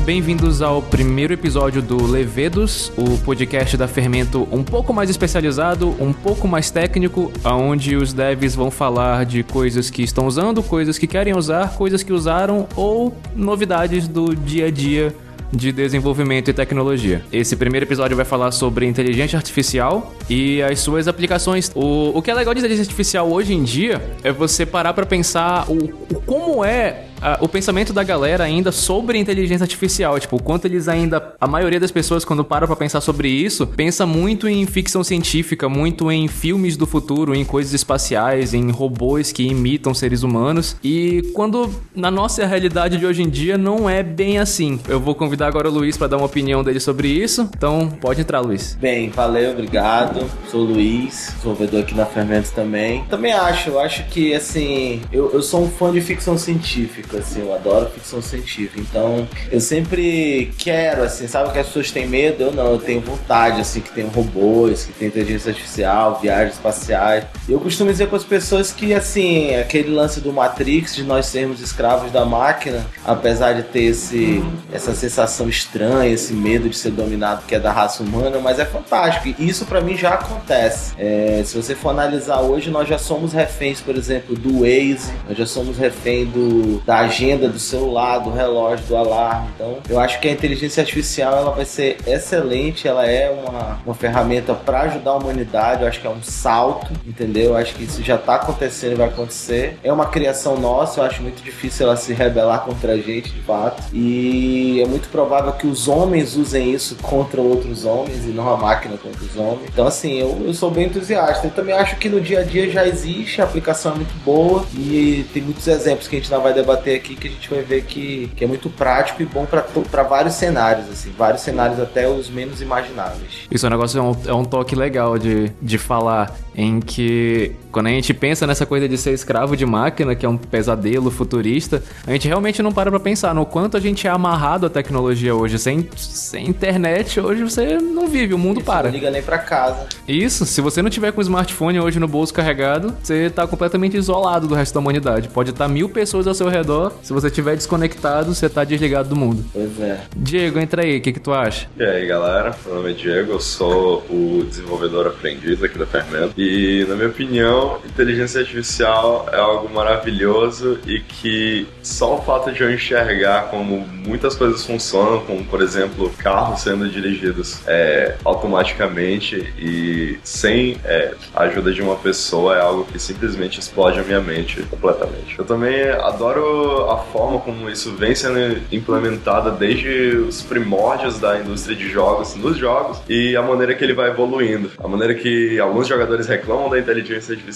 bem-vindos 0.00 0.62
ao 0.62 0.80
primeiro 0.80 1.32
episódio 1.34 1.82
do 1.82 2.04
Levedos, 2.06 2.90
o 2.96 3.18
podcast 3.18 3.76
da 3.76 3.86
Fermento 3.86 4.48
um 4.50 4.62
pouco 4.62 4.94
mais 4.94 5.10
especializado, 5.10 5.94
um 6.00 6.12
pouco 6.12 6.48
mais 6.48 6.70
técnico, 6.70 7.30
onde 7.44 7.96
os 7.96 8.12
devs 8.12 8.54
vão 8.54 8.70
falar 8.70 9.26
de 9.26 9.42
coisas 9.42 9.90
que 9.90 10.02
estão 10.02 10.26
usando, 10.26 10.62
coisas 10.62 10.96
que 10.96 11.06
querem 11.06 11.36
usar, 11.36 11.74
coisas 11.74 12.02
que 12.02 12.12
usaram 12.12 12.66
ou 12.74 13.16
novidades 13.34 14.08
do 14.08 14.34
dia 14.34 14.66
a 14.66 14.70
dia 14.70 15.14
de 15.52 15.72
desenvolvimento 15.72 16.48
e 16.48 16.52
tecnologia. 16.52 17.22
Esse 17.32 17.56
primeiro 17.56 17.84
episódio 17.84 18.16
vai 18.16 18.24
falar 18.24 18.52
sobre 18.52 18.86
inteligência 18.86 19.36
artificial 19.36 20.14
e 20.28 20.62
as 20.62 20.80
suas 20.80 21.08
aplicações. 21.08 21.70
O, 21.74 22.16
o 22.16 22.22
que 22.22 22.30
é 22.30 22.34
legal 22.34 22.54
de 22.54 22.60
inteligência 22.60 22.88
artificial 22.88 23.30
hoje 23.30 23.52
em 23.52 23.62
dia 23.62 24.00
é 24.22 24.32
você 24.32 24.64
parar 24.64 24.94
para 24.94 25.04
pensar 25.04 25.68
o, 25.68 25.90
o 26.14 26.20
como 26.22 26.64
é 26.64 27.06
o 27.40 27.48
pensamento 27.48 27.92
da 27.92 28.02
galera 28.02 28.44
ainda 28.44 28.72
sobre 28.72 29.18
inteligência 29.18 29.64
artificial. 29.64 30.18
Tipo, 30.18 30.36
o 30.36 30.42
quanto 30.42 30.64
eles 30.64 30.88
ainda. 30.88 31.34
A 31.40 31.46
maioria 31.46 31.80
das 31.80 31.90
pessoas, 31.90 32.24
quando 32.24 32.44
para 32.44 32.66
pra 32.66 32.76
pensar 32.76 33.00
sobre 33.00 33.28
isso, 33.28 33.66
pensa 33.66 34.06
muito 34.06 34.48
em 34.48 34.66
ficção 34.66 35.04
científica, 35.04 35.68
muito 35.68 36.10
em 36.10 36.28
filmes 36.28 36.76
do 36.76 36.86
futuro, 36.86 37.34
em 37.34 37.44
coisas 37.44 37.72
espaciais, 37.72 38.54
em 38.54 38.70
robôs 38.70 39.32
que 39.32 39.42
imitam 39.42 39.92
seres 39.94 40.22
humanos. 40.22 40.76
E 40.82 41.30
quando 41.34 41.70
na 41.94 42.10
nossa 42.10 42.44
realidade 42.46 42.96
de 42.96 43.06
hoje 43.06 43.22
em 43.22 43.28
dia 43.28 43.58
não 43.58 43.88
é 43.88 44.02
bem 44.02 44.38
assim. 44.38 44.80
Eu 44.88 45.00
vou 45.00 45.14
convidar 45.14 45.48
agora 45.48 45.68
o 45.68 45.72
Luiz 45.72 45.96
para 45.96 46.06
dar 46.06 46.16
uma 46.16 46.26
opinião 46.26 46.62
dele 46.62 46.80
sobre 46.80 47.08
isso. 47.08 47.48
Então, 47.56 47.88
pode 48.00 48.20
entrar, 48.20 48.40
Luiz. 48.40 48.76
Bem, 48.80 49.10
valeu, 49.10 49.52
obrigado. 49.52 50.26
Sou 50.50 50.62
o 50.62 50.64
Luiz, 50.64 51.32
desenvolvedor 51.36 51.80
aqui 51.80 51.94
na 51.94 52.06
Fermentos 52.06 52.50
também. 52.50 53.04
Também 53.04 53.32
acho, 53.32 53.70
eu 53.70 53.80
acho 53.80 54.04
que 54.04 54.34
assim, 54.34 55.02
eu, 55.12 55.30
eu 55.32 55.42
sou 55.42 55.64
um 55.64 55.70
fã 55.70 55.92
de 55.92 56.00
ficção 56.00 56.38
científica 56.38 57.09
assim, 57.16 57.40
eu 57.40 57.54
adoro 57.54 57.90
ficção 57.90 58.20
científica. 58.22 58.80
Então, 58.80 59.26
eu 59.50 59.60
sempre 59.60 60.52
quero, 60.58 61.02
assim, 61.02 61.26
sabe 61.26 61.52
que 61.52 61.58
as 61.58 61.66
pessoas 61.66 61.90
têm 61.90 62.06
medo? 62.06 62.42
Eu 62.42 62.52
não, 62.52 62.72
eu 62.72 62.78
tenho 62.78 63.00
vontade, 63.00 63.60
assim, 63.60 63.80
que 63.80 63.90
tem 63.90 64.06
robôs, 64.06 64.84
que 64.84 64.92
tem 64.92 65.08
inteligência 65.08 65.50
artificial, 65.50 66.18
viagens 66.20 66.54
espaciais. 66.54 67.24
Eu 67.48 67.60
costumo 67.60 67.90
dizer 67.90 68.08
com 68.08 68.16
as 68.16 68.24
pessoas 68.24 68.72
que, 68.72 68.94
assim, 68.94 69.54
aquele 69.56 69.90
lance 69.90 70.20
do 70.20 70.32
Matrix, 70.32 70.94
de 70.94 71.04
nós 71.04 71.26
sermos 71.26 71.60
escravos 71.60 72.10
da 72.10 72.24
máquina, 72.24 72.84
apesar 73.04 73.52
de 73.54 73.62
ter 73.62 73.84
esse, 73.84 74.42
essa 74.72 74.94
sensação 74.94 75.48
estranha, 75.48 76.12
esse 76.12 76.32
medo 76.32 76.68
de 76.68 76.76
ser 76.76 76.90
dominado 76.90 77.44
que 77.46 77.54
é 77.54 77.60
da 77.60 77.72
raça 77.72 78.02
humana, 78.02 78.38
mas 78.38 78.58
é 78.58 78.64
fantástico. 78.64 79.34
E 79.38 79.48
isso 79.48 79.66
para 79.66 79.80
mim 79.80 79.96
já 79.96 80.14
acontece. 80.14 80.92
É, 80.98 81.42
se 81.44 81.56
você 81.56 81.74
for 81.74 81.90
analisar 81.90 82.40
hoje, 82.40 82.70
nós 82.70 82.88
já 82.88 82.98
somos 82.98 83.32
reféns, 83.32 83.80
por 83.80 83.96
exemplo, 83.96 84.36
do 84.36 84.60
Waze, 84.60 85.12
nós 85.28 85.36
já 85.36 85.46
somos 85.46 85.76
refém 85.76 86.26
do, 86.26 86.80
da 86.84 86.99
agenda 87.00 87.48
do 87.48 87.58
celular, 87.58 88.18
do 88.18 88.30
relógio, 88.30 88.86
do 88.86 88.96
alarme. 88.96 89.48
Então, 89.54 89.78
eu 89.88 89.98
acho 89.98 90.20
que 90.20 90.28
a 90.28 90.32
inteligência 90.32 90.80
artificial 90.80 91.36
ela 91.36 91.50
vai 91.50 91.64
ser 91.64 91.98
excelente, 92.06 92.86
ela 92.86 93.06
é 93.06 93.30
uma, 93.30 93.78
uma 93.84 93.94
ferramenta 93.94 94.54
para 94.54 94.82
ajudar 94.82 95.12
a 95.12 95.16
humanidade. 95.16 95.82
Eu 95.82 95.88
acho 95.88 96.00
que 96.00 96.06
é 96.06 96.10
um 96.10 96.22
salto, 96.22 96.92
entendeu? 97.06 97.50
Eu 97.50 97.56
acho 97.56 97.74
que 97.74 97.84
isso 97.84 98.02
já 98.02 98.16
está 98.16 98.36
acontecendo 98.36 98.92
e 98.92 98.96
vai 98.96 99.08
acontecer. 99.08 99.78
É 99.82 99.92
uma 99.92 100.06
criação 100.06 100.58
nossa, 100.58 101.00
eu 101.00 101.04
acho 101.04 101.22
muito 101.22 101.42
difícil 101.42 101.86
ela 101.86 101.96
se 101.96 102.12
rebelar 102.12 102.60
contra 102.60 102.92
a 102.92 102.96
gente, 102.96 103.30
de 103.30 103.40
fato. 103.42 103.82
E 103.92 104.80
é 104.80 104.86
muito 104.86 105.08
provável 105.08 105.52
que 105.52 105.66
os 105.66 105.88
homens 105.88 106.36
usem 106.36 106.72
isso 106.72 106.96
contra 106.96 107.40
outros 107.40 107.84
homens 107.84 108.24
e 108.24 108.28
não 108.28 108.48
a 108.52 108.56
máquina 108.56 108.96
contra 108.96 109.22
os 109.24 109.36
homens. 109.36 109.68
Então, 109.72 109.86
assim, 109.86 110.18
eu, 110.18 110.42
eu 110.44 110.54
sou 110.54 110.70
bem 110.70 110.86
entusiasta. 110.86 111.46
Eu 111.46 111.50
também 111.50 111.74
acho 111.74 111.96
que 111.96 112.08
no 112.08 112.20
dia 112.20 112.40
a 112.40 112.42
dia 112.42 112.70
já 112.70 112.86
existe, 112.86 113.40
a 113.40 113.44
aplicação 113.44 113.92
é 113.92 113.94
muito 113.96 114.14
boa 114.24 114.64
e 114.74 115.24
tem 115.32 115.42
muitos 115.42 115.66
exemplos 115.66 116.08
que 116.08 116.16
a 116.16 116.18
gente 116.18 116.30
não 116.30 116.40
vai 116.40 116.52
debater 116.52 116.89
aqui 116.96 117.14
que 117.14 117.28
a 117.28 117.30
gente 117.30 117.48
vai 117.48 117.62
ver 117.62 117.84
que, 117.84 118.30
que 118.36 118.44
é 118.44 118.46
muito 118.46 118.68
prático 118.70 119.22
e 119.22 119.26
bom 119.26 119.46
para 119.46 120.02
vários 120.02 120.34
cenários, 120.34 120.88
assim, 120.88 121.12
vários 121.16 121.42
cenários 121.42 121.80
até 121.80 122.08
os 122.08 122.28
menos 122.28 122.60
imagináveis. 122.60 123.46
Isso 123.50 123.66
é 123.66 123.68
um 123.68 123.70
negócio, 123.70 123.98
é 123.98 124.02
um, 124.02 124.16
é 124.26 124.34
um 124.34 124.44
toque 124.44 124.74
legal 124.74 125.18
de, 125.18 125.50
de 125.60 125.78
falar, 125.78 126.34
em 126.54 126.80
que 126.80 127.54
quando 127.70 127.86
a 127.86 127.90
gente 127.90 128.12
pensa 128.12 128.46
nessa 128.46 128.66
coisa 128.66 128.88
de 128.88 128.96
ser 128.98 129.12
escravo 129.12 129.56
de 129.56 129.64
máquina, 129.64 130.14
que 130.14 130.26
é 130.26 130.28
um 130.28 130.36
pesadelo 130.36 131.10
futurista, 131.10 131.82
a 132.06 132.12
gente 132.12 132.26
realmente 132.26 132.62
não 132.62 132.72
para 132.72 132.90
pra 132.90 133.00
pensar 133.00 133.34
no 133.34 133.46
quanto 133.46 133.76
a 133.76 133.80
gente 133.80 134.06
é 134.06 134.10
amarrado 134.10 134.66
à 134.66 134.70
tecnologia 134.70 135.34
hoje. 135.34 135.58
Sem, 135.58 135.88
sem 135.96 136.48
internet, 136.48 137.20
hoje 137.20 137.42
você 137.42 137.78
não 137.78 138.08
vive, 138.08 138.34
o 138.34 138.38
mundo 138.38 138.58
Isso 138.58 138.66
para. 138.66 138.88
Não 138.88 138.94
liga 138.94 139.10
nem 139.10 139.22
pra 139.22 139.38
casa. 139.38 139.86
Isso, 140.06 140.44
se 140.44 140.60
você 140.60 140.82
não 140.82 140.90
tiver 140.90 141.12
com 141.12 141.20
o 141.20 141.22
smartphone 141.22 141.80
hoje 141.80 142.00
no 142.00 142.08
bolso 142.08 142.34
carregado, 142.34 142.94
você 143.02 143.30
tá 143.30 143.46
completamente 143.46 143.96
isolado 143.96 144.48
do 144.48 144.54
resto 144.54 144.74
da 144.74 144.80
humanidade. 144.80 145.28
Pode 145.28 145.50
estar 145.50 145.68
mil 145.68 145.88
pessoas 145.88 146.26
ao 146.26 146.34
seu 146.34 146.48
redor, 146.48 146.92
se 147.02 147.12
você 147.12 147.28
estiver 147.28 147.54
desconectado, 147.56 148.34
você 148.34 148.48
tá 148.48 148.64
desligado 148.64 149.08
do 149.08 149.16
mundo. 149.16 149.44
Pois 149.52 149.80
é. 149.80 150.00
Diego, 150.16 150.58
entra 150.58 150.82
aí, 150.82 150.98
o 150.98 151.00
que, 151.00 151.12
que 151.12 151.20
tu 151.20 151.32
acha? 151.32 151.68
E 151.78 151.84
aí, 151.84 152.06
galera, 152.06 152.56
meu 152.64 152.76
nome 152.76 152.90
é 152.90 152.94
Diego, 152.94 153.32
eu 153.32 153.40
sou 153.40 154.04
o 154.10 154.44
desenvolvedor 154.48 155.06
aprendiz 155.06 155.62
aqui 155.62 155.78
da 155.78 155.86
Fermento. 155.86 156.32
E, 156.36 156.84
na 156.88 156.94
minha 156.94 157.08
opinião, 157.08 157.59
inteligência 157.84 158.40
artificial 158.40 159.26
é 159.32 159.38
algo 159.38 159.68
maravilhoso 159.72 160.78
e 160.86 161.00
que 161.00 161.66
só 161.82 162.16
o 162.16 162.22
fato 162.22 162.52
de 162.52 162.62
eu 162.62 162.72
enxergar 162.72 163.50
como 163.50 163.86
muitas 164.06 164.34
coisas 164.34 164.64
funcionam, 164.64 165.20
como, 165.20 165.44
por 165.44 165.60
exemplo, 165.60 166.10
carros 166.18 166.60
sendo 166.60 166.88
dirigidos 166.88 167.60
é, 167.66 168.16
automaticamente 168.24 169.36
e 169.58 170.18
sem 170.22 170.76
é, 170.84 171.14
a 171.34 171.42
ajuda 171.44 171.72
de 171.72 171.82
uma 171.82 171.96
pessoa, 171.96 172.56
é 172.56 172.60
algo 172.60 172.84
que 172.84 172.98
simplesmente 172.98 173.60
explode 173.60 173.98
a 173.98 174.02
minha 174.02 174.20
mente 174.20 174.62
completamente. 174.62 175.38
Eu 175.38 175.44
também 175.44 175.88
adoro 175.90 176.90
a 176.90 176.98
forma 176.98 177.40
como 177.40 177.68
isso 177.68 177.92
vem 177.92 178.14
sendo 178.14 178.60
implementada 178.72 179.50
desde 179.50 180.16
os 180.16 180.42
primórdios 180.42 181.18
da 181.18 181.38
indústria 181.38 181.76
de 181.76 181.88
jogos, 181.88 182.34
nos 182.34 182.56
jogos, 182.56 183.00
e 183.08 183.36
a 183.36 183.42
maneira 183.42 183.74
que 183.74 183.84
ele 183.84 183.94
vai 183.94 184.10
evoluindo. 184.10 184.70
A 184.78 184.88
maneira 184.88 185.14
que 185.14 185.58
alguns 185.58 185.86
jogadores 185.86 186.26
reclamam 186.26 186.68
da 186.68 186.78
inteligência 186.78 187.32
artificial 187.32 187.49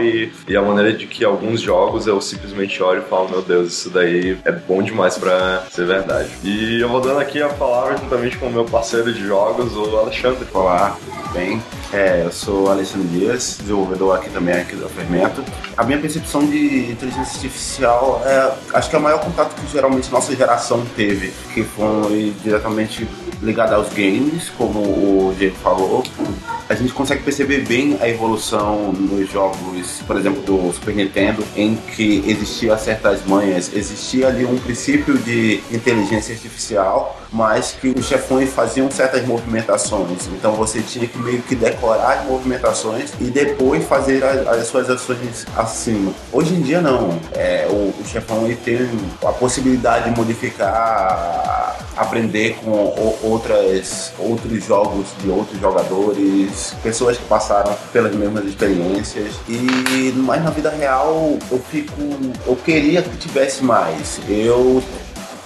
e, 0.00 0.32
e 0.48 0.56
a 0.56 0.62
maneira 0.62 0.92
de 0.92 1.06
que 1.06 1.24
alguns 1.24 1.60
jogos 1.60 2.06
eu 2.06 2.20
simplesmente 2.20 2.82
olho 2.82 3.02
e 3.02 3.08
falo, 3.08 3.28
meu 3.28 3.42
Deus, 3.42 3.72
isso 3.72 3.90
daí 3.90 4.38
é 4.44 4.52
bom 4.52 4.82
demais 4.82 5.18
para 5.18 5.64
ser 5.70 5.86
verdade. 5.86 6.28
E 6.42 6.80
eu 6.80 6.88
vou 6.88 7.00
dando 7.00 7.20
aqui 7.20 7.42
a 7.42 7.48
palavra 7.48 7.96
juntamente 7.96 8.38
com 8.38 8.46
o 8.46 8.52
meu 8.52 8.64
parceiro 8.64 9.12
de 9.12 9.26
jogos, 9.26 9.76
o 9.76 9.96
Alexandre. 9.96 10.46
Olá, 10.52 10.96
tudo 11.00 11.32
bem? 11.32 11.62
É, 11.92 12.22
eu 12.24 12.32
sou 12.32 12.70
Alexandre 12.70 13.06
Dias, 13.08 13.58
desenvolvedor 13.60 14.16
aqui 14.16 14.28
também 14.30 14.54
aqui 14.54 14.74
do 14.74 14.88
Fermento. 14.88 15.44
A 15.76 15.84
minha 15.84 15.98
percepção 15.98 16.44
de 16.44 16.90
inteligência 16.90 17.34
artificial 17.34 18.20
é, 18.24 18.52
acho 18.72 18.90
que 18.90 18.96
é 18.96 18.98
o 18.98 19.02
maior 19.02 19.20
contato 19.20 19.54
que 19.54 19.70
geralmente 19.70 20.10
nossa 20.10 20.34
geração 20.34 20.84
teve, 20.96 21.32
que 21.52 21.62
foi 21.62 22.34
diretamente 22.42 23.06
ligado 23.44 23.74
aos 23.74 23.88
games, 23.90 24.50
como 24.56 24.80
o 24.80 25.34
Diego 25.38 25.56
falou. 25.56 26.02
A 26.68 26.74
gente 26.74 26.92
consegue 26.92 27.22
perceber 27.22 27.66
bem 27.66 27.98
a 28.00 28.08
evolução 28.08 28.92
nos 28.92 29.30
jogos, 29.30 30.02
por 30.06 30.16
exemplo, 30.16 30.42
do 30.42 30.72
Super 30.72 30.94
Nintendo, 30.94 31.44
em 31.54 31.76
que 31.76 32.24
existia 32.26 32.76
certas 32.78 33.24
manhas, 33.26 33.70
existia 33.74 34.28
ali 34.28 34.44
um 34.46 34.56
princípio 34.56 35.18
de 35.18 35.62
inteligência 35.70 36.34
artificial, 36.34 37.23
mas 37.34 37.72
que 37.72 37.88
os 37.88 38.06
chefões 38.06 38.52
faziam 38.52 38.88
certas 38.90 39.26
movimentações. 39.26 40.28
Então 40.28 40.52
você 40.52 40.80
tinha 40.80 41.06
que 41.06 41.18
meio 41.18 41.42
que 41.42 41.56
decorar 41.56 42.20
as 42.20 42.26
movimentações 42.26 43.12
e 43.20 43.24
depois 43.24 43.84
fazer 43.84 44.22
as, 44.22 44.46
as 44.46 44.66
suas 44.68 44.88
ações 44.88 45.44
acima. 45.56 46.12
Hoje 46.32 46.54
em 46.54 46.62
dia 46.62 46.80
não. 46.80 47.18
É, 47.32 47.66
o, 47.68 47.92
o 48.00 48.04
chefão 48.06 48.44
ele 48.44 48.54
tem 48.54 48.88
a 49.22 49.32
possibilidade 49.32 50.10
de 50.10 50.16
modificar, 50.16 51.76
aprender 51.96 52.56
com 52.62 52.70
outras, 53.22 54.12
outros 54.16 54.64
jogos 54.64 55.08
de 55.20 55.28
outros 55.28 55.60
jogadores, 55.60 56.76
pessoas 56.84 57.16
que 57.16 57.24
passaram 57.24 57.76
pelas 57.92 58.14
mesmas 58.14 58.44
experiências. 58.44 59.34
E 59.48 60.12
mas 60.16 60.42
na 60.44 60.50
vida 60.50 60.70
real 60.70 61.36
eu 61.50 61.58
fico. 61.58 61.92
Eu 62.46 62.54
queria 62.54 63.02
que 63.02 63.16
tivesse 63.16 63.64
mais. 63.64 64.20
Eu 64.28 64.80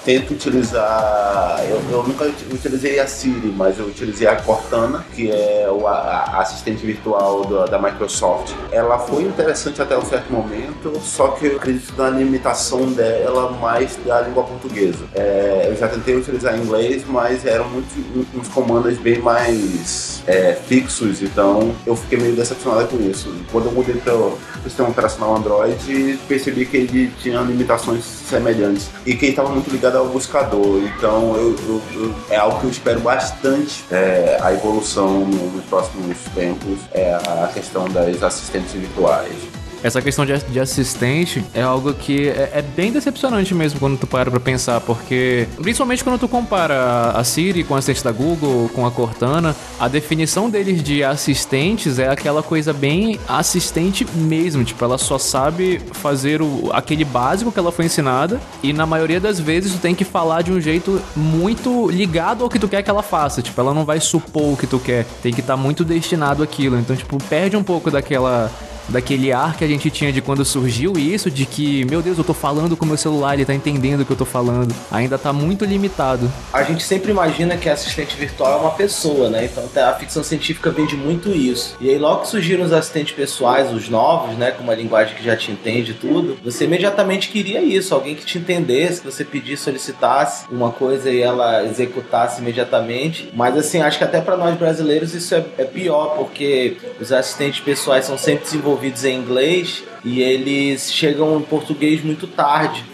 tento 0.04 0.32
utilizar. 0.32 1.64
Eu, 1.68 1.80
eu, 1.90 2.02
nunca 2.02 2.24
utilizei 2.52 2.98
a 2.98 3.06
Siri, 3.06 3.52
mas 3.56 3.78
eu 3.78 3.86
utilizei 3.86 4.26
a 4.26 4.36
Cortana, 4.36 5.04
que 5.14 5.30
é 5.30 5.68
o, 5.70 5.86
a, 5.86 6.40
assistente 6.40 6.84
virtual 6.84 7.44
do, 7.44 7.64
da 7.66 7.78
Microsoft. 7.78 8.52
Ela 8.72 8.98
foi 8.98 9.24
interessante 9.24 9.80
até 9.82 9.96
um 9.96 10.04
certo 10.04 10.32
momento, 10.32 10.98
só 11.02 11.28
que 11.28 11.46
eu 11.46 11.56
acredito 11.56 11.92
na 11.96 12.10
limitação 12.10 12.86
dela 12.92 13.52
mais 13.52 13.96
da 14.04 14.20
língua 14.22 14.44
portuguesa. 14.44 15.04
É, 15.14 15.66
eu 15.70 15.76
já 15.76 15.88
tentei 15.88 16.16
utilizar 16.16 16.56
em 16.56 16.62
inglês, 16.62 17.04
mas 17.06 17.44
eram 17.44 17.68
muitos 17.68 17.92
uns 18.34 18.48
comandos 18.48 18.96
bem 18.98 19.18
mais 19.18 20.22
é, 20.26 20.54
fixos, 20.54 21.22
então 21.22 21.74
eu 21.86 21.96
fiquei 21.96 22.18
meio 22.18 22.34
decepcionado 22.34 22.88
com 22.88 22.96
isso. 22.98 23.34
Quando 23.50 23.66
eu 23.66 23.72
mudei 23.72 23.96
para 23.96 24.14
o 24.14 24.38
sistema 24.64 24.88
operacional 24.88 25.36
Android, 25.36 26.18
percebi 26.28 26.66
que 26.66 26.76
ele 26.76 27.12
tinha 27.20 27.40
limitações 27.40 28.04
semelhantes 28.04 28.90
e 29.04 29.14
que 29.14 29.26
ele 29.26 29.32
estava 29.32 29.48
muito 29.50 29.70
ligado 29.70 29.97
ao 29.98 30.06
buscador. 30.08 30.82
Então 30.96 31.36
eu, 31.36 31.56
eu, 31.68 31.82
eu, 31.94 32.14
é 32.30 32.36
algo 32.36 32.60
que 32.60 32.66
eu 32.66 32.70
espero 32.70 33.00
bastante 33.00 33.84
é, 33.90 34.38
a 34.40 34.52
evolução 34.52 35.20
nos 35.26 35.64
próximos 35.64 36.18
tempos 36.34 36.78
é 36.92 37.14
a 37.14 37.50
questão 37.52 37.88
das 37.88 38.22
assistentes 38.22 38.72
virtuais. 38.72 39.36
Essa 39.82 40.02
questão 40.02 40.26
de, 40.26 40.36
de 40.38 40.60
assistente 40.60 41.44
é 41.54 41.62
algo 41.62 41.92
que 41.92 42.28
é, 42.28 42.50
é, 42.54 42.62
bem 42.62 42.92
decepcionante 42.92 43.54
mesmo 43.54 43.78
quando 43.78 43.98
tu 43.98 44.06
para 44.06 44.30
pra 44.30 44.40
pensar, 44.40 44.80
porque 44.80 45.46
principalmente 45.60 46.02
quando 46.02 46.18
tu 46.18 46.28
compara 46.28 47.12
a 47.12 47.24
Siri 47.24 47.64
com 47.64 47.74
a 47.74 47.78
assistente 47.78 48.04
da 48.04 48.12
Google, 48.12 48.70
com 48.74 48.86
a 48.86 48.90
Cortana, 48.90 49.54
a 49.78 49.88
definição 49.88 50.50
deles 50.50 50.82
de 50.82 51.04
assistentes 51.04 51.98
é 51.98 52.08
aquela 52.08 52.42
coisa 52.42 52.72
bem 52.72 53.18
assistente 53.28 54.06
mesmo, 54.14 54.64
tipo, 54.64 54.82
ela 54.84 54.98
só 54.98 55.18
sabe 55.18 55.80
fazer 55.92 56.42
o, 56.42 56.70
aquele 56.72 57.04
básico 57.04 57.52
que 57.52 57.58
ela 57.58 57.72
foi 57.72 57.84
ensinada 57.84 58.40
e 58.62 58.72
na 58.72 58.86
maioria 58.86 59.20
das 59.20 59.38
vezes 59.38 59.72
tu 59.72 59.78
tem 59.78 59.94
que 59.94 60.04
falar 60.04 60.42
de 60.42 60.52
um 60.52 60.60
jeito 60.60 61.00
muito 61.14 61.90
ligado 61.90 62.42
ao 62.42 62.50
que 62.50 62.58
tu 62.58 62.68
quer 62.68 62.82
que 62.82 62.90
ela 62.90 63.02
faça, 63.02 63.42
tipo, 63.42 63.60
ela 63.60 63.72
não 63.72 63.84
vai 63.84 64.00
supor 64.00 64.54
o 64.54 64.56
que 64.56 64.66
tu 64.66 64.78
quer, 64.78 65.04
tem 65.22 65.32
que 65.32 65.40
estar 65.40 65.54
tá 65.54 65.56
muito 65.56 65.84
destinado 65.84 66.42
àquilo, 66.42 66.78
então, 66.78 66.96
tipo, 66.96 67.22
perde 67.24 67.56
um 67.56 67.62
pouco 67.62 67.90
daquela 67.90 68.50
daquele 68.88 69.32
ar 69.32 69.56
que 69.56 69.64
a 69.64 69.68
gente 69.68 69.90
tinha 69.90 70.12
de 70.12 70.20
quando 70.20 70.44
surgiu 70.44 70.94
isso, 70.96 71.30
de 71.30 71.44
que, 71.44 71.84
meu 71.86 72.00
Deus, 72.02 72.18
eu 72.18 72.24
tô 72.24 72.34
falando 72.34 72.76
com 72.76 72.86
meu 72.86 72.96
celular, 72.96 73.34
ele 73.34 73.44
tá 73.44 73.54
entendendo 73.54 74.00
o 74.00 74.04
que 74.04 74.12
eu 74.12 74.16
tô 74.16 74.24
falando. 74.24 74.74
Ainda 74.90 75.18
tá 75.18 75.32
muito 75.32 75.64
limitado. 75.64 76.30
A 76.52 76.62
gente 76.62 76.82
sempre 76.82 77.10
imagina 77.10 77.56
que 77.56 77.68
assistente 77.68 78.16
virtual 78.16 78.58
é 78.58 78.60
uma 78.62 78.70
pessoa, 78.70 79.28
né? 79.28 79.44
Então 79.44 79.68
a 79.84 79.92
ficção 79.94 80.22
científica 80.22 80.70
vende 80.70 80.96
muito 80.96 81.30
isso. 81.30 81.76
E 81.80 81.90
aí 81.90 81.98
logo 81.98 82.22
que 82.22 82.28
surgiram 82.28 82.64
os 82.64 82.72
assistentes 82.72 83.14
pessoais, 83.14 83.72
os 83.72 83.88
novos, 83.88 84.36
né, 84.36 84.50
com 84.50 84.62
uma 84.62 84.74
linguagem 84.74 85.14
que 85.14 85.24
já 85.24 85.36
te 85.36 85.50
entende 85.50 85.94
tudo, 85.94 86.38
você 86.42 86.64
imediatamente 86.64 87.28
queria 87.28 87.62
isso, 87.62 87.94
alguém 87.94 88.14
que 88.14 88.24
te 88.24 88.38
entendesse, 88.38 89.00
que 89.00 89.06
você 89.06 89.24
pedisse, 89.24 89.64
solicitasse 89.64 90.46
uma 90.50 90.70
coisa 90.70 91.10
e 91.10 91.20
ela 91.20 91.64
executasse 91.64 92.40
imediatamente. 92.40 93.30
Mas 93.34 93.56
assim, 93.56 93.80
acho 93.80 93.98
que 93.98 94.04
até 94.04 94.20
para 94.20 94.36
nós 94.36 94.56
brasileiros 94.56 95.14
isso 95.14 95.34
é, 95.34 95.44
é 95.58 95.64
pior, 95.64 96.16
porque 96.16 96.76
os 97.00 97.12
assistentes 97.12 97.60
pessoais 97.60 98.04
são 98.04 98.16
sempre 98.16 98.44
desenvolvidos 98.44 98.77
desenvolvidos 98.78 99.04
em 99.04 99.18
inglês 99.18 99.84
e 100.04 100.22
eles 100.22 100.92
chegam 100.92 101.38
em 101.38 101.42
português 101.42 102.02
muito 102.02 102.26
tarde. 102.26 102.84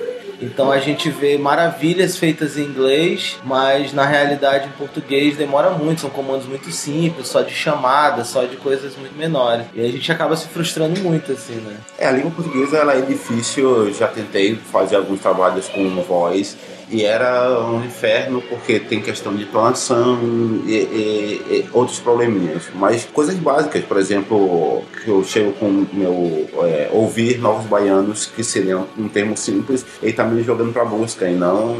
Então 0.41 0.71
a 0.71 0.79
gente 0.79 1.09
vê 1.11 1.39
maravilhas 1.39 2.19
feitas 2.19 2.59
em 2.59 2.63
inglês, 2.63 3.39
mas 3.45 3.93
na 3.93 4.05
realidade 4.05 4.69
em 4.69 4.73
português 4.73 5.37
demora 5.37 5.71
muito, 5.71 6.03
são 6.03 6.11
comandos 6.11 6.47
muito 6.47 6.71
simples, 6.71 7.29
só 7.29 7.41
de 7.41 7.55
chamada, 7.55 8.25
só 8.25 8.45
de 8.45 8.57
coisas 8.57 8.97
muito 8.97 9.17
menores. 9.17 9.67
E 9.75 9.81
a 9.81 9.91
gente 9.91 10.11
acaba 10.11 10.37
se 10.37 10.49
frustrando 10.49 11.01
muito, 11.01 11.33
assim, 11.33 11.55
né? 11.55 11.77
É, 11.99 12.09
a 12.09 12.13
língua 12.13 12.33
portuguesa 12.33 12.79
ela 12.79 12.95
é 12.95 13.01
difícil, 13.01 13.87
eu 13.87 13.95
já 13.95 14.09
tentei 14.09 14.57
fazer 14.57 14.97
alguns 14.97 15.21
trabalhos 15.21 15.69
com 15.69 15.89
voz 16.03 16.57
e 16.91 17.05
era 17.05 17.61
um 17.67 17.85
inferno 17.85 18.43
porque 18.43 18.79
tem 18.79 19.01
questão 19.01 19.35
de 19.35 19.45
tonação 19.47 20.19
e, 20.67 20.73
e, 20.73 21.43
e, 21.51 21.69
outros 21.73 21.99
probleminhas. 21.99 22.65
Mas 22.75 23.05
coisas 23.05 23.35
básicas, 23.35 23.85
por 23.85 23.99
exemplo, 23.99 24.83
que 25.03 25.09
eu 25.09 25.23
chego 25.25 25.53
com 25.53 25.87
meu 25.93 26.49
é, 26.63 26.89
ouvir 26.93 27.39
novos 27.39 27.67
baianos, 27.67 28.27
que 28.27 28.43
seria 28.43 28.79
um 28.99 29.09
termo 29.09 29.37
simples, 29.37 29.85
tá 30.15 30.25
me 30.25 30.43
jogando 30.43 30.73
pra 30.73 30.85
música 30.85 31.29
e 31.29 31.35
não 31.35 31.77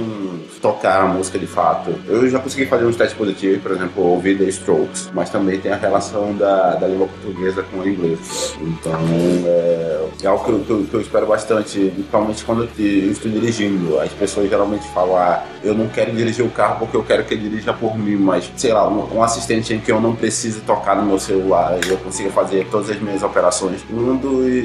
tocar 0.61 1.03
a 1.03 1.07
música 1.07 1.39
de 1.39 1.47
fato. 1.47 1.95
Eu 2.09 2.29
já 2.29 2.39
consegui 2.39 2.67
fazer 2.67 2.85
uns 2.85 2.97
testes 2.97 3.17
positivos, 3.17 3.63
por 3.63 3.73
exemplo, 3.73 4.03
ouvir 4.03 4.37
The 4.39 4.45
Strokes, 4.45 5.11
mas 5.15 5.31
também 5.31 5.61
tem 5.61 5.73
a 5.73 5.77
relação 5.77 6.35
da, 6.35 6.75
da 6.75 6.87
língua 6.87 7.07
portuguesa 7.07 7.63
com 7.63 7.79
o 7.79 7.89
inglês. 7.89 8.57
Então 8.61 8.99
é, 9.47 10.07
é 10.23 10.27
algo 10.27 10.45
que 10.45 10.51
eu, 10.51 10.61
que, 10.61 10.71
eu, 10.71 10.85
que 10.85 10.95
eu 10.95 11.01
espero 11.01 11.27
bastante, 11.27 11.79
principalmente 11.95 12.45
quando 12.45 12.69
eu 12.79 13.11
estou 13.11 13.31
dirigindo. 13.31 14.01
As 14.01 14.13
pessoas 14.13 14.49
geralmente 14.49 14.87
falar, 14.95 15.47
eu 15.63 15.75
não 15.75 15.89
quero 15.89 16.13
dirigir 16.13 16.45
o 16.45 16.51
carro 16.51 16.79
porque 16.79 16.97
eu 16.97 17.03
quero 17.03 17.25
que 17.25 17.35
ele 17.35 17.49
dirija 17.49 17.73
por 17.73 17.99
mim, 17.99 18.17
mas 18.17 18.51
sei 18.57 18.73
lá, 18.73 18.89
um, 18.89 19.17
um 19.17 19.23
assistente 19.23 19.75
em 19.75 19.81
que 19.81 19.91
eu 19.91 20.01
não 20.01 20.15
precise 20.15 20.61
tocar 20.61 20.95
no 20.95 21.03
meu 21.03 21.19
celular 21.19 21.79
e 21.85 21.91
eu 21.91 21.97
consiga 21.99 22.31
fazer 22.31 22.67
todas 22.71 22.89
as 22.91 23.01
minhas 23.01 23.23
operações. 23.23 23.85
Uma 23.91 24.19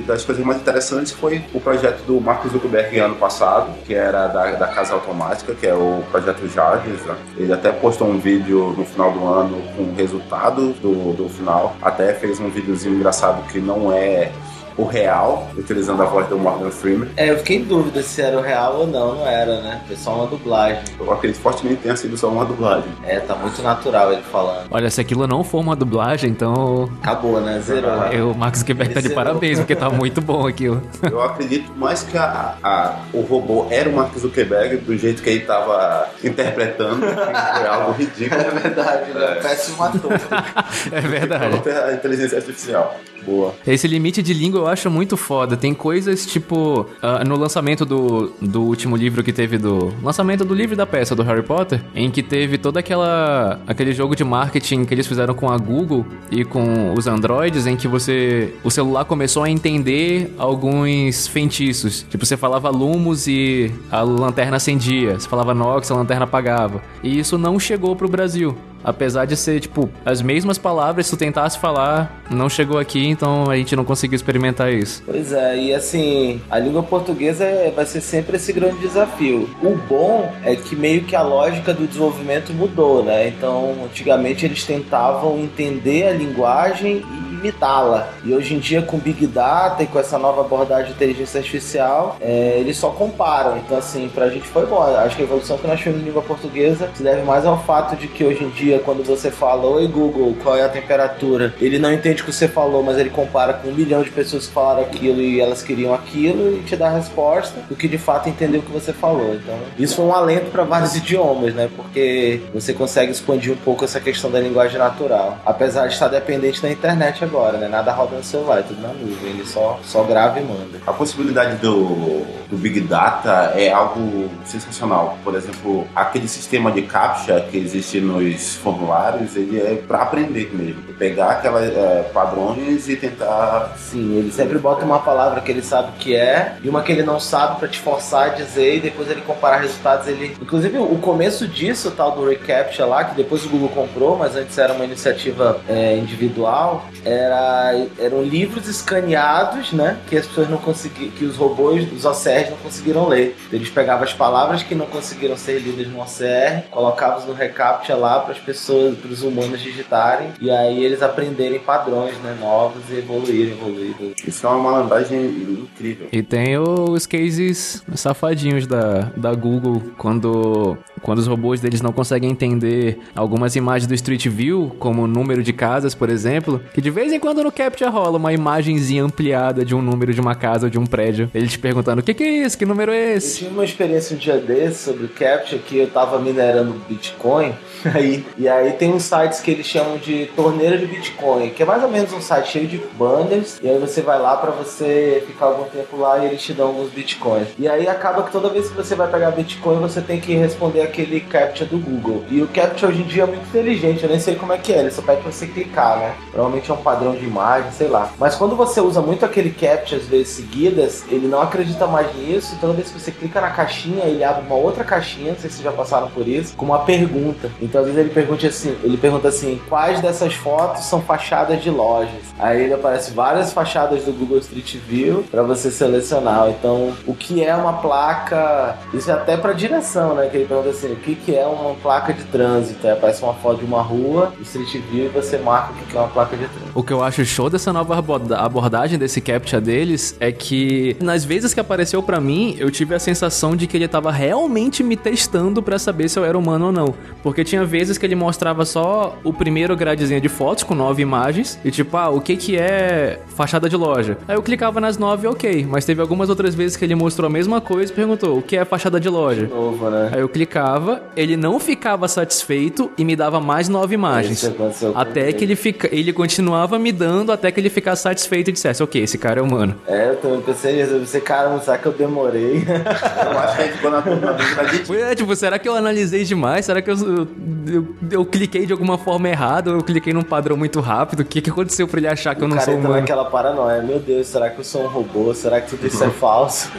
das 0.05 0.23
coisas 0.23 0.45
mais 0.45 0.61
interessantes 0.61 1.11
foi 1.11 1.43
o 1.53 1.59
projeto 1.59 2.03
do 2.05 2.21
Marcos 2.21 2.51
Zuckerberg 2.51 2.99
ano 2.99 3.15
passado, 3.15 3.71
que 3.85 3.93
era 3.93 4.27
da, 4.27 4.51
da 4.51 4.67
Casa 4.67 4.93
Automática, 4.93 5.53
que 5.55 5.65
é 5.65 5.73
o 5.73 6.03
projeto 6.11 6.47
Jarvis. 6.47 7.01
Né? 7.05 7.15
Ele 7.37 7.53
até 7.53 7.71
postou 7.71 8.07
um 8.07 8.19
vídeo 8.19 8.73
no 8.77 8.85
final 8.85 9.11
do 9.11 9.25
ano 9.25 9.61
com 9.75 9.83
o 9.83 9.95
resultado 9.95 10.73
do, 10.73 11.13
do 11.13 11.29
final, 11.29 11.75
até 11.81 12.13
fez 12.13 12.39
um 12.39 12.49
videozinho 12.49 12.95
engraçado 12.95 13.41
que 13.47 13.59
não 13.59 13.91
é 13.91 14.31
o 14.79 14.85
real, 14.85 15.49
utilizando 15.57 16.01
a 16.01 16.05
voz 16.05 16.27
do 16.27 16.37
Morgan 16.37 16.71
Freeman. 16.71 17.09
É, 17.17 17.29
eu 17.29 17.37
fiquei 17.39 17.57
em 17.57 17.63
dúvida 17.63 18.01
se 18.01 18.21
era 18.21 18.37
o 18.37 18.41
real 18.41 18.77
ou 18.77 18.87
não, 18.87 19.15
não 19.15 19.27
era, 19.27 19.61
né? 19.61 19.81
Foi 19.85 19.95
só 19.97 20.15
uma 20.15 20.27
dublagem. 20.27 20.81
Eu 20.97 21.11
acredito 21.11 21.41
fortemente 21.41 21.77
que 21.77 21.83
tenha 21.83 21.97
sido 21.97 22.17
só 22.17 22.29
uma 22.29 22.45
dublagem. 22.45 22.89
É, 23.03 23.19
tá 23.19 23.35
muito 23.35 23.61
natural 23.61 24.13
ele 24.13 24.21
falando. 24.31 24.67
Olha, 24.71 24.89
se 24.89 25.01
aquilo 25.01 25.27
não 25.27 25.43
for 25.43 25.59
uma 25.59 25.75
dublagem, 25.75 26.29
então. 26.29 26.89
Acabou, 27.01 27.41
né? 27.41 27.59
Zerou. 27.59 28.05
Eu, 28.05 28.31
o 28.31 28.37
Marcos 28.37 28.63
Quebec 28.63 28.93
tá 28.93 29.01
de 29.01 29.09
parabéns, 29.09 29.59
porque 29.59 29.75
tá 29.75 29.89
muito 29.89 30.21
bom 30.21 30.47
aquilo. 30.47 30.81
Eu 31.03 31.21
acredito 31.21 31.73
mais 31.75 32.03
que 32.03 32.17
a, 32.17 32.55
a, 32.63 32.99
o 33.13 33.21
robô 33.21 33.67
era 33.69 33.89
o 33.89 33.93
Marcos 33.93 34.21
Zuckerberg, 34.21 34.77
do 34.77 34.97
jeito 34.97 35.21
que 35.21 35.29
ele 35.29 35.41
tava 35.41 36.07
interpretando. 36.23 37.05
Foi 37.05 37.67
algo 37.67 37.91
ridículo. 37.91 38.29
É 38.39 38.51
verdade, 38.51 39.11
né? 39.11 39.25
É. 39.25 39.35
Péssimo 39.41 39.83
ator. 39.83 40.11
é 40.91 41.01
verdade. 41.01 41.69
A 41.69 41.93
inteligência 41.93 42.37
artificial. 42.37 42.95
Boa. 43.23 43.53
Esse 43.67 43.87
limite 43.87 44.21
de 44.21 44.33
língua 44.33 44.61
eu 44.61 44.67
acho 44.69 44.89
muito 44.89 45.17
foda. 45.17 45.57
Tem 45.57 45.73
coisas 45.73 46.25
tipo. 46.25 46.81
Uh, 46.81 47.27
no 47.27 47.37
lançamento 47.37 47.85
do, 47.85 48.31
do 48.41 48.61
último 48.61 48.95
livro 48.95 49.23
que 49.23 49.33
teve 49.33 49.57
do. 49.57 49.93
Lançamento 50.01 50.45
do 50.45 50.53
livro 50.53 50.75
da 50.75 50.85
peça 50.85 51.15
do 51.15 51.23
Harry 51.23 51.43
Potter, 51.43 51.81
em 51.93 52.09
que 52.09 52.23
teve 52.23 52.57
toda 52.57 52.79
aquela. 52.79 53.59
aquele 53.67 53.91
jogo 53.91 54.15
de 54.15 54.23
marketing 54.23 54.85
que 54.85 54.93
eles 54.93 55.07
fizeram 55.07 55.33
com 55.33 55.49
a 55.49 55.57
Google 55.57 56.05
e 56.31 56.43
com 56.43 56.93
os 56.93 57.07
Androids, 57.07 57.67
em 57.67 57.75
que 57.75 57.87
você. 57.87 58.53
o 58.63 58.71
celular 58.71 59.05
começou 59.05 59.43
a 59.43 59.49
entender 59.49 60.33
alguns 60.37 61.27
feitiços. 61.27 62.05
Tipo, 62.09 62.25
você 62.25 62.37
falava 62.37 62.69
Lumos 62.69 63.27
e 63.27 63.71
a 63.91 64.01
lanterna 64.01 64.57
acendia. 64.57 65.19
Você 65.19 65.27
falava 65.27 65.53
Nox, 65.53 65.89
a 65.91 65.95
lanterna 65.95 66.25
apagava. 66.25 66.81
E 67.03 67.19
isso 67.19 67.37
não 67.37 67.59
chegou 67.59 67.95
pro 67.95 68.07
Brasil. 68.07 68.55
Apesar 68.83 69.25
de 69.25 69.35
ser, 69.35 69.59
tipo, 69.59 69.89
as 70.05 70.21
mesmas 70.21 70.57
palavras, 70.57 71.05
se 71.05 71.11
tu 71.11 71.17
tentasse 71.17 71.59
falar, 71.59 72.23
não 72.29 72.49
chegou 72.49 72.77
aqui, 72.77 73.07
então 73.07 73.49
a 73.49 73.55
gente 73.55 73.75
não 73.75 73.83
conseguiu 73.83 74.15
experimentar 74.15 74.71
isso. 74.71 75.03
Pois 75.05 75.31
é, 75.33 75.57
e 75.57 75.73
assim, 75.73 76.41
a 76.49 76.57
língua 76.59 76.83
portuguesa 76.83 77.43
é, 77.43 77.71
vai 77.71 77.85
ser 77.85 78.01
sempre 78.01 78.37
esse 78.37 78.53
grande 78.53 78.79
desafio. 78.79 79.49
O 79.61 79.75
bom 79.75 80.31
é 80.43 80.55
que 80.55 80.75
meio 80.75 81.03
que 81.03 81.15
a 81.15 81.21
lógica 81.21 81.73
do 81.73 81.87
desenvolvimento 81.87 82.53
mudou, 82.53 83.03
né? 83.03 83.27
Então, 83.27 83.75
antigamente 83.85 84.45
eles 84.45 84.63
tentavam 84.63 85.37
entender 85.39 86.07
a 86.07 86.13
linguagem 86.13 86.97
e 86.97 87.28
imitá-la. 87.39 88.09
E 88.23 88.33
hoje 88.33 88.53
em 88.53 88.59
dia, 88.59 88.81
com 88.81 88.97
Big 88.97 89.25
Data 89.27 89.83
e 89.83 89.87
com 89.87 89.99
essa 89.99 90.17
nova 90.17 90.41
abordagem 90.41 90.87
de 90.87 90.91
inteligência 90.91 91.39
artificial, 91.39 92.17
é, 92.21 92.57
eles 92.59 92.77
só 92.77 92.89
comparam. 92.89 93.57
Então, 93.57 93.77
assim, 93.77 94.09
pra 94.13 94.29
gente 94.29 94.47
foi 94.47 94.65
bom. 94.65 94.81
Acho 94.81 95.15
que 95.15 95.21
a 95.21 95.25
evolução 95.25 95.57
que 95.57 95.67
nós 95.67 95.79
tivemos 95.79 96.01
em 96.01 96.05
língua 96.05 96.21
portuguesa 96.21 96.89
se 96.93 97.03
deve 97.03 97.23
mais 97.23 97.45
ao 97.45 97.61
fato 97.63 97.95
de 97.95 98.07
que 98.07 98.23
hoje 98.23 98.43
em 98.43 98.49
dia, 98.49 98.79
quando 98.79 99.03
você 99.03 99.31
fala, 99.31 99.65
oi 99.65 99.87
Google, 99.87 100.35
qual 100.43 100.57
é 100.57 100.63
a 100.63 100.69
temperatura? 100.69 101.53
Ele 101.59 101.79
não 101.79 101.91
entende 101.91 102.21
o 102.21 102.25
que 102.25 102.33
você 102.33 102.47
falou, 102.47 102.83
mas 102.83 102.97
ele 102.97 103.09
compara 103.09 103.53
com 103.53 103.69
um 103.69 103.73
milhão 103.73 104.01
de 104.03 104.09
pessoas 104.09 104.47
que 104.47 104.53
falaram 104.53 104.81
aquilo 104.81 105.21
e 105.21 105.39
elas 105.39 105.61
queriam 105.61 105.93
aquilo 105.93 106.57
e 106.57 106.63
te 106.63 106.75
dá 106.75 106.87
a 106.87 106.91
resposta 106.91 107.59
do 107.69 107.75
que 107.75 107.87
de 107.87 107.97
fato 107.97 108.29
entendeu 108.29 108.59
o 108.59 108.63
que 108.63 108.71
você 108.71 108.93
falou. 108.93 109.35
Então, 109.35 109.57
isso 109.77 109.95
foi 109.95 110.05
um 110.05 110.13
alento 110.13 110.51
para 110.51 110.63
vários 110.63 110.95
idiomas, 110.95 111.53
né? 111.53 111.69
Porque 111.75 112.41
você 112.53 112.73
consegue 112.73 113.11
expandir 113.11 113.53
um 113.53 113.57
pouco 113.57 113.85
essa 113.85 113.99
questão 113.99 114.29
da 114.29 114.39
linguagem 114.39 114.77
natural. 114.77 115.37
Apesar 115.45 115.87
de 115.87 115.93
estar 115.93 116.07
dependente 116.07 116.61
da 116.61 116.69
internet 116.69 117.23
agora, 117.29 117.57
né? 117.57 117.67
Nada 117.67 117.91
roda 117.91 118.17
no 118.17 118.23
celular, 118.23 118.59
é 118.59 118.63
tudo 118.63 118.81
na 118.81 118.89
nuvem. 118.89 119.29
Ele 119.31 119.45
só, 119.45 119.79
só 119.83 120.03
grava 120.03 120.39
e 120.39 120.43
manda. 120.43 120.79
A 120.85 120.91
possibilidade 120.91 121.57
do, 121.57 122.25
do 122.49 122.57
Big 122.57 122.81
Data 122.81 123.53
é 123.55 123.71
algo 123.71 124.29
sensacional. 124.45 125.17
Por 125.23 125.35
exemplo, 125.35 125.87
aquele 125.95 126.27
sistema 126.27 126.71
de 126.71 126.81
captcha 126.81 127.39
que 127.49 127.57
existe 127.57 128.01
nos 128.01 128.55
formulários, 128.55 129.35
ele 129.35 129.59
é 129.59 129.75
para 129.75 130.01
aprender 130.01 130.49
mesmo. 130.53 130.81
Pegar 130.97 131.31
aquelas 131.31 131.65
é, 131.65 132.09
padrões 132.13 132.89
e 132.89 132.95
tentar. 132.95 133.75
Sim, 133.77 134.17
ele 134.17 134.31
sempre 134.31 134.57
bota 134.57 134.83
uma 134.83 134.99
palavra 134.99 135.41
que 135.41 135.51
ele 135.51 135.61
sabe 135.61 135.91
que 135.99 136.15
é 136.15 136.57
e 136.63 136.67
uma 136.67 136.81
que 136.81 136.91
ele 136.91 137.03
não 137.03 137.19
sabe 137.19 137.59
para 137.59 137.67
te 137.67 137.79
forçar 137.79 138.25
a 138.25 138.29
dizer 138.29 138.77
e 138.77 138.79
depois 138.79 139.09
ele 139.09 139.21
comparar 139.21 139.59
resultados. 139.59 140.07
Ele, 140.07 140.35
inclusive, 140.41 140.77
o 140.77 140.97
começo 140.97 141.47
disso, 141.47 141.91
tal 141.91 142.11
do 142.11 142.27
reCAPTCHA 142.27 142.85
lá, 142.85 143.03
que 143.03 143.15
depois 143.15 143.45
o 143.45 143.49
Google 143.49 143.69
comprou, 143.69 144.17
mas 144.17 144.35
antes 144.35 144.57
era 144.57 144.73
uma 144.73 144.83
iniciativa 144.83 145.59
é, 145.67 145.95
individual. 145.97 146.85
É, 147.05 147.18
era, 147.19 147.85
eram 147.99 148.23
livros 148.23 148.67
escaneados, 148.67 149.73
né? 149.73 149.97
Que 150.07 150.17
as 150.17 150.25
pessoas 150.25 150.49
não 150.49 150.57
conseguiam, 150.57 151.11
que 151.11 151.25
os 151.25 151.35
robôs, 151.35 151.91
os 151.91 152.05
OCRs 152.05 152.49
não 152.49 152.57
conseguiram 152.57 153.07
ler. 153.07 153.35
Eles 153.51 153.69
pegavam 153.69 154.03
as 154.03 154.13
palavras 154.13 154.63
que 154.63 154.73
não 154.75 154.85
conseguiram 154.85 155.37
ser 155.37 155.59
lidas 155.59 155.87
no 155.87 156.01
OCR, 156.01 156.69
colocavam 156.71 157.27
no 157.27 157.33
reCAPTCHA 157.33 157.95
lá 157.95 158.19
para 158.19 158.33
as 158.33 158.39
pessoas, 158.39 158.97
para 158.97 159.11
os 159.11 159.21
humanos 159.21 159.61
digitarem, 159.61 160.29
e 160.39 160.49
aí 160.49 160.83
eles 160.83 161.01
aprenderem 161.01 161.59
padrões, 161.59 162.15
né? 162.19 162.37
Novos 162.39 162.83
e 162.89 162.97
evoluírem, 162.97 163.53
evoluírem. 163.53 164.15
Isso 164.25 164.45
é 164.45 164.49
uma 164.49 164.59
malandragem 164.59 165.25
incrível. 165.25 166.07
E 166.11 166.21
tem 166.21 166.57
os 166.57 167.05
cases 167.05 167.83
safadinhos 167.95 168.65
da, 168.65 169.11
da 169.15 169.33
Google, 169.33 169.81
quando, 169.97 170.77
quando 171.01 171.19
os 171.19 171.27
robôs 171.27 171.59
deles 171.61 171.81
não 171.81 171.91
conseguem 171.91 172.29
entender 172.29 172.99
algumas 173.15 173.55
imagens 173.55 173.87
do 173.87 173.93
Street 173.93 174.27
View, 174.27 174.75
como 174.79 175.03
o 175.03 175.07
número 175.07 175.43
de 175.43 175.53
casas, 175.53 175.93
por 175.95 176.09
exemplo, 176.09 176.61
que 176.73 176.81
de 176.81 176.89
vez 176.89 177.11
em 177.11 177.19
quando 177.19 177.43
no 177.43 177.51
Capture 177.51 177.89
rola 177.89 178.17
uma 178.17 178.33
imagenzinha 178.33 179.03
ampliada 179.03 179.63
de 179.65 179.75
um 179.75 179.81
número 179.81 180.13
de 180.13 180.21
uma 180.21 180.35
casa 180.35 180.67
ou 180.67 180.69
de 180.69 180.77
um 180.79 180.85
prédio. 180.85 181.29
Ele 181.33 181.47
te 181.47 181.57
perguntando: 181.59 181.99
o 182.01 182.03
que, 182.03 182.13
que 182.13 182.23
é 182.23 182.45
isso? 182.45 182.57
Que 182.57 182.65
número 182.65 182.91
é 182.91 183.13
Eu 183.13 183.17
esse? 183.17 183.39
tive 183.39 183.51
uma 183.51 183.65
experiência 183.65 184.15
um 184.15 184.19
dia 184.19 184.37
desse 184.37 184.83
sobre 184.85 185.05
o 185.05 185.09
Capture 185.09 185.59
que 185.61 185.77
eu 185.77 185.87
tava 185.89 186.19
minerando 186.19 186.75
Bitcoin. 186.87 187.53
Aí, 187.93 188.25
e 188.37 188.47
aí 188.47 188.73
tem 188.73 188.93
uns 188.93 189.03
sites 189.03 189.39
que 189.39 189.51
eles 189.51 189.65
chamam 189.65 189.97
de 189.97 190.27
torneira 190.35 190.77
de 190.77 190.85
Bitcoin, 190.85 191.49
que 191.49 191.63
é 191.63 191.65
mais 191.65 191.81
ou 191.83 191.89
menos 191.89 192.11
um 192.11 192.21
site 192.21 192.51
cheio 192.51 192.67
de 192.67 192.77
banners. 192.97 193.59
E 193.61 193.69
aí 193.69 193.77
você 193.77 194.01
vai 194.01 194.19
lá 194.19 194.35
pra 194.37 194.51
você 194.51 195.23
ficar 195.25 195.47
algum 195.47 195.63
tempo 195.65 195.97
lá 195.97 196.19
e 196.19 196.25
eles 196.25 196.41
te 196.41 196.53
dão 196.53 196.67
alguns 196.67 196.89
Bitcoins. 196.89 197.47
E 197.57 197.67
aí 197.67 197.87
acaba 197.87 198.23
que 198.23 198.31
toda 198.31 198.49
vez 198.49 198.69
que 198.69 198.75
você 198.75 198.95
vai 198.95 199.09
pegar 199.09 199.31
Bitcoin, 199.31 199.79
você 199.79 200.01
tem 200.01 200.19
que 200.19 200.33
responder 200.35 200.81
aquele 200.81 201.21
Capture 201.21 201.69
do 201.69 201.77
Google. 201.77 202.25
E 202.29 202.41
o 202.41 202.47
Capture 202.47 202.91
hoje 202.91 203.01
em 203.01 203.07
dia 203.07 203.23
é 203.23 203.25
muito 203.25 203.47
inteligente, 203.47 204.03
eu 204.03 204.09
nem 204.09 204.19
sei 204.19 204.35
como 204.35 204.53
é 204.53 204.57
que 204.57 204.73
é, 204.73 204.79
ele 204.79 204.91
só 204.91 205.01
pede 205.01 205.21
pra 205.21 205.31
você 205.31 205.47
clicar, 205.47 205.99
né? 205.99 206.15
Provavelmente 206.31 206.69
é 206.69 206.73
um 206.73 206.77
padrão 206.77 207.15
de 207.15 207.25
imagem, 207.25 207.71
sei 207.71 207.87
lá. 207.87 208.11
Mas 208.19 208.35
quando 208.35 208.55
você 208.55 208.81
usa 208.81 209.01
muito 209.01 209.25
aquele 209.25 209.51
Capture 209.51 210.01
às 210.01 210.07
vezes 210.07 210.29
seguidas, 210.29 211.03
ele 211.09 211.27
não 211.27 211.41
acredita 211.41 211.87
mais 211.87 212.13
nisso. 212.15 212.57
Toda 212.59 212.73
vez 212.73 212.89
que 212.89 212.99
você 212.99 213.11
clica 213.11 213.39
na 213.39 213.51
caixinha, 213.51 214.05
ele 214.05 214.23
abre 214.23 214.45
uma 214.45 214.55
outra 214.55 214.83
caixinha, 214.83 215.31
não 215.31 215.39
sei 215.39 215.49
se 215.49 215.57
vocês 215.57 215.63
já 215.63 215.71
passaram 215.71 216.09
por 216.09 216.27
isso, 216.27 216.55
com 216.55 216.65
uma 216.65 216.79
pergunta. 216.79 217.49
Então 217.69 217.81
às 217.81 217.87
vezes 217.87 217.99
ele 218.01 218.09
pergunta 218.09 218.47
assim, 218.47 218.75
ele 218.83 218.97
pergunta 218.97 219.27
assim, 219.27 219.61
quais 219.69 220.01
dessas 220.01 220.33
fotos 220.33 220.83
são 220.85 221.01
fachadas 221.01 221.61
de 221.61 221.69
lojas? 221.69 222.09
Aí 222.37 222.63
ele 222.63 222.73
aparece 222.73 223.11
várias 223.13 223.53
fachadas 223.53 224.03
do 224.03 224.11
Google 224.11 224.39
Street 224.39 224.75
View 224.87 225.23
para 225.29 225.43
você 225.43 225.69
selecionar. 225.69 226.49
Então, 226.49 226.93
o 227.05 227.13
que 227.13 227.43
é 227.43 227.55
uma 227.55 227.73
placa? 227.73 228.77
Isso 228.93 229.09
é 229.09 229.13
até 229.13 229.37
para 229.37 229.53
direção, 229.53 230.15
né? 230.15 230.27
Que 230.27 230.37
ele 230.37 230.45
pergunta 230.45 230.69
assim, 230.69 230.91
o 230.91 230.95
que 230.95 231.15
que 231.15 231.35
é 231.35 231.45
uma 231.45 231.75
placa 231.75 232.13
de 232.13 232.23
trânsito? 232.25 232.85
Aí 232.85 232.93
aparece 232.93 233.21
uma 233.23 233.33
foto 233.35 233.59
de 233.59 233.65
uma 233.65 233.81
rua, 233.81 234.33
Street 234.41 234.71
View 234.91 235.05
e 235.05 235.09
você 235.09 235.37
marca 235.37 235.73
o 235.73 235.85
que 235.85 235.95
é 235.95 235.99
uma 235.99 236.09
placa 236.09 236.35
de 236.35 236.45
trânsito. 236.47 236.71
O 236.73 236.83
que 236.83 236.93
eu 236.93 237.03
acho 237.03 237.23
show 237.25 237.49
dessa 237.49 237.71
nova 237.71 237.97
aborda- 237.97 238.37
abordagem 238.37 238.97
desse 238.97 239.21
captcha 239.21 239.59
deles 239.61 240.15
é 240.19 240.31
que 240.31 240.95
nas 241.01 241.23
vezes 241.23 241.53
que 241.53 241.59
apareceu 241.59 242.01
pra 242.01 242.19
mim, 242.19 242.55
eu 242.57 242.71
tive 242.71 242.95
a 242.95 242.99
sensação 242.99 243.55
de 243.55 243.67
que 243.67 243.77
ele 243.77 243.87
tava 243.87 244.11
realmente 244.11 244.83
me 244.83 244.95
testando 244.95 245.61
pra 245.61 245.77
saber 245.77 246.09
se 246.09 246.17
eu 246.17 246.25
era 246.25 246.37
humano 246.37 246.67
ou 246.67 246.71
não. 246.71 246.93
Porque 247.21 247.43
tinha 247.43 247.58
vezes 247.67 247.97
que 247.97 248.05
ele 248.05 248.15
mostrava 248.15 248.65
só 248.65 249.17
o 249.23 249.33
primeiro 249.33 249.75
gradezinho 249.75 250.21
de 250.21 250.29
fotos 250.29 250.63
com 250.63 250.75
nove 250.75 251.01
imagens 251.01 251.59
e 251.63 251.71
tipo, 251.71 251.95
ah, 251.97 252.09
o 252.09 252.21
que 252.21 252.35
que 252.35 252.57
é 252.57 253.19
fachada 253.35 253.69
de 253.69 253.75
loja? 253.75 254.17
Aí 254.27 254.35
eu 254.35 254.41
clicava 254.43 254.79
nas 254.79 254.97
nove, 254.97 255.27
ok, 255.27 255.65
mas 255.69 255.85
teve 255.85 256.01
algumas 256.01 256.29
outras 256.29 256.55
vezes 256.55 256.77
que 256.77 256.85
ele 256.85 256.95
mostrou 256.95 257.27
a 257.27 257.29
mesma 257.29 257.61
coisa 257.61 257.91
e 257.91 257.95
perguntou, 257.95 258.37
o 258.37 258.41
que 258.41 258.57
é 258.57 258.65
fachada 258.65 258.99
de 258.99 259.09
loja? 259.09 259.47
Novo, 259.47 259.89
né? 259.89 260.11
Aí 260.13 260.21
eu 260.21 260.29
clicava, 260.29 261.01
ele 261.15 261.35
não 261.35 261.59
ficava 261.59 262.07
satisfeito 262.07 262.91
e 262.97 263.05
me 263.05 263.15
dava 263.15 263.39
mais 263.39 263.69
nove 263.69 263.95
imagens. 263.95 264.43
Isso 264.43 264.93
Até 264.95 265.31
que 265.31 265.43
ele, 265.43 265.55
fica, 265.55 265.89
ele 265.91 266.13
continuava 266.13 266.77
me 266.77 266.91
dando 266.91 267.31
até 267.31 267.51
que 267.51 267.59
ele 267.59 267.69
ficasse 267.69 268.03
satisfeito 268.03 268.49
e 268.49 268.53
dissesse, 268.53 268.81
ok, 268.83 269.01
esse 269.01 269.17
cara 269.17 269.39
é 269.39 269.43
humano. 269.43 269.75
É, 269.87 270.09
eu 270.09 270.15
também 270.17 270.41
pensei 270.41 270.75
nisso. 270.75 270.93
Eu 270.93 270.99
pensei, 270.99 271.21
caramba, 271.21 271.61
será 271.61 271.77
que 271.77 271.85
eu 271.85 271.91
demorei? 271.91 272.63
Eu 272.69 273.39
acho 273.39 273.55
que 273.55 273.61
a 273.61 273.65
gente 273.65 273.75
ficou 273.75 273.91
na, 273.91 273.99
dúvida 273.99 274.65
de 274.71 274.85
Foi, 274.85 275.01
É, 275.01 275.15
tipo, 275.15 275.35
será 275.35 275.59
que 275.59 275.67
eu 275.67 275.75
analisei 275.75 276.23
demais? 276.23 276.65
Será 276.65 276.81
que 276.81 276.89
eu, 276.89 277.27
eu, 277.67 277.73
eu- 277.73 277.95
eu 278.11 278.25
cliquei 278.25 278.65
de 278.65 278.71
alguma 278.73 278.97
forma 278.97 279.27
errada? 279.29 279.71
Ou 279.71 279.77
eu 279.77 279.83
cliquei 279.83 280.13
num 280.13 280.21
padrão 280.23 280.55
muito 280.57 280.79
rápido? 280.79 281.21
O 281.21 281.25
que, 281.25 281.41
que 281.41 281.49
aconteceu 281.49 281.87
pra 281.87 281.99
ele 281.99 282.07
achar 282.07 282.35
que 282.35 282.41
eu 282.41 282.45
o 282.45 282.47
não 282.49 282.55
cara 282.57 282.65
sou 282.65 282.73
entra 282.75 282.87
humano? 282.87 283.01
naquela 283.01 283.25
paranoia. 283.25 283.81
Meu 283.81 283.99
Deus, 283.99 284.27
será 284.27 284.49
que 284.49 284.59
eu 284.59 284.63
sou 284.63 284.83
um 284.83 284.87
robô? 284.87 285.33
Será 285.33 285.61
que 285.61 285.69
tudo 285.69 285.85
isso 285.87 286.03
é 286.03 286.09
falso? 286.11 286.69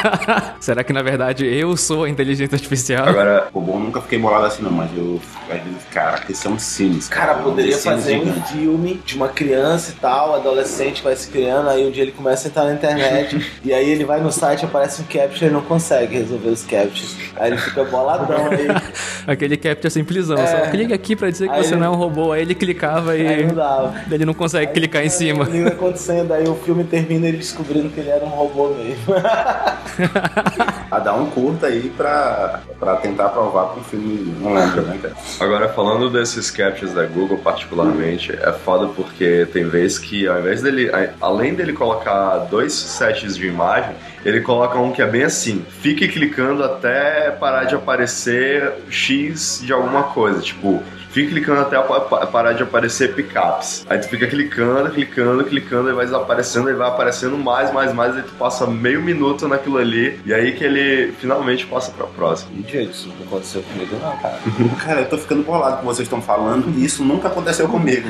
será 0.60 0.82
que 0.84 0.92
na 0.92 1.02
verdade 1.02 1.44
eu 1.46 1.76
sou 1.76 2.04
a 2.04 2.08
inteligência 2.08 2.54
artificial? 2.54 3.06
Agora, 3.08 3.48
O 3.52 3.60
bom 3.60 3.78
nunca 3.78 4.00
fiquei 4.00 4.18
bolado 4.18 4.46
assim, 4.46 4.62
não, 4.62 4.70
mas 4.70 4.90
eu 4.96 5.20
às 5.48 5.62
vezes, 5.62 5.84
caraca, 5.92 6.30
isso 6.32 6.48
é 6.48 6.50
um 6.50 6.58
Sims. 6.58 7.08
Cara, 7.08 7.32
é 7.32 7.36
um 7.36 7.42
poderia 7.44 7.78
fazer 7.78 8.16
um 8.18 8.24
gigante. 8.26 8.52
filme 8.52 9.00
de 9.04 9.14
uma 9.16 9.28
criança 9.28 9.92
e 9.92 9.94
tal, 10.00 10.34
adolescente 10.34 11.02
vai 11.02 11.14
se 11.14 11.28
criando, 11.28 11.68
aí 11.68 11.86
um 11.86 11.90
dia 11.90 12.02
ele 12.02 12.12
começa 12.12 12.48
a 12.48 12.50
entrar 12.50 12.64
na 12.64 12.72
internet 12.74 13.52
e 13.64 13.72
aí 13.72 13.88
ele 13.88 14.04
vai 14.04 14.20
no 14.20 14.32
site, 14.32 14.64
aparece 14.64 15.02
um 15.02 15.04
capture 15.04 15.46
e 15.46 15.50
não 15.50 15.60
consegue 15.62 16.16
resolver 16.18 16.48
os 16.48 16.62
captures. 16.64 17.16
Aí 17.36 17.50
ele 17.52 17.58
fica 17.58 17.84
boladão 17.84 18.46
aí. 18.50 18.66
Aquele 19.26 19.56
captcha 19.56 19.88
simplesão. 20.06 20.38
É. 20.38 20.46
Só 20.46 20.70
clica 20.70 20.94
aqui 20.94 21.16
pra 21.16 21.28
dizer 21.30 21.48
que 21.48 21.54
Aí 21.54 21.64
você 21.64 21.74
ele- 21.74 21.80
não 21.80 21.86
é 21.86 21.90
um 21.90 21.98
robô. 21.98 22.32
Aí 22.32 22.42
ele 22.42 22.54
clicava 22.54 23.16
e 23.16 23.26
Aí 23.26 23.46
não 23.46 23.54
dava. 23.54 23.94
ele 24.10 24.24
não 24.24 24.34
consegue 24.34 24.72
clicar 24.72 25.04
em 25.04 25.08
cima. 25.08 25.44
O 25.44 25.46
que 25.46 25.62
tá 25.62 25.68
acontecendo, 25.70 26.32
aí 26.32 26.46
o 26.48 26.54
filme 26.54 26.84
termina 26.84 27.26
ele 27.26 27.38
descobrindo 27.38 27.88
que 27.90 28.00
ele 28.00 28.10
era 28.10 28.24
um 28.24 28.28
robô 28.28 28.68
mesmo. 28.74 29.14
A 30.90 30.98
dar 30.98 31.14
um 31.14 31.26
curto 31.30 31.66
aí 31.66 31.90
pra, 31.96 32.60
pra 32.78 32.96
tentar 32.96 33.30
provar 33.30 33.72
que 33.74 33.80
o 33.80 33.82
filme 33.84 34.34
não 34.40 34.54
lembra, 34.54 34.82
né, 34.82 34.98
cara? 35.02 35.14
agora 35.40 35.68
falando 35.68 36.08
desses 36.10 36.50
captures 36.50 36.94
da 36.94 37.04
Google 37.06 37.38
particularmente, 37.38 38.32
é 38.32 38.52
foda 38.52 38.86
porque 38.88 39.46
tem 39.52 39.68
vezes 39.68 39.98
que 39.98 40.26
ao 40.28 40.38
invés 40.38 40.62
dele, 40.62 40.90
além 41.20 41.54
dele 41.54 41.72
colocar 41.72 42.38
dois 42.50 42.72
sets 42.72 43.36
de 43.36 43.46
imagem, 43.46 43.94
ele 44.26 44.40
coloca 44.40 44.78
um 44.78 44.92
que 44.92 45.00
é 45.02 45.06
bem 45.06 45.22
assim, 45.24 45.64
fique 45.80 46.08
clicando 46.08 46.62
até 46.64 47.30
parar 47.30 47.64
de 47.64 47.74
aparecer 47.74 48.72
X 48.90 49.60
de 49.62 49.72
alguma 49.72 50.04
coisa, 50.04 50.40
tipo, 50.40 50.82
fique 51.10 51.30
clicando 51.32 51.62
até 51.62 51.78
pa- 51.80 52.00
pa- 52.00 52.26
parar 52.26 52.52
de 52.52 52.62
aparecer 52.62 53.14
pickups. 53.14 53.86
Aí 53.88 53.98
tu 53.98 54.08
fica 54.08 54.26
clicando, 54.26 54.90
clicando, 54.90 55.44
clicando, 55.44 55.88
e 55.88 55.92
vai 55.94 56.04
desaparecendo, 56.04 56.68
e 56.68 56.74
vai 56.74 56.88
aparecendo 56.88 57.38
mais, 57.38 57.72
mais, 57.72 57.92
mais, 57.94 58.16
aí 58.16 58.22
tu 58.22 58.32
passa 58.38 58.66
meio 58.66 59.00
minuto 59.00 59.48
naquilo 59.48 59.78
ali, 59.78 60.20
e 60.26 60.34
aí 60.34 60.52
que 60.52 60.62
ele 60.62 61.12
finalmente 61.18 61.64
passa 61.66 61.90
pra 61.90 62.06
próxima. 62.06 62.50
E, 62.54 62.70
gente, 62.70 62.90
isso 62.92 63.08
não 63.18 63.26
aconteceu 63.26 63.62
comigo 63.62 63.96
não, 64.02 64.14
cara. 64.18 64.36
Cara, 64.84 65.00
eu 65.00 65.08
tô 65.08 65.16
ficando 65.16 65.42
bolado 65.42 65.76
com 65.76 65.78
o 65.78 65.80
que 65.80 65.86
vocês 65.96 66.06
estão 66.06 66.20
falando 66.20 66.68
e 66.76 66.84
isso 66.84 67.02
nunca 67.02 67.28
aconteceu 67.28 67.66
comigo. 67.68 68.08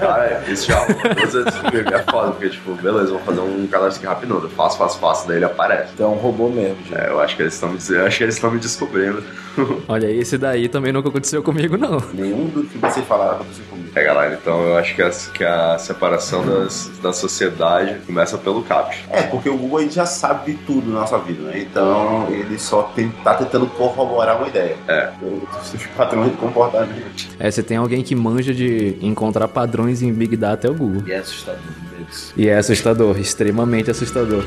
Cara, 0.00 0.42
isso 0.48 0.66
já 0.66 0.78
você 0.80 1.42
comigo 1.60 1.92
é 1.92 1.98
foda, 2.10 2.30
porque, 2.32 2.50
tipo, 2.50 2.72
beleza, 2.74 3.10
vou 3.10 3.20
fazer 3.20 3.40
um 3.40 3.66
cadastro 3.66 3.98
aqui 3.98 4.06
rápido, 4.06 4.40
eu 4.44 4.50
faço, 4.50 4.78
faço, 4.78 4.98
faço, 4.98 5.26
daí 5.26 5.38
ele 5.38 5.44
aparece. 5.54 5.92
Então 5.94 6.12
é 6.12 6.14
um 6.14 6.18
robô 6.18 6.48
mesmo, 6.48 6.76
gente. 6.84 6.94
É, 6.94 7.08
eu 7.08 7.20
acho 7.20 7.36
que 7.36 7.42
eles 7.42 7.54
estão 7.54 7.68
me 7.68 7.78
dizendo, 7.78 8.06
acho 8.06 8.18
que 8.18 8.24
eles 8.24 8.34
estão 8.34 8.50
me 8.50 8.58
descobrindo. 8.58 9.22
Olha, 9.88 10.10
esse 10.10 10.36
daí 10.36 10.68
também 10.68 10.92
nunca 10.92 11.08
aconteceu 11.08 11.42
comigo, 11.42 11.76
não. 11.76 12.02
Nenhum 12.12 12.46
do 12.46 12.64
que 12.64 12.78
vocês 12.78 13.06
falaram 13.06 13.36
aconteceu 13.36 13.64
comigo. 13.70 13.90
É, 13.94 14.04
galera, 14.04 14.38
então 14.40 14.62
eu 14.62 14.76
acho 14.76 14.94
que 14.94 15.02
a, 15.02 15.10
que 15.10 15.44
a 15.44 15.78
separação 15.78 16.44
das, 16.44 16.90
da 17.02 17.12
sociedade 17.12 18.00
começa 18.06 18.36
pelo 18.36 18.62
CAPT. 18.62 19.04
É, 19.10 19.22
porque 19.22 19.48
o 19.48 19.56
Google 19.56 19.82
ele 19.82 19.90
já 19.90 20.06
sabe 20.06 20.52
de 20.52 20.58
tudo 20.58 20.90
na 20.90 21.00
nossa 21.00 21.18
vida, 21.18 21.42
né? 21.42 21.60
Então 21.60 22.26
ele 22.30 22.58
só 22.58 22.82
tem, 22.94 23.10
tá 23.22 23.34
tentando 23.34 23.66
corroborar 23.68 24.38
uma 24.38 24.48
ideia. 24.48 24.76
É. 24.88 25.10
Os 25.60 25.68
seus 25.68 25.86
padrões 25.86 26.32
de 26.32 26.36
comportamento. 26.36 27.28
É, 27.38 27.50
se 27.50 27.62
tem 27.62 27.76
alguém 27.76 28.02
que 28.02 28.14
manja 28.14 28.52
de 28.52 28.96
encontrar 29.00 29.46
padrões 29.48 30.02
em 30.02 30.12
Big 30.12 30.36
Data 30.36 30.66
é 30.66 30.70
o 30.70 30.74
Google. 30.74 31.02
E 31.06 31.12
é 31.12 31.18
assustador. 31.18 31.62
E 32.36 32.48
é 32.48 32.56
assustador, 32.56 33.18
extremamente 33.18 33.90
assustador. 33.90 34.44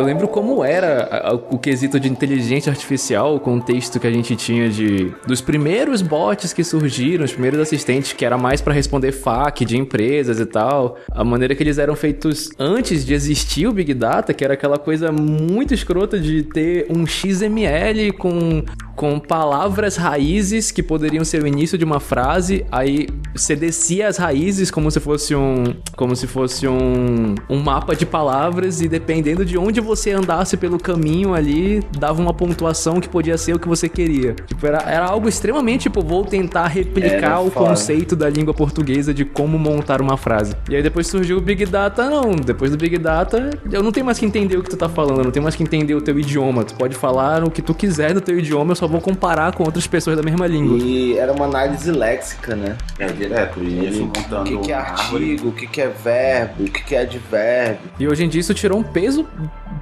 Eu 0.00 0.06
lembro 0.06 0.26
como 0.28 0.64
era 0.64 1.02
a- 1.10 1.30
a- 1.30 1.34
o 1.34 1.58
quesito 1.58 2.00
de 2.00 2.08
inteligência 2.08 2.70
artificial, 2.70 3.34
o 3.36 3.40
contexto 3.40 3.98
que 4.00 4.06
a 4.06 4.10
gente 4.10 4.34
tinha 4.36 4.68
de 4.68 5.12
dos 5.26 5.40
primeiros 5.40 6.02
bots 6.02 6.52
que 6.52 6.64
surgiram, 6.64 7.24
os 7.24 7.32
primeiros 7.32 7.60
assistentes 7.60 8.12
que 8.12 8.24
era 8.24 8.36
mais 8.38 8.60
pra 8.60 8.72
responder 8.72 9.12
FAQ 9.12 9.64
de 9.64 9.76
empresas 9.76 10.40
e 10.40 10.46
tal. 10.46 10.96
A 11.12 11.22
maneira 11.24 11.54
que 11.54 11.62
eles 11.62 11.78
eram 11.78 11.94
feitos 11.94 12.50
antes 12.58 13.04
de 13.04 13.14
existir 13.14 13.66
o 13.66 13.72
Big 13.72 13.92
Data, 13.94 14.32
que 14.34 14.44
era 14.44 14.54
aquela 14.54 14.78
coisa 14.78 15.12
muito 15.12 15.74
escrota 15.74 16.18
de 16.18 16.42
ter 16.42 16.86
um 16.90 17.06
XML 17.06 18.12
com 18.12 18.62
com 18.96 19.18
palavras 19.18 19.96
raízes 19.96 20.70
que 20.70 20.82
poderiam 20.82 21.24
ser 21.24 21.42
o 21.42 21.46
início 21.46 21.78
de 21.78 21.86
uma 21.86 21.98
frase, 22.00 22.66
aí 22.70 23.08
você 23.34 23.56
descia 23.56 24.06
as 24.08 24.18
raízes 24.18 24.70
como 24.70 24.90
se 24.90 25.00
fosse 25.00 25.34
um 25.34 25.64
como 25.96 26.14
se 26.14 26.26
fosse 26.26 26.68
um, 26.68 27.34
um 27.48 27.58
mapa 27.62 27.96
de 27.96 28.04
palavras 28.04 28.82
e 28.82 28.88
dependendo 28.88 29.42
de 29.42 29.56
onde 29.56 29.80
você 29.80 29.89
andasse 30.10 30.56
pelo 30.56 30.78
caminho 30.78 31.34
ali, 31.34 31.82
dava 31.98 32.20
uma 32.20 32.32
pontuação 32.34 33.00
que 33.00 33.08
podia 33.08 33.36
ser 33.38 33.54
o 33.54 33.58
que 33.58 33.68
você 33.68 33.88
queria. 33.88 34.34
Tipo, 34.46 34.66
era, 34.66 34.78
era 34.90 35.06
algo 35.06 35.28
extremamente, 35.28 35.82
tipo, 35.82 36.02
vou 36.02 36.24
tentar 36.24 36.66
replicar 36.66 37.16
Era 37.16 37.40
o 37.40 37.50
foda. 37.50 37.70
conceito 37.70 38.14
da 38.16 38.28
língua 38.28 38.52
portuguesa 38.54 39.12
de 39.12 39.24
como 39.24 39.58
montar 39.58 40.00
uma 40.00 40.16
frase. 40.16 40.54
E 40.68 40.76
aí 40.76 40.82
depois 40.82 41.06
surgiu 41.06 41.38
o 41.38 41.40
Big 41.40 41.64
Data, 41.66 42.08
não. 42.08 42.32
Depois 42.32 42.70
do 42.70 42.76
Big 42.76 42.98
Data, 42.98 43.50
eu 43.70 43.82
não 43.82 43.92
tenho 43.92 44.06
mais 44.06 44.18
que 44.18 44.26
entender 44.26 44.56
o 44.56 44.62
que 44.62 44.70
tu 44.70 44.76
tá 44.76 44.88
falando, 44.88 45.18
eu 45.18 45.24
não 45.24 45.30
tenho 45.30 45.42
mais 45.42 45.54
que 45.54 45.62
entender 45.62 45.94
o 45.94 46.00
teu 46.00 46.18
idioma. 46.18 46.64
Tu 46.64 46.74
pode 46.74 46.94
falar 46.94 47.44
o 47.44 47.50
que 47.50 47.62
tu 47.62 47.74
quiser 47.74 48.12
do 48.14 48.20
teu 48.20 48.38
idioma, 48.38 48.72
eu 48.72 48.76
só 48.76 48.86
vou 48.86 49.00
comparar 49.00 49.54
com 49.54 49.64
outras 49.64 49.86
pessoas 49.86 50.16
da 50.16 50.22
mesma 50.22 50.46
língua. 50.46 50.78
E 50.78 51.16
era 51.18 51.32
uma 51.32 51.44
análise 51.46 51.90
léxica, 51.90 52.54
né? 52.54 52.76
É 52.98 53.06
direto. 53.08 53.60
E 53.62 53.78
ele 53.86 54.00
O 54.00 54.06
montando 54.06 54.44
que, 54.44 54.58
que 54.58 54.72
é 54.72 54.74
artigo, 54.74 55.48
o 55.48 55.52
que, 55.52 55.66
que 55.66 55.80
é 55.80 55.88
verbo, 55.88 56.64
o 56.64 56.70
que, 56.70 56.82
que 56.84 56.94
é 56.94 57.00
advérbio. 57.02 57.90
E 57.98 58.06
hoje 58.08 58.24
em 58.24 58.28
dia 58.28 58.40
isso 58.40 58.54
tirou 58.54 58.78
um 58.78 58.82
peso 58.82 59.26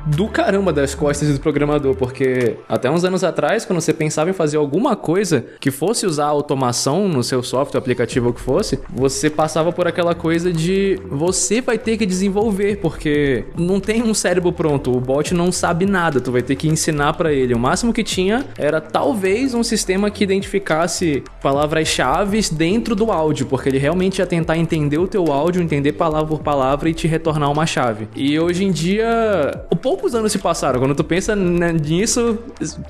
do 0.06 0.28
caramba 0.28 0.72
das 0.72 0.94
costas 0.94 1.32
do 1.32 1.40
programador, 1.40 1.94
porque 1.94 2.56
até 2.68 2.90
uns 2.90 3.04
anos 3.04 3.22
atrás, 3.22 3.64
quando 3.64 3.80
você 3.80 3.92
pensava 3.92 4.30
em 4.30 4.32
fazer 4.32 4.56
alguma 4.56 4.96
coisa 4.96 5.44
que 5.60 5.70
fosse 5.70 6.06
usar 6.06 6.26
automação 6.26 7.08
no 7.08 7.22
seu 7.22 7.42
software, 7.42 7.78
aplicativo 7.78 8.28
ou 8.28 8.32
que 8.32 8.40
fosse, 8.40 8.78
você 8.90 9.28
passava 9.28 9.72
por 9.72 9.86
aquela 9.86 10.14
coisa 10.14 10.52
de 10.52 10.98
você 11.08 11.60
vai 11.60 11.78
ter 11.78 11.96
que 11.96 12.06
desenvolver, 12.06 12.76
porque 12.76 13.44
não 13.56 13.80
tem 13.80 14.02
um 14.02 14.14
cérebro 14.14 14.52
pronto, 14.52 14.96
o 14.96 15.00
bot 15.00 15.34
não 15.34 15.52
sabe 15.52 15.86
nada, 15.86 16.20
tu 16.20 16.32
vai 16.32 16.42
ter 16.42 16.56
que 16.56 16.68
ensinar 16.68 17.14
para 17.14 17.32
ele. 17.32 17.54
O 17.54 17.58
máximo 17.58 17.92
que 17.92 18.02
tinha 18.02 18.44
era 18.56 18.80
talvez 18.80 19.54
um 19.54 19.62
sistema 19.62 20.10
que 20.10 20.24
identificasse 20.24 21.22
palavras-chave 21.42 22.40
dentro 22.52 22.94
do 22.94 23.10
áudio, 23.10 23.46
porque 23.46 23.68
ele 23.68 23.78
realmente 23.78 24.18
ia 24.18 24.26
tentar 24.26 24.56
entender 24.56 24.98
o 24.98 25.08
teu 25.08 25.32
áudio, 25.32 25.62
entender 25.62 25.92
palavra 25.92 26.28
por 26.28 26.40
palavra 26.40 26.88
e 26.88 26.94
te 26.94 27.06
retornar 27.06 27.50
uma 27.50 27.66
chave. 27.66 28.08
E 28.14 28.38
hoje 28.38 28.64
em 28.64 28.70
dia, 28.70 29.64
poucos 29.78 30.14
anos 30.14 30.32
se 30.32 30.38
passaram, 30.38 30.80
quando 30.80 30.94
tu 30.94 31.04
pensa 31.04 31.34
nisso, 31.34 32.38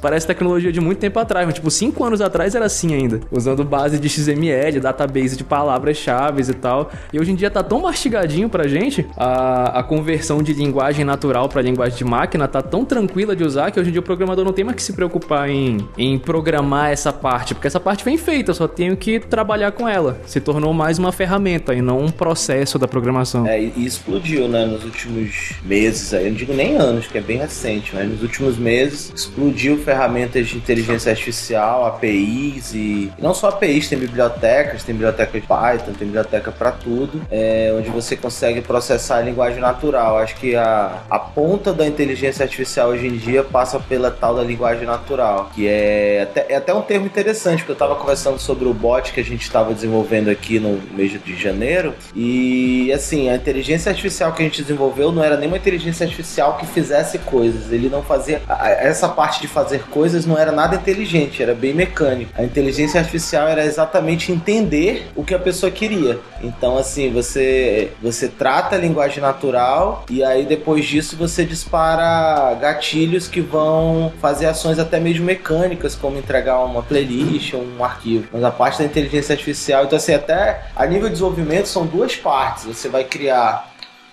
parece 0.00 0.26
tecnologia 0.26 0.72
de 0.72 0.80
muito 0.80 0.98
tempo 0.98 1.18
atrás, 1.18 1.46
mas 1.46 1.54
tipo, 1.54 1.70
cinco 1.70 2.04
anos 2.04 2.20
atrás 2.20 2.54
era 2.54 2.66
assim 2.66 2.94
ainda, 2.94 3.20
usando 3.30 3.64
base 3.64 3.98
de 3.98 4.08
XML, 4.08 4.80
database 4.80 5.36
de 5.36 5.44
palavras-chave 5.44 6.42
e 6.42 6.54
tal. 6.54 6.90
E 7.12 7.20
hoje 7.20 7.32
em 7.32 7.34
dia 7.34 7.50
tá 7.50 7.62
tão 7.62 7.80
mastigadinho 7.80 8.48
pra 8.48 8.66
gente, 8.66 9.06
a, 9.16 9.80
a 9.80 9.82
conversão 9.82 10.42
de 10.42 10.52
linguagem 10.52 11.04
natural 11.04 11.48
para 11.48 11.62
linguagem 11.62 11.98
de 11.98 12.04
máquina 12.04 12.48
tá 12.48 12.62
tão 12.62 12.84
tranquila 12.84 13.34
de 13.34 13.44
usar 13.44 13.70
que 13.70 13.80
hoje 13.80 13.90
em 13.90 13.92
dia 13.92 14.00
o 14.00 14.04
programador 14.04 14.44
não 14.44 14.52
tem 14.52 14.64
mais 14.64 14.76
que 14.76 14.82
se 14.82 14.92
preocupar 14.92 15.48
em, 15.48 15.78
em 15.96 16.18
programar 16.18 16.90
essa 16.90 17.12
parte, 17.12 17.54
porque 17.54 17.66
essa 17.66 17.80
parte 17.80 18.04
vem 18.04 18.16
feita, 18.16 18.50
eu 18.50 18.54
só 18.54 18.66
tenho 18.66 18.96
que 18.96 19.20
trabalhar 19.20 19.72
com 19.72 19.88
ela. 19.88 20.18
Se 20.26 20.40
tornou 20.40 20.72
mais 20.72 20.98
uma 20.98 21.12
ferramenta 21.12 21.74
e 21.74 21.82
não 21.82 22.00
um 22.00 22.10
processo 22.10 22.78
da 22.78 22.88
programação. 22.88 23.46
É, 23.46 23.60
e 23.60 23.84
explodiu, 23.84 24.48
né, 24.48 24.64
nos 24.64 24.84
últimos 24.84 25.52
meses 25.64 26.14
aí, 26.14 26.24
eu 26.24 26.30
não 26.30 26.36
digo 26.36 26.52
nem 26.52 26.77
anos, 26.78 27.06
que 27.06 27.18
é 27.18 27.20
bem 27.20 27.38
recente, 27.38 27.94
mas 27.94 28.08
nos 28.08 28.22
últimos 28.22 28.56
meses 28.56 29.12
explodiu 29.14 29.78
ferramentas 29.78 30.48
de 30.48 30.56
inteligência 30.56 31.10
artificial, 31.10 31.86
APIs 31.86 32.72
e, 32.74 33.12
não 33.18 33.34
só 33.34 33.48
APIs, 33.48 33.88
tem 33.88 33.98
bibliotecas, 33.98 34.84
tem 34.84 34.94
biblioteca 34.94 35.40
de 35.40 35.46
Python, 35.46 35.92
tem 35.92 36.06
biblioteca 36.06 36.52
para 36.52 36.70
tudo, 36.70 37.20
é, 37.30 37.74
onde 37.76 37.90
você 37.90 38.16
consegue 38.16 38.60
processar 38.60 39.18
a 39.18 39.22
linguagem 39.22 39.60
natural. 39.60 40.18
Acho 40.18 40.36
que 40.36 40.54
a, 40.54 41.02
a 41.10 41.18
ponta 41.18 41.72
da 41.72 41.86
inteligência 41.86 42.44
artificial 42.44 42.90
hoje 42.90 43.06
em 43.06 43.16
dia 43.16 43.42
passa 43.42 43.80
pela 43.80 44.10
tal 44.10 44.36
da 44.36 44.42
linguagem 44.42 44.86
natural, 44.86 45.50
que 45.54 45.66
é 45.66 46.22
até, 46.22 46.46
é 46.48 46.56
até 46.56 46.72
um 46.72 46.82
termo 46.82 47.06
interessante, 47.06 47.58
porque 47.58 47.72
eu 47.72 47.74
estava 47.74 47.96
conversando 47.96 48.38
sobre 48.38 48.68
o 48.68 48.74
bot 48.74 49.12
que 49.12 49.20
a 49.20 49.24
gente 49.24 49.42
estava 49.42 49.74
desenvolvendo 49.74 50.28
aqui 50.28 50.58
no 50.60 50.80
mês 50.94 51.18
de 51.22 51.36
janeiro, 51.36 51.94
e 52.14 52.92
assim, 52.92 53.28
a 53.28 53.36
inteligência 53.36 53.90
artificial 53.90 54.32
que 54.32 54.42
a 54.42 54.44
gente 54.44 54.62
desenvolveu 54.62 55.10
não 55.10 55.24
era 55.24 55.36
nem 55.36 55.48
uma 55.48 55.56
inteligência 55.56 56.04
artificial 56.04 56.56
que 56.56 56.67
fizesse 56.68 57.18
coisas, 57.18 57.72
ele 57.72 57.88
não 57.88 58.02
fazia. 58.02 58.42
Essa 58.48 59.08
parte 59.08 59.40
de 59.40 59.48
fazer 59.48 59.84
coisas 59.90 60.26
não 60.26 60.38
era 60.38 60.52
nada 60.52 60.76
inteligente, 60.76 61.42
era 61.42 61.54
bem 61.54 61.72
mecânico. 61.72 62.30
A 62.36 62.42
inteligência 62.42 63.00
artificial 63.00 63.48
era 63.48 63.64
exatamente 63.64 64.32
entender 64.32 65.08
o 65.14 65.24
que 65.24 65.34
a 65.34 65.38
pessoa 65.38 65.70
queria. 65.70 66.18
Então, 66.42 66.76
assim, 66.76 67.12
você, 67.12 67.92
você 68.02 68.28
trata 68.28 68.76
a 68.76 68.78
linguagem 68.78 69.20
natural 69.20 70.04
e 70.08 70.22
aí 70.22 70.46
depois 70.46 70.84
disso 70.84 71.16
você 71.16 71.44
dispara 71.44 72.54
gatilhos 72.54 73.26
que 73.26 73.40
vão 73.40 74.12
fazer 74.20 74.46
ações 74.46 74.78
até 74.78 75.00
mesmo 75.00 75.24
mecânicas, 75.24 75.94
como 75.94 76.18
entregar 76.18 76.60
uma 76.60 76.82
playlist 76.82 77.54
ou 77.54 77.62
um 77.62 77.84
arquivo. 77.84 78.28
Mas 78.32 78.44
a 78.44 78.50
parte 78.50 78.78
da 78.78 78.84
inteligência 78.84 79.32
artificial, 79.32 79.84
então, 79.84 79.96
assim, 79.96 80.14
até 80.14 80.62
a 80.74 80.86
nível 80.86 81.08
de 81.08 81.12
desenvolvimento 81.12 81.66
são 81.66 81.86
duas 81.86 82.16
partes. 82.16 82.64
Você 82.64 82.88
vai 82.88 83.04
criar 83.04 83.67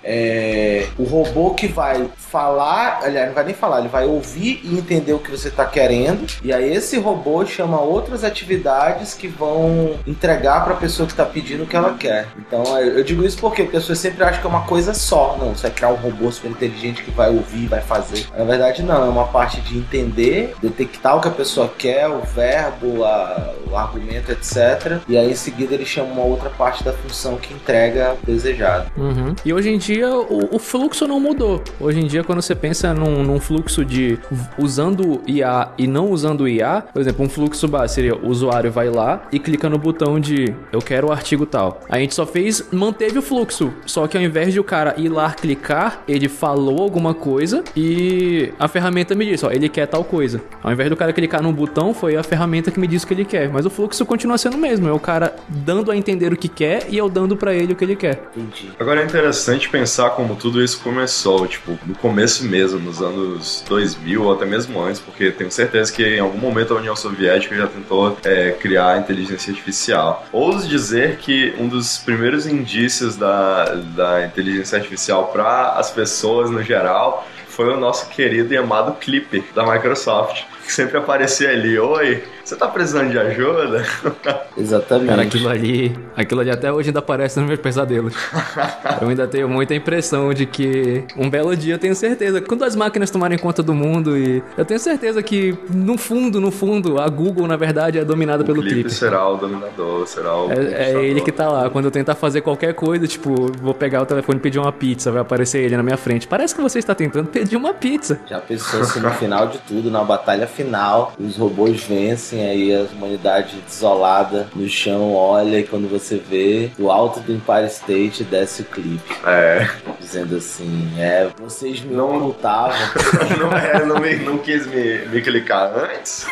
é, 0.05 0.87
o 0.97 1.03
robô 1.03 1.55
que 1.55 1.67
vai 1.67 2.07
falar, 2.15 2.99
aliás, 3.01 3.27
não 3.27 3.33
vai 3.33 3.43
nem 3.43 3.55
falar, 3.55 3.79
ele 3.79 3.87
vai 3.87 4.05
ouvir 4.05 4.61
e 4.63 4.77
entender 4.77 5.13
o 5.13 5.19
que 5.19 5.31
você 5.31 5.47
está 5.47 5.65
querendo. 5.65 6.27
E 6.43 6.53
aí 6.53 6.71
esse 6.71 6.97
robô 6.99 7.43
chama 7.45 7.81
outras 7.81 8.23
atividades 8.23 9.13
que 9.15 9.27
vão 9.27 9.97
entregar 10.05 10.63
para 10.63 10.73
a 10.73 10.77
pessoa 10.77 11.07
que 11.07 11.13
está 11.13 11.25
pedindo 11.25 11.63
o 11.63 11.67
que 11.67 11.75
ela 11.75 11.95
quer. 11.95 12.27
Então 12.37 12.77
eu 12.79 13.03
digo 13.03 13.25
isso 13.25 13.37
porque 13.39 13.63
a 13.63 13.67
pessoa 13.67 13.95
sempre 13.95 14.23
acha 14.23 14.39
que 14.39 14.45
é 14.45 14.49
uma 14.49 14.65
coisa 14.65 14.93
só. 14.93 15.37
Não, 15.39 15.55
você 15.55 15.63
vai 15.63 15.71
criar 15.71 15.89
um 15.89 15.95
robô 15.95 16.31
super 16.31 16.51
inteligente 16.51 17.03
que 17.03 17.11
vai 17.11 17.29
ouvir, 17.29 17.67
vai 17.67 17.81
fazer. 17.81 18.27
Na 18.37 18.43
verdade, 18.43 18.83
não, 18.83 19.05
é 19.05 19.09
uma 19.09 19.25
parte 19.27 19.59
de 19.61 19.77
entender, 19.77 20.53
detectar 20.61 21.17
o 21.17 21.21
que 21.21 21.29
a 21.29 21.31
pessoa 21.31 21.71
quer, 21.75 22.07
o 22.07 22.21
verbo, 22.21 23.03
a, 23.03 23.53
o 23.71 23.75
argumento, 23.75 24.31
etc. 24.31 24.99
E 25.07 25.17
aí 25.17 25.31
em 25.31 25.35
seguida 25.35 25.73
ele 25.73 25.85
chama 25.85 26.11
uma 26.11 26.23
outra 26.23 26.49
parte 26.49 26.83
da 26.83 26.93
função 26.93 27.37
que 27.37 27.53
entrega 27.53 28.15
o 28.21 28.25
desejado. 28.25 28.91
Uhum. 28.97 29.33
E 29.43 29.53
hoje 29.53 29.69
em 29.69 29.77
dia 29.77 29.94
o, 30.03 30.55
o 30.55 30.59
fluxo 30.59 31.07
não 31.07 31.19
mudou. 31.19 31.63
Hoje 31.79 31.99
em 31.99 32.07
dia 32.07 32.23
quando 32.23 32.41
você 32.41 32.55
pensa 32.55 32.93
num, 32.93 33.23
num, 33.23 33.39
fluxo 33.39 33.85
de 33.85 34.17
usando 34.57 35.21
IA 35.27 35.69
e 35.77 35.87
não 35.87 36.09
usando 36.11 36.47
IA, 36.47 36.83
por 36.93 37.01
exemplo, 37.01 37.25
um 37.25 37.29
fluxo 37.29 37.69
seria 37.87 38.15
o 38.15 38.27
usuário 38.27 38.71
vai 38.71 38.89
lá 38.89 39.27
e 39.31 39.39
clica 39.39 39.69
no 39.69 39.77
botão 39.77 40.19
de 40.19 40.53
eu 40.71 40.79
quero 40.79 41.07
o 41.07 41.11
artigo 41.11 41.45
tal. 41.45 41.81
A 41.89 41.97
gente 41.99 42.13
só 42.13 42.25
fez, 42.25 42.67
manteve 42.71 43.17
o 43.17 43.21
fluxo, 43.21 43.73
só 43.85 44.07
que 44.07 44.17
ao 44.17 44.23
invés 44.23 44.53
de 44.53 44.59
o 44.59 44.63
cara 44.63 44.93
ir 44.97 45.09
lá 45.09 45.31
clicar, 45.31 46.03
ele 46.07 46.27
falou 46.27 46.81
alguma 46.81 47.13
coisa 47.13 47.63
e 47.75 48.51
a 48.59 48.67
ferramenta 48.67 49.15
me 49.15 49.25
disse, 49.25 49.45
ó, 49.45 49.51
ele 49.51 49.69
quer 49.69 49.87
tal 49.87 50.03
coisa. 50.03 50.41
Ao 50.63 50.71
invés 50.71 50.89
do 50.89 50.95
cara 50.95 51.13
clicar 51.13 51.41
no 51.41 51.51
botão, 51.51 51.93
foi 51.93 52.15
a 52.15 52.23
ferramenta 52.23 52.71
que 52.71 52.79
me 52.79 52.87
disse 52.87 53.05
o 53.05 53.07
que 53.07 53.13
ele 53.13 53.25
quer, 53.25 53.49
mas 53.49 53.65
o 53.65 53.69
fluxo 53.69 54.05
continua 54.05 54.37
sendo 54.37 54.55
o 54.55 54.59
mesmo, 54.59 54.87
é 54.87 54.91
o 54.91 54.99
cara 54.99 55.35
dando 55.47 55.91
a 55.91 55.97
entender 55.97 56.33
o 56.33 56.37
que 56.37 56.47
quer 56.47 56.87
e 56.89 56.97
eu 56.97 57.09
dando 57.09 57.37
para 57.37 57.53
ele 57.53 57.73
o 57.73 57.75
que 57.75 57.83
ele 57.83 57.95
quer. 57.95 58.21
Entendi. 58.35 58.71
Agora 58.79 59.01
é 59.01 59.05
interessante 59.05 59.69
pensar 59.69 59.84
como 60.11 60.35
tudo 60.35 60.63
isso 60.63 60.79
começou, 60.81 61.47
tipo, 61.47 61.77
no 61.85 61.95
começo 61.95 62.45
mesmo, 62.45 62.79
nos 62.79 63.01
anos 63.01 63.63
2000 63.67 64.23
ou 64.23 64.33
até 64.33 64.45
mesmo 64.45 64.81
antes, 64.81 64.99
porque 64.99 65.31
tenho 65.31 65.51
certeza 65.51 65.91
que 65.91 66.03
em 66.03 66.19
algum 66.19 66.37
momento 66.37 66.73
a 66.73 66.77
União 66.77 66.95
Soviética 66.95 67.55
já 67.55 67.67
tentou 67.67 68.17
é, 68.23 68.51
criar 68.51 68.99
inteligência 68.99 69.51
artificial. 69.51 70.25
Ouso 70.31 70.67
dizer 70.67 71.17
que 71.17 71.53
um 71.59 71.67
dos 71.67 71.97
primeiros 71.99 72.45
indícios 72.45 73.15
da, 73.15 73.75
da 73.95 74.25
inteligência 74.25 74.77
artificial 74.77 75.27
para 75.27 75.73
as 75.73 75.91
pessoas 75.91 76.49
no 76.49 76.63
geral 76.63 77.27
foi 77.47 77.73
o 77.73 77.79
nosso 77.79 78.09
querido 78.09 78.53
e 78.53 78.57
amado 78.57 78.93
Clipper 78.99 79.43
da 79.53 79.65
Microsoft, 79.65 80.43
que 80.65 80.71
sempre 80.71 80.97
aparecia 80.97 81.49
ali, 81.49 81.79
oi, 81.79 82.21
você 82.45 82.55
tá 82.55 82.67
precisando 82.67 83.09
de 83.09 83.17
ajuda? 83.17 83.83
Exatamente. 84.55 85.09
Cara, 85.09 85.21
aquilo 85.23 85.49
ali, 85.49 85.97
aquilo 86.15 86.41
ali 86.41 86.51
até 86.51 86.71
hoje 86.71 86.89
ainda 86.89 86.99
aparece 86.99 87.39
nos 87.39 87.47
meus 87.47 87.59
pesadelos. 87.59 88.13
eu 89.01 89.09
ainda 89.09 89.27
tenho 89.27 89.49
muita 89.49 89.73
impressão 89.73 90.31
de 90.31 90.45
que 90.45 91.03
um 91.17 91.27
belo 91.27 91.55
dia 91.57 91.73
eu 91.73 91.79
tenho 91.79 91.95
certeza, 91.95 92.39
quando 92.41 92.63
as 92.63 92.75
máquinas 92.75 93.09
tomarem 93.09 93.37
conta 93.37 93.63
do 93.63 93.73
mundo 93.73 94.15
e 94.15 94.43
eu 94.55 94.63
tenho 94.63 94.79
certeza 94.79 95.23
que 95.23 95.57
no 95.73 95.97
fundo, 95.97 96.39
no 96.39 96.51
fundo, 96.51 97.01
a 97.01 97.09
Google 97.09 97.47
na 97.47 97.57
verdade 97.57 97.97
é 97.97 98.05
dominada 98.05 98.43
o 98.43 98.45
pelo 98.45 98.61
Clip. 98.61 98.89
será 98.91 99.27
o 99.27 99.37
dominador, 99.37 100.05
será 100.05 100.35
o 100.35 100.51
É, 100.51 100.91
é 100.91 101.03
ele 101.03 101.21
que 101.21 101.31
tá 101.31 101.49
lá. 101.49 101.69
Quando 101.71 101.85
eu 101.85 101.91
tentar 101.91 102.13
fazer 102.13 102.41
qualquer 102.41 102.75
coisa, 102.75 103.07
tipo, 103.07 103.51
vou 103.59 103.73
pegar 103.73 104.03
o 104.03 104.05
telefone 104.05 104.37
e 104.37 104.41
pedir 104.41 104.59
uma 104.59 104.71
pizza, 104.71 105.11
vai 105.11 105.21
aparecer 105.21 105.63
ele 105.63 105.75
na 105.75 105.83
minha 105.83 105.97
frente. 105.97 106.27
Parece 106.27 106.53
que 106.53 106.61
você 106.61 106.77
está 106.77 106.93
tentando 106.93 107.27
pedir 107.27 107.55
uma 107.55 107.73
pizza. 107.73 108.19
Já 108.27 108.39
pensou 108.39 108.83
se 108.83 108.99
no 108.99 109.09
final 109.09 109.47
de 109.47 109.57
tudo, 109.59 109.89
na 109.89 110.03
batalha 110.03 110.45
final, 110.45 111.13
os 111.19 111.37
robôs 111.37 111.83
vencem 111.83 112.34
assim, 112.35 112.45
aí 112.45 112.75
a 112.75 112.81
humanidade 112.81 113.57
desolada 113.67 114.47
no 114.55 114.67
chão 114.67 115.13
olha 115.15 115.59
e 115.59 115.63
quando 115.63 115.89
você 115.89 116.17
vê 116.17 116.71
do 116.77 116.91
alto 116.91 117.19
do 117.21 117.31
Empire 117.31 117.67
State 117.67 118.23
desce 118.23 118.63
o 118.63 118.65
clipe. 118.65 119.15
É. 119.25 119.67
Dizendo 119.99 120.35
assim, 120.35 120.93
é, 120.97 121.29
vocês 121.39 121.81
me 121.81 121.95
não 121.95 122.17
ocultavam. 122.17 122.75
não, 123.39 123.57
é, 123.57 123.85
não, 123.85 123.99
me, 123.99 124.15
não 124.17 124.37
quis 124.37 124.67
me, 124.67 125.05
me 125.05 125.21
clicar 125.21 125.71
antes. 125.75 126.27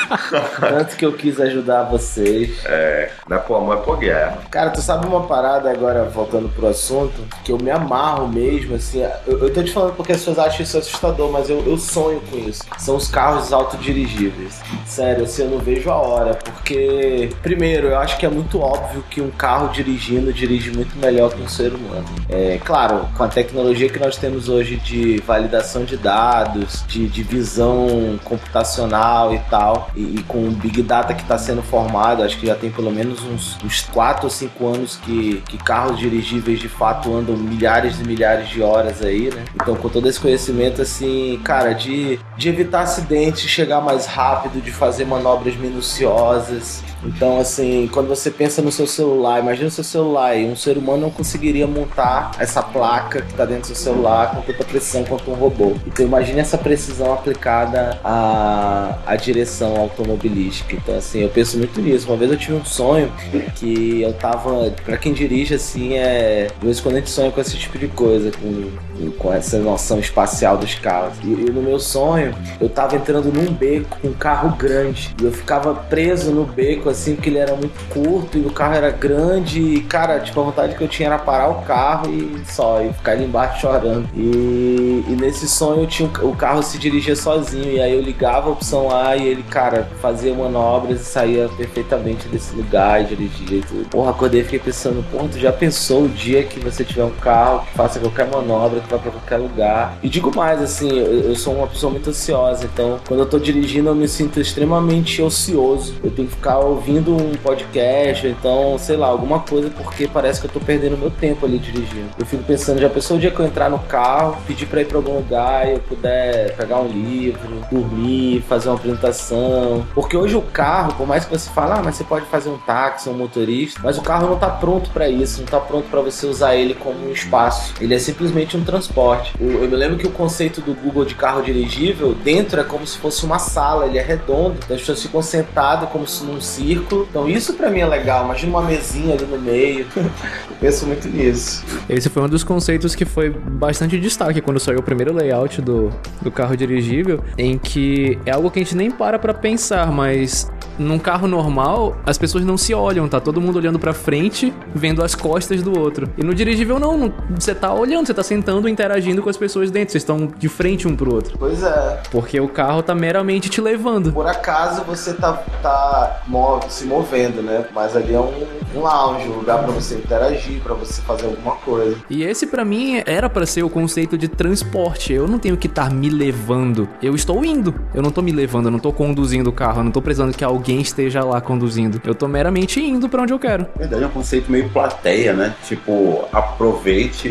Tanto 0.60 0.96
que 0.96 1.04
eu 1.04 1.12
quis 1.12 1.40
ajudar 1.40 1.84
vocês. 1.84 2.64
É, 2.66 3.10
não 3.28 3.36
é 3.36 3.40
por 3.40 3.56
amor, 3.56 3.78
é 3.78 3.80
por 3.80 3.98
guerra. 3.98 4.38
Cara, 4.50 4.70
tu 4.70 4.80
sabe 4.80 5.06
uma 5.06 5.26
parada 5.26 5.70
agora, 5.70 6.04
voltando 6.04 6.48
pro 6.48 6.68
assunto, 6.68 7.26
que 7.44 7.52
eu 7.52 7.58
me 7.58 7.70
amarro 7.70 8.28
mesmo, 8.28 8.76
assim, 8.76 9.02
eu, 9.26 9.38
eu 9.38 9.52
tô 9.52 9.62
te 9.62 9.72
falando 9.72 9.94
porque 9.94 10.12
as 10.12 10.18
pessoas 10.18 10.38
acham 10.38 10.62
isso 10.62 10.78
assustador, 10.78 11.30
mas 11.30 11.48
eu, 11.48 11.64
eu 11.66 11.76
sonho 11.76 12.20
com 12.30 12.38
isso. 12.38 12.62
São 12.78 12.96
os 12.96 13.08
carros 13.08 13.52
autodirigíveis. 13.52 14.60
Sério, 14.86 15.24
assim, 15.24 15.37
eu 15.38 15.48
não 15.48 15.58
vejo 15.58 15.90
a 15.90 15.96
hora, 15.96 16.34
porque, 16.34 17.30
primeiro, 17.42 17.88
eu 17.88 17.98
acho 17.98 18.18
que 18.18 18.26
é 18.26 18.28
muito 18.28 18.60
óbvio 18.60 19.04
que 19.10 19.20
um 19.20 19.30
carro 19.30 19.68
dirigindo 19.68 20.32
dirige 20.32 20.70
muito 20.70 20.96
melhor 20.98 21.32
que 21.32 21.42
um 21.42 21.48
ser 21.48 21.72
humano. 21.72 22.04
É 22.28 22.58
claro, 22.64 23.06
com 23.16 23.24
a 23.24 23.28
tecnologia 23.28 23.88
que 23.88 23.98
nós 23.98 24.16
temos 24.16 24.48
hoje 24.48 24.76
de 24.76 25.18
validação 25.18 25.84
de 25.84 25.96
dados, 25.96 26.84
de, 26.86 27.06
de 27.08 27.22
visão 27.22 28.18
computacional 28.24 29.34
e 29.34 29.38
tal, 29.50 29.90
e, 29.94 30.16
e 30.16 30.22
com 30.22 30.48
o 30.48 30.50
Big 30.50 30.82
Data 30.82 31.14
que 31.14 31.22
está 31.22 31.38
sendo 31.38 31.62
formado, 31.62 32.22
acho 32.22 32.38
que 32.38 32.46
já 32.46 32.54
tem 32.54 32.70
pelo 32.70 32.90
menos 32.90 33.22
uns, 33.24 33.58
uns 33.64 33.82
4 33.82 34.24
ou 34.24 34.30
5 34.30 34.66
anos 34.66 34.96
que, 34.96 35.42
que 35.48 35.58
carros 35.58 35.98
dirigíveis 35.98 36.60
de 36.60 36.68
fato 36.68 37.14
andam 37.14 37.36
milhares 37.36 37.98
e 38.00 38.04
milhares 38.04 38.48
de 38.48 38.62
horas 38.62 39.02
aí, 39.02 39.30
né? 39.34 39.44
Então, 39.54 39.74
com 39.74 39.88
todo 39.88 40.08
esse 40.08 40.20
conhecimento, 40.20 40.82
assim, 40.82 41.40
cara, 41.44 41.72
de, 41.72 42.18
de 42.36 42.48
evitar 42.48 42.82
acidentes 42.82 43.48
chegar 43.48 43.80
mais 43.80 44.06
rápido, 44.06 44.62
de 44.62 44.70
fazer 44.70 45.04
manobras 45.04 45.27
minuciosas. 45.56 46.82
Então, 47.04 47.38
assim, 47.38 47.88
quando 47.92 48.08
você 48.08 48.30
pensa 48.30 48.60
no 48.60 48.72
seu 48.72 48.86
celular, 48.86 49.40
imagina 49.40 49.68
o 49.68 49.70
seu 49.70 49.84
celular 49.84 50.36
e 50.36 50.46
um 50.46 50.56
ser 50.56 50.76
humano 50.76 51.02
não 51.02 51.10
conseguiria 51.10 51.66
montar 51.66 52.32
essa 52.38 52.62
placa 52.62 53.22
que 53.22 53.30
está 53.30 53.44
dentro 53.44 53.62
do 53.62 53.66
seu 53.66 53.76
celular 53.76 54.34
com 54.34 54.42
tanta 54.42 54.64
precisão 54.64 55.04
quanto 55.04 55.30
um 55.30 55.34
robô. 55.34 55.74
Então, 55.86 56.04
imagine 56.04 56.40
essa 56.40 56.58
precisão 56.58 57.12
aplicada 57.12 57.98
à, 58.02 58.98
à 59.06 59.16
direção 59.16 59.76
automobilística. 59.76 60.74
Então, 60.74 60.96
assim, 60.96 61.20
eu 61.20 61.28
penso 61.28 61.56
muito 61.58 61.80
nisso. 61.80 62.08
Uma 62.08 62.16
vez 62.16 62.30
eu 62.30 62.36
tive 62.36 62.54
um 62.54 62.64
sonho 62.64 63.12
que 63.56 64.02
eu 64.02 64.12
tava. 64.12 64.70
Pra 64.84 64.96
quem 64.96 65.12
dirige, 65.12 65.54
assim, 65.54 65.94
é. 65.94 66.48
De 66.58 66.66
vez 66.66 66.78
em 66.78 66.82
quando 66.82 66.96
a 66.96 66.98
gente 66.98 67.10
sonha 67.10 67.30
com 67.30 67.40
esse 67.40 67.56
tipo 67.56 67.78
de 67.78 67.88
coisa, 67.88 68.30
com, 68.32 69.10
com 69.18 69.32
essa 69.32 69.58
noção 69.58 69.98
espacial 69.98 70.56
dos 70.56 70.74
carros. 70.74 71.14
E, 71.22 71.28
e 71.28 71.50
no 71.50 71.62
meu 71.62 71.78
sonho, 71.78 72.34
eu 72.60 72.68
tava 72.68 72.96
entrando 72.96 73.32
num 73.32 73.52
beco 73.52 73.98
com 74.00 74.08
um 74.08 74.12
carro 74.12 74.56
grande. 74.56 75.14
E 75.20 75.24
eu 75.24 75.32
ficava 75.32 75.74
preso 75.74 76.30
no 76.30 76.44
beco 76.44 76.87
assim, 76.88 77.14
porque 77.14 77.28
ele 77.30 77.38
era 77.38 77.54
muito 77.54 77.78
curto 77.88 78.38
e 78.38 78.40
o 78.40 78.50
carro 78.50 78.74
era 78.74 78.90
grande. 78.90 79.60
E, 79.60 79.80
cara, 79.82 80.20
tipo, 80.20 80.40
a 80.40 80.44
vontade 80.44 80.74
que 80.74 80.82
eu 80.82 80.88
tinha 80.88 81.08
era 81.08 81.18
parar 81.18 81.48
o 81.48 81.62
carro 81.62 82.10
e 82.10 82.42
só, 82.46 82.80
e 82.82 82.92
ficar 82.92 83.12
ali 83.12 83.24
embaixo 83.24 83.60
chorando. 83.60 84.08
E, 84.14 85.04
e 85.08 85.16
nesse 85.20 85.48
sonho 85.48 85.86
tinha, 85.86 86.08
o 86.22 86.34
carro 86.34 86.62
se 86.62 86.78
dirigia 86.78 87.16
sozinho. 87.16 87.72
E 87.72 87.80
aí 87.80 87.94
eu 87.94 88.00
ligava 88.00 88.48
a 88.48 88.52
opção 88.52 88.94
A 88.94 89.16
e 89.16 89.26
ele, 89.26 89.42
cara, 89.42 89.88
fazia 90.00 90.34
manobras 90.34 91.00
e 91.00 91.04
saía 91.04 91.48
perfeitamente 91.56 92.28
desse 92.28 92.54
lugar 92.54 93.02
e 93.02 93.04
dirigia 93.06 93.58
e 93.58 93.62
tudo. 93.62 93.88
Porra, 93.88 94.10
acordei 94.10 94.40
e 94.40 94.44
fiquei 94.44 94.58
pensando, 94.58 95.04
porra, 95.10 95.28
tu 95.28 95.38
já 95.38 95.52
pensou 95.52 96.04
o 96.04 96.08
dia 96.08 96.42
que 96.44 96.60
você 96.60 96.84
tiver 96.84 97.04
um 97.04 97.10
carro 97.10 97.66
que 97.66 97.72
faça 97.74 97.98
qualquer 98.00 98.26
manobra, 98.26 98.80
que 98.80 98.90
vá 98.90 98.98
pra 98.98 99.10
qualquer 99.10 99.36
lugar? 99.36 99.98
E 100.02 100.08
digo 100.08 100.34
mais, 100.34 100.62
assim, 100.62 100.88
eu, 100.98 101.30
eu 101.30 101.36
sou 101.36 101.54
uma 101.54 101.66
pessoa 101.66 101.92
muito 101.92 102.10
ansiosa, 102.10 102.64
então 102.64 102.98
quando 103.06 103.20
eu 103.20 103.26
tô 103.26 103.38
dirigindo 103.38 103.88
eu 103.88 103.94
me 103.94 104.08
sinto 104.08 104.40
extremamente 104.40 105.20
ocioso. 105.22 105.94
Eu 106.02 106.10
tenho 106.10 106.28
que 106.28 106.34
ficar 106.34 106.58
ouvindo 106.58 106.77
um 107.12 107.34
podcast, 107.42 108.26
então, 108.26 108.76
sei 108.78 108.96
lá, 108.96 109.06
alguma 109.06 109.40
coisa, 109.40 109.70
porque 109.70 110.06
parece 110.06 110.40
que 110.40 110.46
eu 110.46 110.50
tô 110.50 110.60
perdendo 110.60 110.96
meu 110.96 111.10
tempo 111.10 111.46
ali 111.46 111.58
dirigindo. 111.58 112.08
Eu 112.18 112.26
fico 112.26 112.42
pensando, 112.42 112.80
já 112.80 112.88
pensou 112.88 113.16
o 113.16 113.20
dia 113.20 113.30
que 113.30 113.40
eu 113.40 113.46
entrar 113.46 113.70
no 113.70 113.78
carro, 113.80 114.36
pedir 114.46 114.66
pra 114.66 114.80
ir 114.80 114.86
pra 114.86 114.98
algum 114.98 115.16
lugar 115.16 115.68
e 115.68 115.72
eu 115.72 115.78
puder 115.80 116.54
pegar 116.56 116.80
um 116.80 116.88
livro, 116.88 117.62
dormir, 117.70 118.42
fazer 118.48 118.68
uma 118.68 118.76
apresentação. 118.76 119.86
Porque 119.94 120.16
hoje 120.16 120.36
o 120.36 120.42
carro, 120.42 120.94
por 120.94 121.06
mais 121.06 121.24
que 121.24 121.30
você 121.30 121.50
fale, 121.50 121.72
ah, 121.72 121.82
mas 121.84 121.96
você 121.96 122.04
pode 122.04 122.26
fazer 122.26 122.48
um 122.48 122.58
táxi, 122.58 123.08
um 123.08 123.14
motorista, 123.14 123.80
mas 123.82 123.98
o 123.98 124.02
carro 124.02 124.28
não 124.28 124.38
tá 124.38 124.48
pronto 124.48 124.90
para 124.90 125.08
isso, 125.08 125.40
não 125.40 125.46
tá 125.46 125.60
pronto 125.60 125.88
para 125.88 126.00
você 126.00 126.26
usar 126.26 126.54
ele 126.54 126.74
como 126.74 127.08
um 127.08 127.12
espaço. 127.12 127.74
Ele 127.80 127.94
é 127.94 127.98
simplesmente 127.98 128.56
um 128.56 128.64
transporte. 128.64 129.34
Eu 129.40 129.68
me 129.68 129.76
lembro 129.76 129.98
que 129.98 130.06
o 130.06 130.10
conceito 130.10 130.60
do 130.60 130.74
Google 130.74 131.04
de 131.04 131.14
carro 131.14 131.42
dirigível, 131.42 132.14
dentro 132.14 132.60
é 132.60 132.64
como 132.64 132.86
se 132.86 132.98
fosse 132.98 133.24
uma 133.24 133.38
sala, 133.38 133.86
ele 133.86 133.98
é 133.98 134.02
redondo, 134.02 134.56
então 134.64 134.74
as 134.74 134.80
pessoas 134.80 135.02
ficam 135.02 135.22
sentadas 135.22 135.88
como 135.90 136.06
se 136.06 136.24
num 136.24 136.40
círculo. 136.68 137.06
Então 137.08 137.28
isso 137.28 137.54
para 137.54 137.70
mim 137.70 137.80
é 137.80 137.86
legal. 137.86 138.24
Imagina 138.24 138.58
uma 138.58 138.62
mesinha 138.62 139.14
ali 139.14 139.24
no 139.24 139.38
meio. 139.38 139.86
Eu 139.96 140.56
penso 140.60 140.86
muito 140.86 141.08
nisso. 141.08 141.64
Esse 141.88 142.08
foi 142.08 142.22
um 142.22 142.28
dos 142.28 142.44
conceitos 142.44 142.94
que 142.94 143.04
foi 143.04 143.30
bastante 143.30 143.98
destaque 143.98 144.40
quando 144.40 144.60
saiu 144.60 144.80
o 144.80 144.82
primeiro 144.82 145.14
layout 145.14 145.62
do, 145.62 145.90
do 146.20 146.30
carro 146.30 146.56
dirigível, 146.56 147.22
em 147.36 147.56
que 147.58 148.18
é 148.26 148.32
algo 148.32 148.50
que 148.50 148.58
a 148.58 148.62
gente 148.62 148.76
nem 148.76 148.90
para 148.90 149.18
pra 149.18 149.32
pensar, 149.32 149.90
mas 149.90 150.50
num 150.78 150.98
carro 150.98 151.26
normal, 151.26 151.96
as 152.06 152.16
pessoas 152.16 152.44
não 152.44 152.56
se 152.56 152.72
olham, 152.72 153.08
tá 153.08 153.20
todo 153.20 153.40
mundo 153.40 153.56
olhando 153.56 153.78
pra 153.78 153.92
frente, 153.92 154.52
vendo 154.74 155.02
as 155.02 155.14
costas 155.14 155.62
do 155.62 155.78
outro. 155.78 156.08
E 156.16 156.22
no 156.22 156.34
dirigível 156.34 156.78
não, 156.78 157.12
você 157.30 157.54
tá 157.54 157.72
olhando, 157.72 158.06
você 158.06 158.14
tá 158.14 158.22
sentando, 158.22 158.68
interagindo 158.68 159.22
com 159.22 159.28
as 159.28 159.36
pessoas 159.36 159.70
dentro, 159.70 159.92
vocês 159.92 160.02
estão 160.02 160.26
de 160.26 160.48
frente 160.48 160.86
um 160.86 160.94
pro 160.94 161.14
outro. 161.14 161.36
Pois 161.38 161.62
é. 161.62 162.02
Porque 162.10 162.40
o 162.40 162.48
carro 162.48 162.82
tá 162.82 162.94
meramente 162.94 163.48
te 163.48 163.60
levando. 163.60 164.12
Por 164.12 164.26
acaso 164.26 164.82
você 164.84 165.14
tá, 165.14 165.32
tá 165.62 166.22
move, 166.26 166.66
se 166.68 166.84
movendo, 166.86 167.42
né? 167.42 167.66
Mas 167.74 167.96
ali 167.96 168.14
é 168.14 168.20
um, 168.20 168.46
um 168.74 168.80
lounge, 168.80 169.28
um 169.28 169.36
lugar 169.36 169.58
para 169.58 169.72
você 169.72 169.96
interagir, 169.96 170.60
para 170.62 170.74
você 170.74 171.00
fazer 171.02 171.26
alguma 171.26 171.56
coisa. 171.56 171.96
E 172.08 172.22
esse 172.22 172.46
para 172.46 172.64
mim 172.64 173.02
era 173.04 173.28
para 173.28 173.46
ser 173.46 173.62
o 173.62 173.70
conceito 173.70 174.16
de 174.16 174.28
transporte. 174.28 175.12
Eu 175.12 175.26
não 175.26 175.38
tenho 175.38 175.56
que 175.56 175.66
estar 175.66 175.88
tá 175.88 175.94
me 175.94 176.08
levando. 176.08 176.88
Eu 177.02 177.14
estou 177.14 177.44
indo. 177.44 177.74
Eu 177.94 178.02
não 178.02 178.10
tô 178.10 178.22
me 178.22 178.32
levando, 178.32 178.66
eu 178.66 178.70
não 178.70 178.78
tô 178.78 178.92
conduzindo 178.92 179.48
o 179.48 179.52
carro, 179.52 179.80
eu 179.80 179.84
não 179.84 179.90
tô 179.90 180.02
precisando 180.02 180.36
que 180.36 180.44
alguém 180.44 180.67
esteja 180.76 181.24
lá 181.24 181.40
conduzindo. 181.40 182.00
Eu 182.04 182.14
tô 182.14 182.28
meramente 182.28 182.80
indo 182.80 183.08
para 183.08 183.22
onde 183.22 183.32
eu 183.32 183.38
quero. 183.38 183.66
Na 183.74 183.80
verdade 183.80 184.02
é 184.02 184.06
um 184.06 184.10
conceito 184.10 184.50
meio 184.50 184.68
plateia, 184.70 185.32
né? 185.32 185.54
Tipo, 185.64 186.26
aproveite 186.32 187.28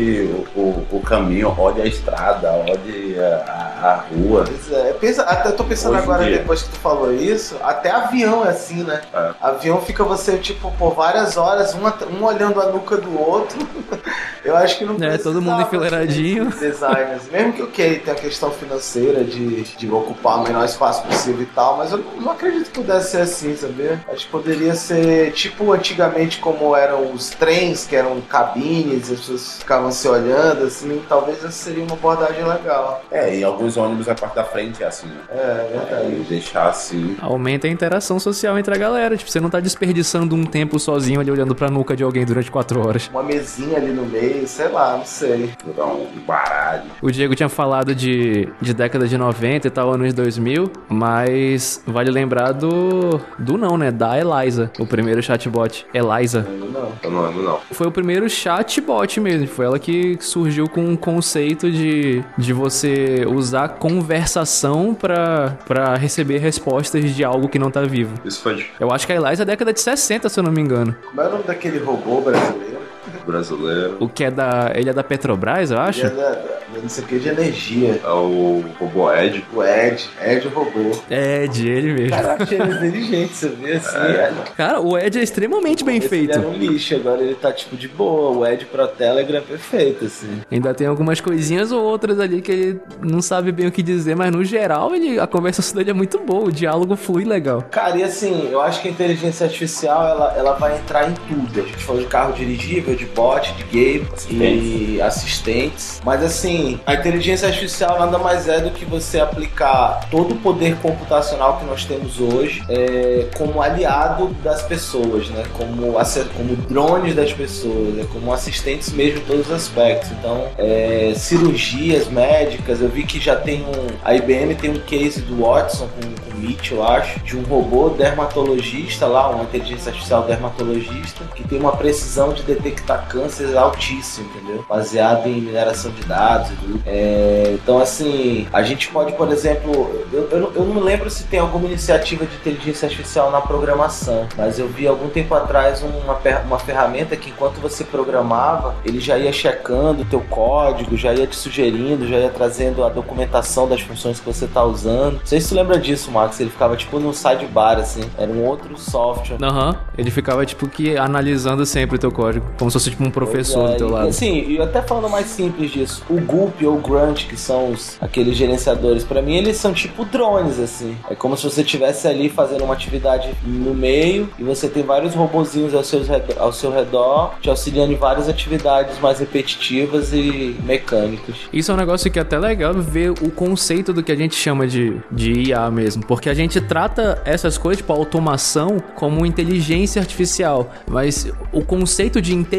o, 0.56 0.60
o, 0.60 0.86
o 0.96 1.00
caminho, 1.00 1.54
olhe 1.56 1.82
a 1.82 1.86
estrada, 1.86 2.52
olhe 2.52 3.16
a, 3.18 3.68
a 3.82 4.04
rua. 4.10 4.44
Pois 4.44 4.72
é, 4.72 4.92
pensa, 4.94 5.22
até 5.22 5.50
tô 5.52 5.64
pensando 5.64 5.94
Hoje 5.94 6.02
agora, 6.02 6.24
depois 6.24 6.62
que 6.62 6.70
tu 6.70 6.78
falou 6.78 7.12
isso, 7.12 7.56
até 7.62 7.90
avião 7.90 8.44
é 8.44 8.50
assim, 8.50 8.82
né? 8.82 9.00
É. 9.12 9.30
Avião 9.40 9.80
fica 9.80 10.04
você, 10.04 10.38
tipo, 10.38 10.70
por 10.72 10.94
várias 10.94 11.36
horas, 11.36 11.74
um, 11.74 12.16
um 12.16 12.24
olhando 12.24 12.60
a 12.60 12.66
nuca 12.66 12.96
do 12.96 13.18
outro. 13.18 13.58
eu 14.44 14.56
acho 14.56 14.78
que 14.78 14.84
não 14.84 14.96
É, 15.00 15.18
todo 15.18 15.40
mundo 15.40 15.62
enfileiradinho. 15.62 16.46
Designers. 16.58 17.30
Mesmo 17.30 17.52
que, 17.52 17.62
ok, 17.62 17.98
tem 18.00 18.12
a 18.12 18.16
questão 18.16 18.50
financeira 18.50 19.24
de, 19.24 19.62
de 19.62 19.90
ocupar 19.90 20.40
o 20.40 20.42
menor 20.42 20.64
espaço 20.64 21.02
possível 21.02 21.42
e 21.42 21.46
tal, 21.46 21.76
mas 21.76 21.92
eu 21.92 22.04
não 22.20 22.32
acredito 22.32 22.70
que 22.70 22.80
pudesse 22.80 23.12
ser 23.12 23.22
assim, 23.28 23.56
sabia? 23.56 24.00
Acho 24.08 24.26
que 24.26 24.32
poderia 24.32 24.74
ser, 24.74 25.32
tipo, 25.32 25.72
antigamente 25.72 26.38
como 26.38 26.74
eram 26.74 27.12
os 27.12 27.30
trens, 27.30 27.86
que 27.86 27.96
eram 27.96 28.20
cabines, 28.20 29.10
as 29.10 29.20
pessoas 29.20 29.58
ficavam 29.58 29.90
se 29.90 30.08
olhando, 30.08 30.64
assim, 30.64 31.00
talvez 31.08 31.38
essa 31.38 31.50
seria 31.50 31.84
uma 31.84 31.94
abordagem 31.94 32.44
legal. 32.44 33.02
É, 33.10 33.36
e 33.36 33.44
alguns 33.44 33.76
ônibus 33.76 34.08
a 34.08 34.14
parte 34.14 34.34
da 34.34 34.44
frente 34.44 34.82
é 34.82 34.86
assim, 34.86 35.06
né? 35.06 35.20
É, 35.30 35.38
é 35.38 35.78
verdade. 35.78 36.20
É, 36.20 36.24
deixar 36.28 36.68
assim. 36.68 37.16
Aumenta 37.20 37.66
a 37.66 37.70
interação 37.70 38.18
social 38.18 38.58
entre 38.58 38.74
a 38.74 38.78
galera. 38.78 39.16
Tipo, 39.16 39.30
você 39.30 39.40
não 39.40 39.50
tá 39.50 39.60
desperdiçando 39.60 40.34
um 40.34 40.44
tempo 40.44 40.78
sozinho 40.78 41.20
ali 41.20 41.30
olhando 41.30 41.54
pra 41.54 41.70
nuca 41.70 41.96
de 41.96 42.02
alguém 42.02 42.24
durante 42.24 42.50
quatro 42.50 42.86
horas. 42.86 43.08
Uma 43.08 43.22
mesinha 43.22 43.76
ali 43.76 43.92
no 43.92 44.04
meio, 44.04 44.46
sei 44.46 44.68
lá, 44.68 44.96
não 44.96 45.04
sei. 45.04 45.50
Dar 45.76 45.86
um 45.86 46.06
baralho. 46.26 46.84
O 47.02 47.10
Diego 47.10 47.34
tinha 47.34 47.48
falado 47.48 47.94
de, 47.94 48.48
de 48.60 48.74
década 48.74 49.06
de 49.06 49.16
90 49.16 49.66
e 49.66 49.70
tal, 49.70 49.92
anos 49.92 50.14
2000, 50.14 50.70
mas 50.88 51.82
vale 51.86 52.10
lembrar 52.10 52.52
do. 52.52 53.07
Do 53.38 53.56
não, 53.56 53.76
né? 53.76 53.90
Da 53.90 54.18
Eliza, 54.18 54.70
o 54.78 54.86
primeiro 54.86 55.22
chatbot. 55.22 55.86
Eliza. 55.92 56.46
Não, 56.48 56.92
Eu 57.02 57.10
não 57.10 57.22
lembro, 57.26 57.42
não. 57.42 57.58
Foi 57.72 57.86
o 57.86 57.90
primeiro 57.90 58.28
chatbot 58.28 59.20
mesmo. 59.20 59.46
Foi 59.46 59.66
ela 59.66 59.78
que 59.78 60.16
surgiu 60.20 60.68
com 60.68 60.92
o 60.92 60.96
conceito 60.96 61.70
de, 61.70 62.22
de 62.36 62.52
você 62.52 63.24
usar 63.28 63.68
conversação 63.70 64.94
pra, 64.94 65.56
pra 65.66 65.94
receber 65.96 66.38
respostas 66.38 67.14
de 67.14 67.24
algo 67.24 67.48
que 67.48 67.58
não 67.58 67.70
tá 67.70 67.82
vivo. 67.82 68.14
Isso 68.24 68.40
foi 68.40 68.66
Eu 68.78 68.90
acho 68.90 69.06
que 69.06 69.12
a 69.12 69.16
Eliza 69.16 69.42
é 69.42 69.46
década 69.46 69.72
de 69.72 69.80
60, 69.80 70.28
se 70.28 70.38
eu 70.38 70.44
não 70.44 70.52
me 70.52 70.60
engano. 70.60 70.94
Como 71.08 71.20
é 71.20 71.26
o 71.26 71.30
nome 71.30 71.44
daquele 71.44 71.78
robô 71.78 72.20
brasileiro? 72.20 72.78
Brasileiro. 73.26 73.96
O 74.00 74.08
que 74.08 74.24
é 74.24 74.30
da. 74.30 74.72
Ele 74.74 74.90
é 74.90 74.92
da 74.92 75.02
Petrobras, 75.04 75.70
eu 75.70 75.78
acho? 75.78 76.00
Ele 76.06 76.08
é 76.08 76.16
da, 76.16 76.58
não 76.82 76.88
sei 76.88 77.04
o 77.04 77.06
que 77.06 77.18
de 77.18 77.28
energia. 77.28 78.00
É 78.02 78.08
o 78.08 78.64
robô 78.78 79.12
Ed. 79.12 79.44
O 79.52 79.62
Ed, 79.62 80.08
Ed 80.22 80.46
o 80.46 80.50
robô. 80.50 80.98
É, 81.10 81.46
de 81.46 81.68
ele 81.68 81.94
mesmo. 81.94 82.10
Caraca, 82.10 82.54
ele 82.54 82.62
é 82.62 82.66
inteligente, 82.66 83.34
você 83.34 83.48
vê 83.48 83.72
assim. 83.74 83.96
é. 83.96 84.32
Cara, 84.56 84.80
o 84.80 84.96
Ed 84.98 85.18
é 85.18 85.22
extremamente 85.22 85.84
bem 85.84 85.98
Esse 85.98 86.08
feito. 86.08 86.32
Ele 86.32 86.38
era 86.38 86.48
um 86.48 86.52
lixo, 86.56 86.94
agora 86.94 87.20
ele 87.22 87.34
tá 87.34 87.52
tipo 87.52 87.76
de 87.76 87.88
boa. 87.88 88.38
O 88.38 88.46
Ed 88.46 88.64
pro 88.66 88.86
Telegram 88.88 89.38
é 89.38 89.42
perfeito, 89.42 90.04
assim. 90.04 90.40
Ainda 90.50 90.74
tem 90.74 90.86
algumas 90.86 91.20
coisinhas 91.20 91.72
ou 91.72 91.82
outras 91.82 92.20
ali 92.20 92.40
que 92.40 92.52
ele 92.52 92.80
não 93.02 93.20
sabe 93.20 93.52
bem 93.52 93.66
o 93.66 93.72
que 93.72 93.82
dizer, 93.82 94.14
mas 94.16 94.30
no 94.32 94.44
geral 94.44 94.94
ele, 94.94 95.18
a 95.18 95.26
conversação 95.26 95.76
dele 95.76 95.90
é 95.90 95.94
muito 95.94 96.18
boa, 96.18 96.48
o 96.48 96.52
diálogo 96.52 96.96
flui 96.96 97.24
legal. 97.24 97.62
Cara, 97.70 97.96
e 97.96 98.02
assim, 98.02 98.48
eu 98.50 98.60
acho 98.60 98.80
que 98.82 98.88
a 98.88 98.90
inteligência 98.90 99.46
artificial 99.46 100.06
ela, 100.06 100.34
ela 100.36 100.52
vai 100.54 100.76
entrar 100.78 101.08
em 101.08 101.14
tudo. 101.28 101.60
A 101.60 101.64
gente 101.64 101.76
falou 101.84 102.02
de 102.02 102.08
carro 102.08 102.32
dirigível, 102.32 102.94
de 102.98 103.06
bot, 103.06 103.52
de 103.52 103.64
game 103.64 104.06
e 104.28 105.00
assistentes. 105.00 106.00
Mas 106.04 106.22
assim, 106.22 106.80
a 106.84 106.94
inteligência 106.94 107.48
artificial 107.48 107.98
nada 107.98 108.18
mais 108.18 108.48
é 108.48 108.60
do 108.60 108.70
que 108.70 108.84
você 108.84 109.20
aplicar 109.20 110.08
todo 110.10 110.34
o 110.34 110.36
poder 110.38 110.76
computacional 110.76 111.58
que 111.58 111.64
nós 111.64 111.84
temos 111.84 112.20
hoje 112.20 112.62
é, 112.68 113.26
como 113.36 113.62
aliado 113.62 114.28
das 114.42 114.62
pessoas, 114.62 115.28
né? 115.30 115.44
Como, 115.56 115.94
como 116.36 116.56
drones 116.68 117.14
das 117.14 117.32
pessoas, 117.32 117.94
né? 117.94 118.06
como 118.12 118.32
assistentes 118.32 118.92
mesmo 118.92 119.20
em 119.20 119.24
todos 119.24 119.46
os 119.46 119.52
aspectos. 119.52 120.10
Então, 120.12 120.48
é, 120.58 121.12
cirurgias 121.16 122.08
médicas, 122.08 122.80
eu 122.80 122.88
vi 122.88 123.04
que 123.04 123.20
já 123.20 123.36
tem 123.36 123.62
um. 123.62 123.86
A 124.04 124.14
IBM 124.14 124.54
tem 124.54 124.70
um 124.70 124.80
case 124.80 125.20
do 125.20 125.42
Watson 125.42 125.88
com, 125.88 126.30
com 126.30 126.36
o 126.36 126.40
Meet, 126.40 126.70
eu 126.70 126.82
acho, 126.82 127.20
de 127.20 127.36
um 127.36 127.42
robô 127.42 127.90
dermatologista 127.90 129.06
lá, 129.06 129.28
uma 129.28 129.44
inteligência 129.44 129.90
artificial 129.90 130.22
dermatologista, 130.22 131.24
que 131.34 131.46
tem 131.46 131.58
uma 131.58 131.76
precisão 131.76 132.32
de 132.32 132.42
detectar 132.42 132.87
cânceres 132.96 133.54
altíssima, 133.54 134.28
entendeu? 134.34 134.64
Baseado 134.68 135.26
em 135.26 135.40
mineração 135.40 135.90
de 135.90 136.02
dados. 136.04 136.50
É, 136.86 137.52
então, 137.54 137.78
assim, 137.78 138.46
a 138.52 138.62
gente 138.62 138.88
pode, 138.88 139.12
por 139.12 139.30
exemplo, 139.30 140.04
eu, 140.12 140.28
eu, 140.30 140.52
eu, 140.54 140.64
não 140.64 140.80
lembro 140.80 141.10
se 141.10 141.24
tem 141.24 141.40
alguma 141.40 141.66
iniciativa 141.66 142.24
de 142.24 142.34
inteligência 142.36 142.86
artificial 142.86 143.30
na 143.30 143.40
programação, 143.40 144.26
mas 144.36 144.58
eu 144.58 144.68
vi 144.68 144.86
algum 144.86 145.08
tempo 145.08 145.34
atrás 145.34 145.82
uma, 145.82 146.18
uma 146.44 146.58
ferramenta 146.58 147.16
que 147.16 147.30
enquanto 147.30 147.60
você 147.60 147.84
programava, 147.84 148.74
ele 148.84 149.00
já 149.00 149.18
ia 149.18 149.32
checando 149.32 150.02
o 150.02 150.04
teu 150.04 150.20
código, 150.20 150.96
já 150.96 151.12
ia 151.12 151.26
te 151.26 151.36
sugerindo, 151.36 152.06
já 152.06 152.16
ia 152.16 152.30
trazendo 152.30 152.84
a 152.84 152.88
documentação 152.88 153.68
das 153.68 153.80
funções 153.80 154.20
que 154.20 154.26
você 154.26 154.44
está 154.44 154.64
usando. 154.64 155.14
Não 155.14 155.26
sei 155.26 155.40
se 155.40 155.48
tu 155.48 155.54
lembra 155.54 155.78
disso, 155.78 156.10
Max, 156.10 156.40
ele 156.40 156.50
ficava 156.50 156.76
tipo 156.76 156.98
no 156.98 157.12
sidebar, 157.12 157.78
assim, 157.78 158.02
era 158.16 158.30
um 158.30 158.44
outro 158.44 158.78
software. 158.78 159.38
Aham, 159.42 159.70
uhum. 159.70 159.74
ele 159.96 160.10
ficava 160.10 160.44
tipo 160.46 160.68
que 160.68 160.96
analisando 160.96 161.64
sempre 161.66 161.96
o 161.96 161.98
teu 161.98 162.10
código, 162.10 162.46
como 162.58 162.67
se 162.70 162.74
fosse 162.74 162.90
tipo 162.90 163.04
um 163.04 163.10
professor 163.10 163.68
é, 163.68 163.72
do 163.72 163.76
teu 163.78 163.90
lado. 163.90 164.12
Sim, 164.12 164.44
e 164.48 164.60
até 164.60 164.82
falando 164.82 165.08
mais 165.08 165.26
simples 165.26 165.70
disso, 165.70 166.02
o 166.08 166.20
Gulp 166.20 166.62
ou 166.62 166.76
o 166.76 166.80
Grunt, 166.80 167.26
que 167.26 167.36
são 167.36 167.72
os, 167.72 167.96
aqueles 168.00 168.36
gerenciadores, 168.36 169.04
para 169.04 169.22
mim 169.22 169.36
eles 169.36 169.56
são 169.56 169.72
tipo 169.72 170.04
drones, 170.04 170.58
assim. 170.58 170.96
É 171.10 171.14
como 171.14 171.36
se 171.36 171.44
você 171.44 171.62
estivesse 171.62 172.06
ali 172.06 172.28
fazendo 172.28 172.64
uma 172.64 172.74
atividade 172.74 173.30
no 173.44 173.74
meio 173.74 174.28
e 174.38 174.44
você 174.44 174.68
tem 174.68 174.82
vários 174.82 175.14
robozinhos 175.14 175.74
ao 175.74 175.84
seu, 175.84 176.00
ao 176.38 176.52
seu 176.52 176.70
redor 176.70 177.34
te 177.40 177.48
auxiliando 177.48 177.92
em 177.92 177.96
várias 177.96 178.28
atividades 178.28 178.98
mais 179.00 179.18
repetitivas 179.18 180.12
e 180.12 180.56
mecânicas. 180.64 181.36
Isso 181.52 181.70
é 181.70 181.74
um 181.74 181.76
negócio 181.76 182.10
que 182.10 182.18
é 182.18 182.22
até 182.22 182.38
legal 182.38 182.74
ver 182.74 183.10
o 183.10 183.30
conceito 183.30 183.92
do 183.92 184.02
que 184.02 184.12
a 184.12 184.16
gente 184.16 184.34
chama 184.34 184.66
de, 184.66 184.96
de 185.10 185.48
IA 185.48 185.70
mesmo, 185.70 186.04
porque 186.06 186.28
a 186.28 186.34
gente 186.34 186.60
trata 186.60 187.20
essas 187.24 187.56
coisas, 187.56 187.78
tipo 187.78 187.92
automação, 187.92 188.82
como 188.94 189.24
inteligência 189.24 190.00
artificial, 190.00 190.70
mas 190.86 191.30
o 191.52 191.64
conceito 191.64 192.20
de 192.20 192.34
inteligência 192.34 192.57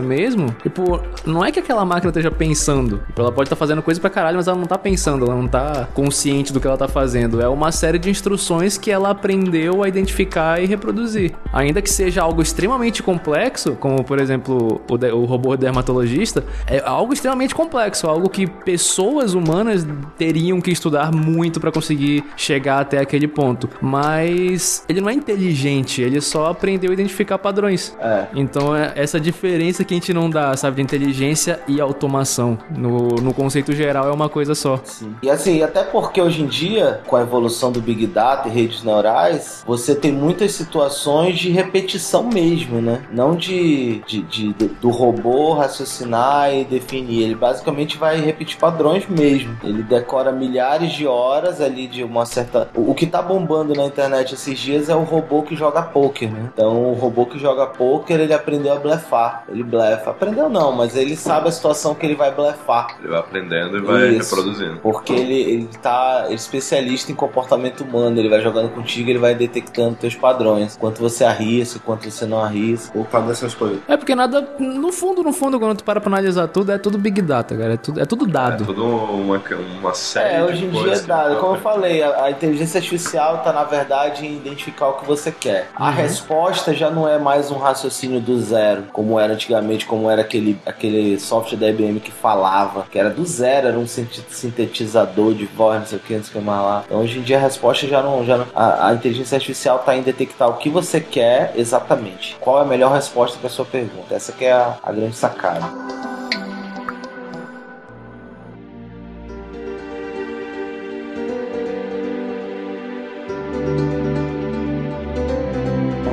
mesmo, 0.00 0.54
tipo, 0.62 1.00
não 1.24 1.44
é 1.44 1.50
que 1.50 1.58
aquela 1.58 1.84
máquina 1.84 2.10
esteja 2.10 2.30
pensando, 2.30 3.02
ela 3.16 3.32
pode 3.32 3.46
estar 3.46 3.56
tá 3.56 3.58
fazendo 3.58 3.82
coisa 3.82 4.00
pra 4.00 4.10
caralho, 4.10 4.36
mas 4.36 4.48
ela 4.48 4.56
não 4.56 4.66
tá 4.66 4.78
pensando, 4.78 5.24
ela 5.24 5.34
não 5.34 5.48
tá 5.48 5.88
consciente 5.94 6.52
do 6.52 6.60
que 6.60 6.66
ela 6.66 6.76
tá 6.76 6.88
fazendo. 6.88 7.40
É 7.40 7.48
uma 7.48 7.72
série 7.72 7.98
de 7.98 8.10
instruções 8.10 8.78
que 8.78 8.90
ela 8.90 9.10
aprendeu 9.10 9.82
a 9.82 9.88
identificar 9.88 10.62
e 10.62 10.66
reproduzir. 10.66 11.32
Ainda 11.52 11.80
que 11.80 11.90
seja 11.90 12.22
algo 12.22 12.42
extremamente 12.42 13.02
complexo, 13.02 13.76
como 13.80 14.04
por 14.04 14.18
exemplo 14.20 14.80
o, 14.88 14.98
de, 14.98 15.10
o 15.10 15.24
robô 15.24 15.56
dermatologista, 15.56 16.44
é 16.66 16.82
algo 16.84 17.12
extremamente 17.12 17.54
complexo, 17.54 18.06
algo 18.06 18.28
que 18.28 18.46
pessoas 18.46 19.34
humanas 19.34 19.86
teriam 20.18 20.60
que 20.60 20.70
estudar 20.70 21.12
muito 21.12 21.60
para 21.60 21.72
conseguir 21.72 22.24
chegar 22.36 22.80
até 22.80 22.98
aquele 22.98 23.28
ponto. 23.28 23.68
Mas 23.80 24.84
ele 24.88 25.00
não 25.00 25.08
é 25.08 25.14
inteligente, 25.14 26.02
ele 26.02 26.20
só 26.20 26.46
aprendeu 26.46 26.90
a 26.90 26.94
identificar 26.94 27.38
padrões. 27.38 27.96
É. 28.00 28.26
Então 28.34 28.74
é 28.74 29.05
essa 29.06 29.20
diferença 29.20 29.84
que 29.84 29.94
a 29.94 29.96
gente 29.96 30.12
não 30.12 30.28
dá, 30.28 30.56
sabe, 30.56 30.76
de 30.76 30.82
inteligência 30.82 31.60
e 31.66 31.80
automação. 31.80 32.58
No, 32.76 33.08
no 33.08 33.32
conceito 33.32 33.72
geral 33.72 34.08
é 34.08 34.12
uma 34.12 34.28
coisa 34.28 34.54
só. 34.54 34.80
Sim. 34.84 35.14
E 35.22 35.30
assim, 35.30 35.62
até 35.62 35.82
porque 35.82 36.20
hoje 36.20 36.42
em 36.42 36.46
dia, 36.46 37.00
com 37.06 37.16
a 37.16 37.22
evolução 37.22 37.70
do 37.72 37.80
Big 37.80 38.06
Data 38.06 38.48
e 38.48 38.52
redes 38.52 38.82
neurais, 38.82 39.62
você 39.66 39.94
tem 39.94 40.12
muitas 40.12 40.52
situações 40.52 41.38
de 41.38 41.50
repetição 41.50 42.24
mesmo, 42.24 42.82
né? 42.82 43.02
Não 43.12 43.36
de, 43.36 44.02
de, 44.06 44.22
de, 44.22 44.52
de 44.52 44.66
do 44.68 44.90
robô 44.90 45.54
raciocinar 45.54 46.52
e 46.52 46.64
definir. 46.64 47.22
Ele 47.22 47.34
basicamente 47.34 47.96
vai 47.96 48.20
repetir 48.20 48.58
padrões 48.58 49.06
mesmo. 49.08 49.56
Ele 49.62 49.82
decora 49.82 50.32
milhares 50.32 50.92
de 50.92 51.06
horas 51.06 51.60
ali 51.60 51.86
de 51.86 52.02
uma 52.02 52.26
certa. 52.26 52.68
O 52.74 52.94
que 52.94 53.06
tá 53.06 53.22
bombando 53.22 53.72
na 53.72 53.86
internet 53.86 54.34
esses 54.34 54.58
dias 54.58 54.88
é 54.88 54.96
o 54.96 55.04
robô 55.04 55.42
que 55.42 55.54
joga 55.54 55.82
poker, 55.82 56.30
né? 56.30 56.50
Então 56.52 56.90
o 56.90 56.94
robô 56.94 57.24
que 57.26 57.38
joga 57.38 57.66
poker, 57.66 58.18
ele 58.18 58.34
aprendeu 58.34 58.72
a 58.72 58.76
blefar. 58.96 59.44
Ele 59.48 59.62
blefa. 59.62 60.10
Aprendeu 60.10 60.48
não, 60.48 60.72
mas 60.72 60.96
ele 60.96 61.16
sabe 61.16 61.48
a 61.48 61.52
situação 61.52 61.94
que 61.94 62.06
ele 62.06 62.14
vai 62.14 62.30
blefar. 62.30 62.96
Ele 62.98 63.08
vai 63.08 63.20
aprendendo 63.20 63.78
e 63.78 63.80
vai 63.80 64.08
Isso. 64.08 64.34
reproduzindo. 64.34 64.78
Porque 64.80 65.12
ele, 65.12 65.40
ele 65.40 65.68
tá 65.82 66.24
ele 66.24 66.32
é 66.32 66.34
especialista 66.34 67.12
em 67.12 67.14
comportamento 67.14 67.82
humano. 67.82 68.18
Ele 68.18 68.28
vai 68.28 68.40
jogando 68.40 68.70
contigo, 68.70 69.10
ele 69.10 69.18
vai 69.18 69.34
detectando 69.34 69.96
teus 69.96 70.14
padrões. 70.14 70.76
Quanto 70.76 71.00
você 71.00 71.24
arrisca, 71.24 71.80
quanto 71.84 72.10
você 72.10 72.26
não 72.26 72.42
arrisca. 72.42 72.96
Ou 72.96 73.04
faz 73.04 73.28
essas 73.30 73.54
coisas. 73.54 73.78
É 73.88 73.96
porque 73.96 74.14
nada. 74.14 74.48
No 74.58 74.92
fundo, 74.92 75.22
no 75.22 75.32
fundo, 75.32 75.58
quando 75.58 75.78
tu 75.78 75.84
para 75.84 76.00
pra 76.00 76.10
analisar 76.10 76.48
tudo, 76.48 76.72
é 76.72 76.78
tudo 76.78 76.98
Big 76.98 77.20
Data, 77.22 77.56
cara. 77.56 77.74
É 77.74 77.76
tudo, 77.76 78.00
é 78.00 78.04
tudo 78.04 78.26
dado. 78.26 78.64
É 78.64 78.66
tudo 78.66 78.84
uma, 78.84 79.40
uma 79.78 79.94
série 79.94 80.36
É, 80.36 80.44
hoje 80.44 80.64
em 80.64 80.70
dia 80.70 80.94
é 80.94 81.00
dado. 81.00 81.36
Como 81.36 81.56
eu 81.56 81.60
falei, 81.60 82.02
a, 82.02 82.24
a, 82.24 82.30
inteligência 82.30 82.78
artificial 82.78 83.38
tá, 83.38 83.52
na 83.52 83.64
verdade, 83.64 84.26
em 84.26 84.36
identificar 84.36 84.88
o 84.88 84.92
que 84.94 85.06
você 85.06 85.30
quer. 85.30 85.68
A 85.74 85.86
uhum. 85.86 85.94
resposta 85.94 86.74
já 86.74 86.90
não 86.90 87.08
é 87.08 87.18
mais 87.18 87.50
um 87.50 87.58
raciocínio 87.58 88.20
do 88.20 88.38
zero, 88.40 88.84
como 88.92 89.18
era 89.18 89.32
antigamente, 89.32 89.86
como 89.86 90.10
era 90.10 90.22
aquele, 90.22 90.58
aquele 90.64 91.18
software 91.18 91.58
da 91.58 91.68
IBM 91.68 92.00
que 92.00 92.10
falava, 92.10 92.86
que 92.90 92.98
era 92.98 93.10
do 93.10 93.24
zero, 93.24 93.68
era 93.68 93.78
um 93.78 93.86
sintetizador 93.86 95.34
de 95.34 95.46
voz, 95.46 95.80
não 95.80 95.86
sei 95.86 95.98
o 95.98 96.00
que, 96.00 96.14
não 96.14 96.24
sei 96.24 96.30
o 96.30 96.38
que 96.38 96.44
mais 96.44 96.62
lá. 96.62 96.84
Então, 96.86 97.00
hoje 97.00 97.18
em 97.18 97.22
dia 97.22 97.36
a 97.36 97.40
resposta 97.40 97.86
já 97.86 98.02
não. 98.02 98.24
Já 98.24 98.38
não, 98.38 98.46
a, 98.54 98.88
a 98.88 98.94
inteligência 98.94 99.36
artificial 99.36 99.78
tá 99.80 99.96
em 99.96 100.02
detectar 100.02 100.48
o 100.48 100.54
que 100.54 100.68
você 100.68 101.00
quer 101.00 101.52
exatamente. 101.56 102.36
Qual 102.40 102.58
é 102.58 102.62
a 102.62 102.64
melhor 102.64 102.92
resposta 102.92 103.38
para 103.38 103.50
sua 103.50 103.64
pergunta? 103.64 104.14
Essa 104.14 104.32
que 104.32 104.44
é 104.44 104.52
a, 104.52 104.78
a 104.82 104.92
grande 104.92 105.16
sacada. 105.16 105.66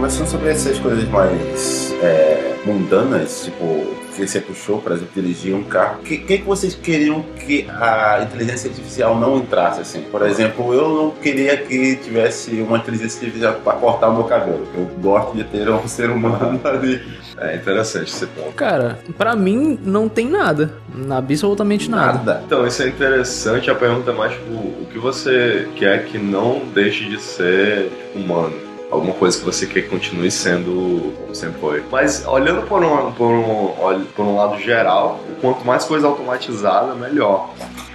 conversando 0.04 0.28
sobre 0.28 0.50
essas 0.50 0.78
coisas 0.80 1.08
mais 1.08 1.94
é, 2.04 2.53
mundanas, 2.66 3.46
tipo, 3.46 3.86
que 4.16 4.28
você 4.28 4.40
puxou, 4.40 4.80
por 4.80 4.92
exemplo, 4.92 5.10
dirigir 5.14 5.56
um 5.56 5.64
carro, 5.64 6.00
o 6.00 6.04
que, 6.04 6.18
que, 6.18 6.38
que, 6.40 6.44
vocês 6.44 6.76
queriam 6.76 7.24
que 7.46 7.68
a 7.70 8.22
inteligência 8.24 8.70
artificial 8.70 9.20
não 9.20 9.38
entrasse, 9.38 9.82
assim? 9.82 10.02
Por 10.04 10.22
exemplo, 10.24 10.74
eu 10.74 10.90
não 10.90 11.12
queria 11.12 11.58
que 11.58 11.96
tivesse 11.98 12.62
uma 12.62 12.78
inteligência 12.78 13.20
artificial 13.20 13.56
para 13.56 13.78
cortar 13.78 14.10
o 14.10 14.16
meu 14.16 14.24
cabelo. 14.26 14.68
Eu 14.76 14.86
gosto 15.02 15.36
de 15.36 15.44
ter 15.44 15.70
um 15.70 15.88
ser 15.88 16.10
humano 16.10 16.60
ali. 16.64 17.02
É 17.38 17.56
interessante 17.56 18.12
esse 18.12 18.28
ponto. 18.28 18.54
Cara, 18.54 19.00
para 19.18 19.36
mim 19.36 19.80
não 19.84 20.08
tem 20.08 20.30
nada. 20.30 20.74
Absolutamente 21.10 21.90
nada. 21.90 22.14
nada. 22.20 22.44
Então, 22.46 22.66
isso 22.68 22.84
é 22.84 22.88
interessante. 22.88 23.70
A 23.72 23.76
pergunta 23.76 24.12
é 24.12 24.14
mais, 24.14 24.34
tipo, 24.34 24.54
o 24.54 24.88
que 24.92 25.00
você 25.00 25.68
quer 25.76 26.06
que 26.06 26.18
não 26.18 26.62
deixe 26.74 27.06
de 27.06 27.20
ser 27.20 27.90
tipo, 27.90 28.20
humano? 28.20 28.56
Alguma 28.94 29.14
coisa 29.14 29.38
que 29.38 29.44
você 29.44 29.66
quer 29.66 29.82
que 29.82 29.90
continue 29.90 30.30
sendo 30.30 31.14
como 31.34 31.36
sempre 31.36 31.60
foi. 31.60 31.84
Mas 31.92 32.26
olhando 32.26 32.66
por 32.68 32.84
um, 32.84 33.12
por 33.12 33.32
um, 33.32 34.06
por 34.16 34.26
um 34.26 34.36
lado 34.36 34.60
geral, 34.60 35.20
quanto 35.42 35.66
mais 35.66 35.84
coisa 35.86 36.08
automatizada, 36.08 36.94
melhor. 36.94 37.54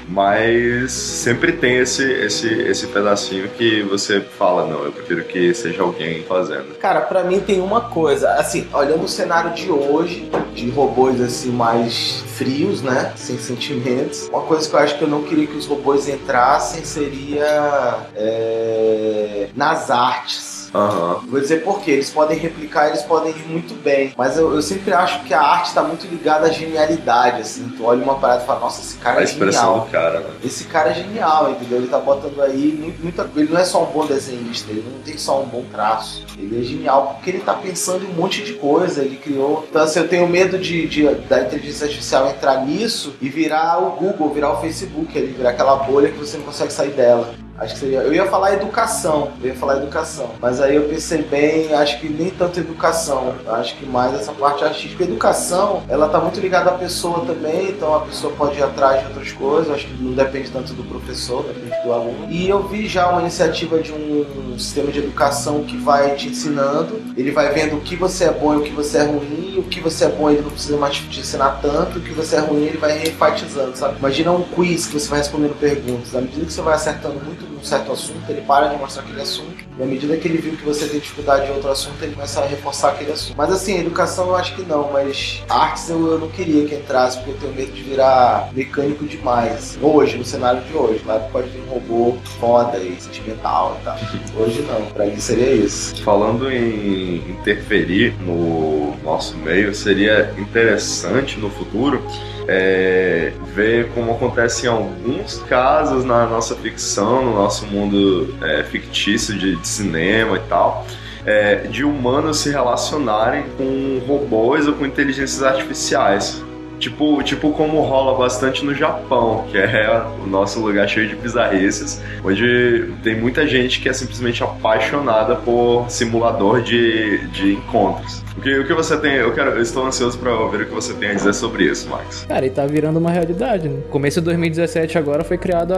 Mas 0.08 0.90
sempre 0.90 1.52
tem 1.52 1.76
esse, 1.76 2.02
esse, 2.02 2.48
esse 2.48 2.86
pedacinho 2.86 3.46
que 3.50 3.82
você 3.82 4.20
fala, 4.20 4.66
não, 4.66 4.82
eu 4.82 4.90
prefiro 4.90 5.22
que 5.24 5.52
seja 5.52 5.82
alguém 5.82 6.22
fazendo. 6.22 6.78
Cara, 6.78 7.02
para 7.02 7.22
mim 7.24 7.40
tem 7.40 7.60
uma 7.60 7.82
coisa, 7.82 8.32
assim, 8.32 8.66
olhando 8.72 9.04
o 9.04 9.08
cenário 9.08 9.52
de 9.52 9.70
hoje, 9.70 10.30
de 10.54 10.70
robôs 10.70 11.20
assim 11.20 11.50
mais 11.50 12.24
frios, 12.36 12.80
né, 12.80 13.12
sem 13.16 13.36
sentimentos, 13.36 14.28
uma 14.28 14.40
coisa 14.40 14.66
que 14.66 14.74
eu 14.74 14.80
acho 14.80 14.96
que 14.96 15.02
eu 15.02 15.08
não 15.08 15.22
queria 15.22 15.46
que 15.46 15.56
os 15.56 15.66
robôs 15.66 16.08
entrassem 16.08 16.82
seria 16.84 17.98
é, 18.16 19.48
nas 19.54 19.90
artes 19.90 20.57
Uhum. 20.74 21.28
Vou 21.28 21.40
dizer 21.40 21.62
por 21.62 21.80
quê. 21.80 21.92
Eles 21.92 22.10
podem 22.10 22.38
replicar, 22.38 22.88
eles 22.88 23.02
podem 23.02 23.32
ir 23.32 23.48
muito 23.48 23.74
bem. 23.82 24.12
Mas 24.16 24.36
eu, 24.36 24.54
eu 24.54 24.62
sempre 24.62 24.92
acho 24.92 25.22
que 25.24 25.34
a 25.34 25.40
arte 25.40 25.68
está 25.68 25.82
muito 25.82 26.06
ligada 26.06 26.46
à 26.46 26.50
genialidade, 26.50 27.42
assim. 27.42 27.68
Tu 27.76 27.84
olha 27.84 28.02
uma 28.02 28.16
parada 28.16 28.42
e 28.42 28.46
fala, 28.46 28.60
nossa, 28.60 28.80
esse 28.80 28.96
cara 28.98 29.20
a 29.20 29.22
é 29.22 29.26
genial. 29.26 29.80
Do 29.80 29.90
cara, 29.90 30.20
né? 30.20 30.30
Esse 30.44 30.64
cara 30.64 30.90
é 30.90 30.94
genial, 30.94 31.50
entendeu? 31.50 31.78
Ele 31.78 31.88
tá 31.88 31.98
botando 31.98 32.40
aí 32.42 32.76
muito, 32.78 33.02
muita. 33.02 33.28
Ele 33.36 33.52
não 33.52 33.60
é 33.60 33.64
só 33.64 33.82
um 33.82 33.86
bom 33.86 34.06
desenhista, 34.06 34.70
ele 34.70 34.84
não 34.90 35.00
tem 35.00 35.16
só 35.16 35.40
um 35.42 35.46
bom 35.46 35.64
traço. 35.70 36.24
Ele 36.36 36.60
é 36.60 36.62
genial 36.62 37.14
porque 37.14 37.30
ele 37.30 37.40
tá 37.40 37.54
pensando 37.54 38.04
em 38.04 38.08
um 38.08 38.14
monte 38.14 38.42
de 38.42 38.54
coisa. 38.54 39.02
Ele 39.02 39.16
criou. 39.16 39.66
Então, 39.68 39.82
assim, 39.82 40.00
eu 40.00 40.08
tenho 40.08 40.28
medo 40.28 40.58
de, 40.58 40.86
de 40.86 41.08
da 41.28 41.42
inteligência 41.42 41.86
artificial 41.86 42.28
entrar 42.28 42.64
nisso 42.64 43.14
e 43.20 43.28
virar 43.28 43.78
o 43.78 43.90
Google, 43.92 44.32
virar 44.32 44.52
o 44.52 44.60
Facebook, 44.60 45.16
ele 45.16 45.32
virar 45.32 45.50
aquela 45.50 45.76
bolha 45.76 46.10
que 46.10 46.18
você 46.18 46.36
não 46.36 46.44
consegue 46.44 46.72
sair 46.72 46.90
dela. 46.90 47.34
Acho 47.58 47.74
que 47.74 47.80
seria. 47.80 47.98
Eu 48.00 48.14
ia 48.14 48.26
falar 48.26 48.54
educação, 48.54 49.32
eu 49.42 49.48
ia 49.48 49.54
falar 49.54 49.78
educação. 49.78 50.30
Mas 50.40 50.60
aí 50.60 50.76
eu 50.76 50.84
pensei 50.84 51.22
bem, 51.22 51.74
acho 51.74 51.98
que 51.98 52.08
nem 52.08 52.30
tanto 52.30 52.60
educação. 52.60 53.34
Acho 53.48 53.76
que 53.76 53.84
mais 53.84 54.14
essa 54.14 54.32
parte 54.32 54.64
artística. 54.64 55.02
Educação, 55.02 55.82
ela 55.88 56.08
tá 56.08 56.20
muito 56.20 56.38
ligada 56.38 56.70
à 56.70 56.74
pessoa 56.74 57.24
também, 57.26 57.70
então 57.70 57.94
a 57.94 58.00
pessoa 58.00 58.32
pode 58.34 58.58
ir 58.58 58.62
atrás 58.62 59.00
de 59.00 59.06
outras 59.06 59.32
coisas. 59.32 59.72
Acho 59.72 59.86
que 59.86 60.02
não 60.02 60.12
depende 60.12 60.50
tanto 60.50 60.72
do 60.72 60.84
professor, 60.84 61.44
depende 61.44 61.82
do 61.82 61.92
aluno. 61.92 62.28
E 62.30 62.48
eu 62.48 62.62
vi 62.68 62.86
já 62.86 63.08
uma 63.08 63.20
iniciativa 63.20 63.80
de 63.80 63.92
um 63.92 64.56
sistema 64.58 64.92
de 64.92 65.00
educação 65.00 65.64
que 65.64 65.76
vai 65.76 66.14
te 66.14 66.28
ensinando. 66.28 67.00
Ele 67.16 67.32
vai 67.32 67.52
vendo 67.52 67.76
o 67.76 67.80
que 67.80 67.96
você 67.96 68.24
é 68.24 68.32
bom 68.32 68.54
e 68.54 68.56
o 68.58 68.62
que 68.62 68.72
você 68.72 68.98
é 68.98 69.04
ruim. 69.04 69.58
O 69.58 69.64
que 69.64 69.80
você 69.80 70.04
é 70.04 70.08
bom 70.08 70.30
ele 70.30 70.42
não 70.42 70.50
precisa 70.50 70.76
mais 70.76 70.96
te 70.96 71.20
ensinar 71.20 71.58
tanto. 71.60 71.98
O 71.98 72.02
que 72.02 72.12
você 72.12 72.36
é 72.36 72.40
ruim 72.40 72.64
ele 72.64 72.78
vai 72.78 73.02
enfatizando, 73.02 73.76
sabe? 73.76 73.98
Imagina 73.98 74.30
um 74.30 74.42
quiz 74.42 74.86
que 74.86 74.94
você 74.98 75.08
vai 75.08 75.18
respondendo 75.18 75.58
perguntas. 75.58 76.14
À 76.14 76.20
medida 76.20 76.46
que 76.46 76.52
você 76.52 76.60
vai 76.60 76.74
acertando 76.74 77.20
muito 77.24 77.47
um 77.58 77.64
certo 77.64 77.92
assunto, 77.92 78.22
ele 78.28 78.40
para 78.42 78.68
de 78.68 78.76
mostrar 78.76 79.02
aquele 79.02 79.20
assunto. 79.20 79.64
E 79.78 79.82
à 79.82 79.86
medida 79.86 80.16
que 80.16 80.28
ele 80.28 80.38
viu 80.38 80.56
que 80.56 80.64
você 80.64 80.86
tem 80.86 81.00
dificuldade 81.00 81.50
em 81.50 81.54
outro 81.54 81.70
assunto, 81.70 82.02
ele 82.02 82.14
começa 82.14 82.40
a 82.40 82.46
reforçar 82.46 82.90
aquele 82.90 83.12
assunto. 83.12 83.36
Mas 83.36 83.52
assim, 83.52 83.78
educação 83.78 84.28
eu 84.28 84.36
acho 84.36 84.54
que 84.54 84.62
não, 84.62 84.90
mas 84.92 85.42
artes 85.48 85.88
eu, 85.88 86.06
eu 86.06 86.18
não 86.18 86.28
queria 86.28 86.66
que 86.66 86.74
entrasse, 86.74 87.18
porque 87.18 87.30
eu 87.30 87.38
tenho 87.38 87.54
medo 87.54 87.72
de 87.72 87.82
virar 87.82 88.50
mecânico 88.52 89.04
demais. 89.04 89.78
Hoje, 89.80 90.16
no 90.16 90.24
cenário 90.24 90.62
de 90.62 90.74
hoje, 90.74 91.00
que 91.00 91.32
pode 91.32 91.48
vir 91.48 91.62
um 91.62 91.74
robô 91.74 92.16
foda 92.40 92.78
e 92.78 93.00
sentimental 93.00 93.76
e 93.80 93.84
tal. 93.84 93.98
Hoje 94.36 94.62
não, 94.62 94.86
pra 94.86 95.06
mim 95.06 95.18
seria 95.18 95.52
isso. 95.52 96.02
Falando 96.02 96.50
em 96.50 97.16
interferir 97.30 98.14
no 98.20 98.96
nosso 99.02 99.36
meio, 99.36 99.74
seria 99.74 100.34
interessante 100.38 101.38
no 101.38 101.50
futuro 101.50 102.02
é, 102.48 103.30
ver 103.54 103.90
como 103.90 104.12
acontece 104.12 104.64
em 104.64 104.68
alguns 104.70 105.38
casos 105.42 106.02
na 106.02 106.26
nossa 106.26 106.56
ficção, 106.56 107.22
no 107.22 107.34
nosso 107.34 107.47
mundo 107.66 108.34
é, 108.42 108.62
fictício 108.64 109.36
de, 109.36 109.56
de, 109.56 109.66
cinema 109.66 110.36
e 110.36 110.40
tal, 110.48 110.86
é, 111.24 111.56
de 111.56 111.84
humanos 111.84 112.38
se 112.38 112.50
relacionarem 112.50 113.44
com 113.56 114.00
robôs 114.06 114.66
ou 114.66 114.74
com 114.74 114.86
inteligências 114.86 115.42
artificiais. 115.42 116.44
Tipo, 116.78 117.20
tipo 117.24 117.50
como 117.52 117.80
rola 117.80 118.16
bastante 118.16 118.64
no 118.64 118.72
Japão, 118.72 119.46
que 119.50 119.58
é 119.58 120.00
o 120.22 120.26
nosso 120.28 120.60
lugar 120.60 120.88
cheio 120.88 121.08
de 121.08 121.16
bizarrices, 121.16 122.00
onde 122.24 122.92
tem 123.02 123.16
muita 123.16 123.48
gente 123.48 123.80
que 123.80 123.88
é 123.88 123.92
simplesmente 123.92 124.44
apaixonada 124.44 125.34
por 125.34 125.90
simulador 125.90 126.62
de, 126.62 127.18
de 127.28 127.54
encontros. 127.54 128.22
O 128.38 128.40
que, 128.40 128.56
o 128.56 128.64
que 128.64 128.72
você 128.72 128.96
tem. 128.96 129.16
Eu, 129.16 129.34
quero, 129.34 129.50
eu 129.50 129.60
estou 129.60 129.84
ansioso 129.84 130.16
para 130.16 130.32
ouvir 130.32 130.62
o 130.62 130.66
que 130.66 130.72
você 130.72 130.94
tem 130.94 131.10
a 131.10 131.14
dizer 131.14 131.34
sobre 131.34 131.64
isso, 131.64 131.88
Max. 131.88 132.24
Cara, 132.28 132.46
e 132.46 132.50
tá 132.50 132.64
virando 132.66 132.96
uma 132.96 133.10
realidade. 133.10 133.68
Né? 133.68 133.80
Começo 133.90 134.20
de 134.20 134.26
2017 134.26 134.96
agora 134.96 135.24
foi 135.24 135.36
criada 135.36 135.74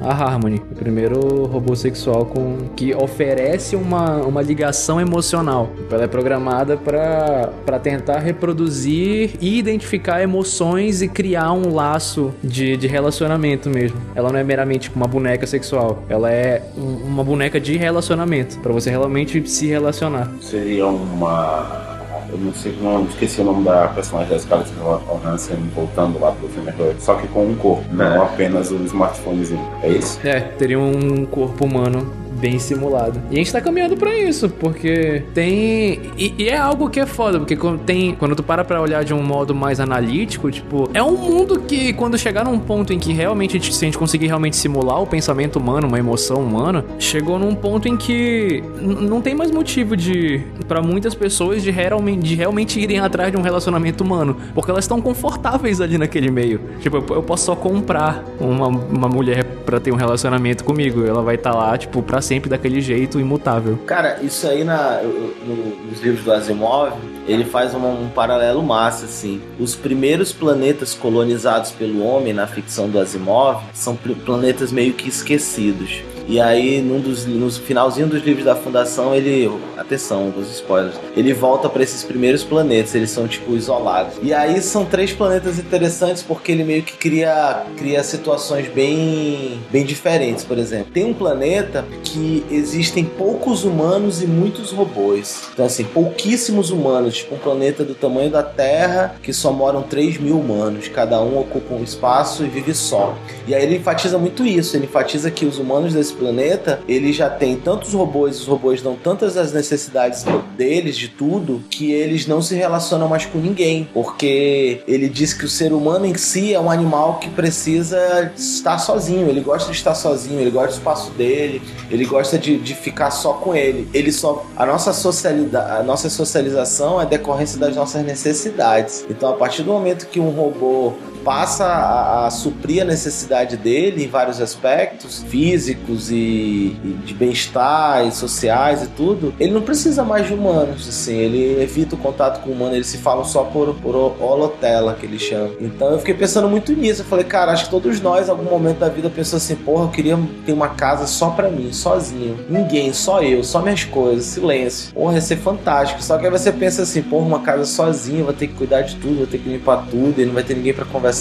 a, 0.00 0.08
a 0.08 0.12
Harmony, 0.12 0.62
o 0.70 0.74
primeiro 0.76 1.46
robô 1.46 1.74
sexual 1.74 2.24
com 2.26 2.58
que 2.76 2.94
oferece 2.94 3.74
uma, 3.74 4.18
uma 4.18 4.40
ligação 4.40 5.00
emocional. 5.00 5.68
Ela 5.90 6.04
é 6.04 6.06
programada 6.06 6.76
para 6.76 7.78
tentar 7.80 8.20
reproduzir 8.20 9.32
e 9.40 9.58
identificar 9.58 10.22
emoções 10.22 11.02
e 11.02 11.08
criar 11.08 11.52
um 11.52 11.74
laço 11.74 12.32
de, 12.40 12.76
de 12.76 12.86
relacionamento 12.86 13.68
mesmo. 13.68 14.00
Ela 14.14 14.30
não 14.30 14.38
é 14.38 14.44
meramente 14.44 14.92
uma 14.94 15.08
boneca 15.08 15.44
sexual, 15.44 16.04
ela 16.08 16.30
é 16.30 16.62
uma 16.76 17.24
boneca 17.24 17.58
de 17.58 17.76
relacionamento, 17.76 18.60
para 18.60 18.72
você 18.72 18.90
realmente 18.90 19.48
se 19.48 19.66
relacionar. 19.66 20.30
Seria 20.40 20.86
uma 20.86 21.95
eu 22.36 22.44
não 22.44 22.54
sei, 22.54 22.76
não 22.80 23.04
esqueci 23.06 23.40
o 23.40 23.44
nome 23.44 23.64
da 23.64 23.88
personagem 23.88 24.30
da 24.30 24.38
Scarlett 24.38 24.70
Johansson 24.74 25.54
voltando 25.74 26.20
lá 26.20 26.32
pro 26.32 26.48
filme 26.48 26.72
só 26.98 27.14
que 27.14 27.26
com 27.28 27.46
um 27.46 27.56
corpo, 27.56 27.84
não 27.92 28.04
é. 28.04 28.18
apenas 28.18 28.70
o 28.70 28.76
smartphonezinho. 28.84 29.66
É 29.82 29.88
isso? 29.88 30.20
É, 30.22 30.40
teria 30.40 30.78
um 30.78 31.24
corpo 31.26 31.64
humano 31.64 32.25
bem 32.36 32.58
simulado. 32.58 33.20
E 33.30 33.34
a 33.34 33.38
gente 33.38 33.52
tá 33.52 33.60
caminhando 33.60 33.96
para 33.96 34.16
isso, 34.16 34.48
porque 34.48 35.22
tem. 35.34 36.00
E, 36.16 36.34
e, 36.38 36.48
é 36.48 36.56
algo 36.56 36.88
que 36.88 37.00
é 37.00 37.06
foda, 37.06 37.38
porque 37.38 37.56
tem, 37.84 38.14
quando 38.14 38.36
tu 38.36 38.42
para 38.42 38.64
pra 38.64 38.80
olhar 38.80 39.04
de 39.04 39.14
um 39.14 39.22
modo 39.22 39.54
mais 39.54 39.80
analítico, 39.80 40.50
tipo, 40.50 40.88
é 40.94 41.02
um 41.02 41.16
mundo 41.16 41.60
que 41.60 41.92
quando 41.94 42.18
chegar 42.18 42.44
num 42.44 42.58
ponto 42.58 42.92
em 42.92 42.98
que 42.98 43.12
realmente, 43.12 43.72
se 43.72 43.84
a 43.84 43.86
gente 43.86 43.98
conseguir 43.98 44.26
realmente 44.26 44.56
simular 44.56 45.00
o 45.00 45.06
pensamento 45.06 45.56
humano, 45.56 45.86
uma 45.86 45.98
emoção 45.98 46.42
humana, 46.42 46.84
chegou 46.98 47.38
num 47.38 47.54
ponto 47.54 47.88
em 47.88 47.96
que 47.96 48.62
não 48.80 49.20
tem 49.20 49.34
mais 49.34 49.50
motivo 49.50 49.96
de. 49.96 50.42
para 50.68 50.82
muitas 50.82 51.14
pessoas 51.14 51.62
de 51.62 51.70
realmente, 51.70 52.22
de 52.22 52.34
realmente 52.34 52.78
irem 52.80 52.98
atrás 53.00 53.30
de 53.32 53.38
um 53.38 53.42
relacionamento 53.42 54.04
humano, 54.04 54.36
porque 54.54 54.70
elas 54.70 54.84
estão 54.84 55.00
confortáveis 55.00 55.80
ali 55.80 55.98
naquele 55.98 56.30
meio. 56.30 56.60
Tipo, 56.80 56.98
eu, 56.98 57.06
eu 57.16 57.22
posso 57.22 57.44
só 57.46 57.56
comprar 57.56 58.24
uma, 58.40 58.66
uma 58.66 59.08
mulher 59.08 59.44
para 59.44 59.80
ter 59.80 59.92
um 59.92 59.96
relacionamento 59.96 60.64
comigo, 60.64 61.04
ela 61.04 61.22
vai 61.22 61.34
estar 61.34 61.52
tá 61.52 61.56
lá, 61.56 61.76
tipo, 61.76 62.02
pra 62.02 62.20
sempre 62.26 62.50
daquele 62.50 62.80
jeito 62.80 63.20
imutável. 63.20 63.78
Cara, 63.86 64.18
isso 64.22 64.46
aí 64.46 64.64
na, 64.64 65.00
no, 65.02 65.86
nos 65.86 66.00
livros 66.00 66.24
do 66.24 66.32
Asimov, 66.32 66.92
ele 67.26 67.44
faz 67.44 67.74
um, 67.74 67.86
um, 67.86 68.08
paralelo 68.08 68.62
massa, 68.62 69.06
assim. 69.06 69.40
Os 69.58 69.74
primeiros 69.74 70.32
planetas 70.32 70.94
colonizados 70.94 71.70
pelo 71.70 72.04
homem 72.04 72.32
na 72.32 72.46
ficção 72.46 72.88
do 72.88 72.98
Asimov 72.98 73.62
são 73.72 73.96
planetas 73.96 74.72
meio 74.72 74.92
que 74.92 75.08
esquecidos. 75.08 76.02
E 76.28 76.40
aí, 76.40 76.80
num 76.82 77.00
dos, 77.00 77.24
no 77.24 77.50
finalzinho 77.50 78.08
dos 78.08 78.22
livros 78.22 78.44
da 78.44 78.56
Fundação, 78.56 79.14
ele. 79.14 79.50
Atenção, 79.76 80.24
alguns 80.24 80.50
spoilers. 80.50 80.96
Ele 81.16 81.32
volta 81.32 81.68
para 81.68 81.82
esses 81.82 82.02
primeiros 82.02 82.42
planetas, 82.42 82.94
eles 82.94 83.10
são 83.10 83.28
tipo 83.28 83.54
isolados. 83.54 84.14
E 84.22 84.34
aí 84.34 84.60
são 84.60 84.84
três 84.84 85.12
planetas 85.12 85.58
interessantes 85.58 86.22
porque 86.22 86.50
ele 86.50 86.64
meio 86.64 86.82
que 86.82 86.94
cria, 86.94 87.64
cria 87.76 88.02
situações 88.02 88.68
bem, 88.68 89.60
bem 89.70 89.84
diferentes, 89.84 90.44
por 90.44 90.58
exemplo. 90.58 90.92
Tem 90.92 91.04
um 91.04 91.14
planeta 91.14 91.84
que 92.02 92.44
existem 92.50 93.04
poucos 93.04 93.64
humanos 93.64 94.20
e 94.22 94.26
muitos 94.26 94.72
robôs. 94.72 95.48
Então, 95.52 95.64
assim, 95.64 95.84
pouquíssimos 95.84 96.70
humanos, 96.70 97.18
tipo 97.18 97.34
um 97.36 97.38
planeta 97.38 97.84
do 97.84 97.94
tamanho 97.94 98.30
da 98.30 98.42
Terra 98.42 99.14
que 99.22 99.32
só 99.32 99.52
moram 99.52 99.82
3 99.82 100.18
mil 100.18 100.38
humanos. 100.38 100.88
Cada 100.88 101.20
um 101.22 101.38
ocupa 101.38 101.74
um 101.74 101.84
espaço 101.84 102.44
e 102.44 102.48
vive 102.48 102.74
só. 102.74 103.16
E 103.46 103.54
aí 103.54 103.62
ele 103.62 103.76
enfatiza 103.76 104.18
muito 104.18 104.44
isso. 104.44 104.76
Ele 104.76 104.86
enfatiza 104.86 105.30
que 105.30 105.46
os 105.46 105.58
humanos 105.58 105.94
desse 105.94 106.15
planeta, 106.18 106.80
ele 106.88 107.12
já 107.12 107.28
tem 107.28 107.56
tantos 107.56 107.92
robôs, 107.92 108.40
os 108.40 108.46
robôs 108.46 108.82
dão 108.82 108.96
tantas 108.96 109.36
as 109.36 109.52
necessidades 109.52 110.24
deles, 110.56 110.96
de 110.96 111.08
tudo, 111.08 111.62
que 111.70 111.92
eles 111.92 112.26
não 112.26 112.40
se 112.42 112.54
relacionam 112.54 113.08
mais 113.08 113.26
com 113.26 113.38
ninguém. 113.38 113.88
Porque 113.92 114.80
ele 114.86 115.08
diz 115.08 115.32
que 115.32 115.44
o 115.44 115.48
ser 115.48 115.72
humano 115.72 116.06
em 116.06 116.16
si 116.16 116.54
é 116.54 116.60
um 116.60 116.70
animal 116.70 117.18
que 117.18 117.28
precisa 117.30 118.32
estar 118.36 118.78
sozinho, 118.78 119.28
ele 119.28 119.40
gosta 119.40 119.70
de 119.70 119.76
estar 119.76 119.94
sozinho, 119.94 120.40
ele 120.40 120.50
gosta 120.50 120.72
do 120.72 120.78
espaço 120.78 121.10
dele, 121.12 121.62
ele 121.90 122.04
gosta 122.04 122.38
de, 122.38 122.58
de 122.58 122.74
ficar 122.74 123.10
só 123.10 123.34
com 123.34 123.54
ele. 123.54 123.88
Ele 123.92 124.12
só. 124.12 124.44
A 124.56 124.66
nossa, 124.66 124.92
socialidade, 124.92 125.80
a 125.80 125.82
nossa 125.82 126.08
socialização 126.08 127.00
é 127.00 127.06
decorrência 127.06 127.58
das 127.58 127.74
nossas 127.74 128.04
necessidades. 128.04 129.04
Então, 129.08 129.30
a 129.30 129.34
partir 129.34 129.62
do 129.62 129.72
momento 129.72 130.06
que 130.06 130.20
um 130.20 130.30
robô 130.30 130.94
passa 131.26 131.64
a, 131.64 132.26
a, 132.26 132.30
suprir 132.30 132.82
a 132.82 132.84
necessidade 132.84 133.56
dele 133.56 134.04
em 134.04 134.06
vários 134.06 134.40
aspectos 134.40 135.24
físicos 135.24 136.08
e, 136.08 136.76
e 136.84 136.98
de 137.04 137.12
bem-estar 137.12 138.06
e 138.06 138.12
sociais 138.12 138.84
e 138.84 138.86
tudo, 138.86 139.34
ele 139.40 139.50
não 139.50 139.62
precisa 139.62 140.04
mais 140.04 140.28
de 140.28 140.32
humanos, 140.32 140.88
assim, 140.88 141.16
ele 141.16 141.60
evita 141.60 141.96
o 141.96 141.98
contato 141.98 142.40
com 142.42 142.50
o 142.50 142.52
humano, 142.52 142.76
eles 142.76 142.86
se 142.86 142.98
falam 142.98 143.24
só 143.24 143.42
por, 143.42 143.74
por 143.74 143.96
holotela, 143.96 144.94
que 144.94 145.04
ele 145.04 145.18
chama. 145.18 145.50
Então 145.60 145.90
eu 145.90 145.98
fiquei 145.98 146.14
pensando 146.14 146.48
muito 146.48 146.72
nisso, 146.72 147.02
eu 147.02 147.06
falei, 147.06 147.24
cara, 147.24 147.50
acho 147.50 147.64
que 147.64 147.70
todos 147.70 148.00
nós, 148.00 148.28
em 148.28 148.30
algum 148.30 148.48
momento 148.48 148.78
da 148.78 148.88
vida, 148.88 149.10
pensou 149.10 149.38
assim, 149.38 149.56
porra, 149.56 149.86
eu 149.86 149.88
queria 149.88 150.16
ter 150.44 150.52
uma 150.52 150.68
casa 150.68 151.08
só 151.08 151.30
pra 151.30 151.50
mim, 151.50 151.72
sozinho, 151.72 152.38
ninguém, 152.48 152.92
só 152.92 153.20
eu, 153.20 153.42
só 153.42 153.60
minhas 153.60 153.82
coisas, 153.82 154.26
silêncio. 154.26 154.94
Porra, 154.94 155.14
ia 155.14 155.20
ser 155.20 155.38
fantástico. 155.38 156.00
Só 156.04 156.16
que 156.18 156.24
aí 156.24 156.30
você 156.30 156.52
pensa 156.52 156.82
assim, 156.82 157.02
porra, 157.02 157.26
uma 157.26 157.40
casa 157.40 157.64
sozinha, 157.64 158.22
vou 158.22 158.32
ter 158.32 158.46
que 158.46 158.54
cuidar 158.54 158.82
de 158.82 158.94
tudo, 158.94 159.16
vou 159.16 159.26
ter 159.26 159.38
que 159.38 159.48
limpar 159.48 159.88
tudo, 159.90 160.20
e 160.20 160.24
não 160.24 160.32
vai 160.32 160.44
ter 160.44 160.54
ninguém 160.54 160.72
para 160.72 160.84
conversar 160.84 161.15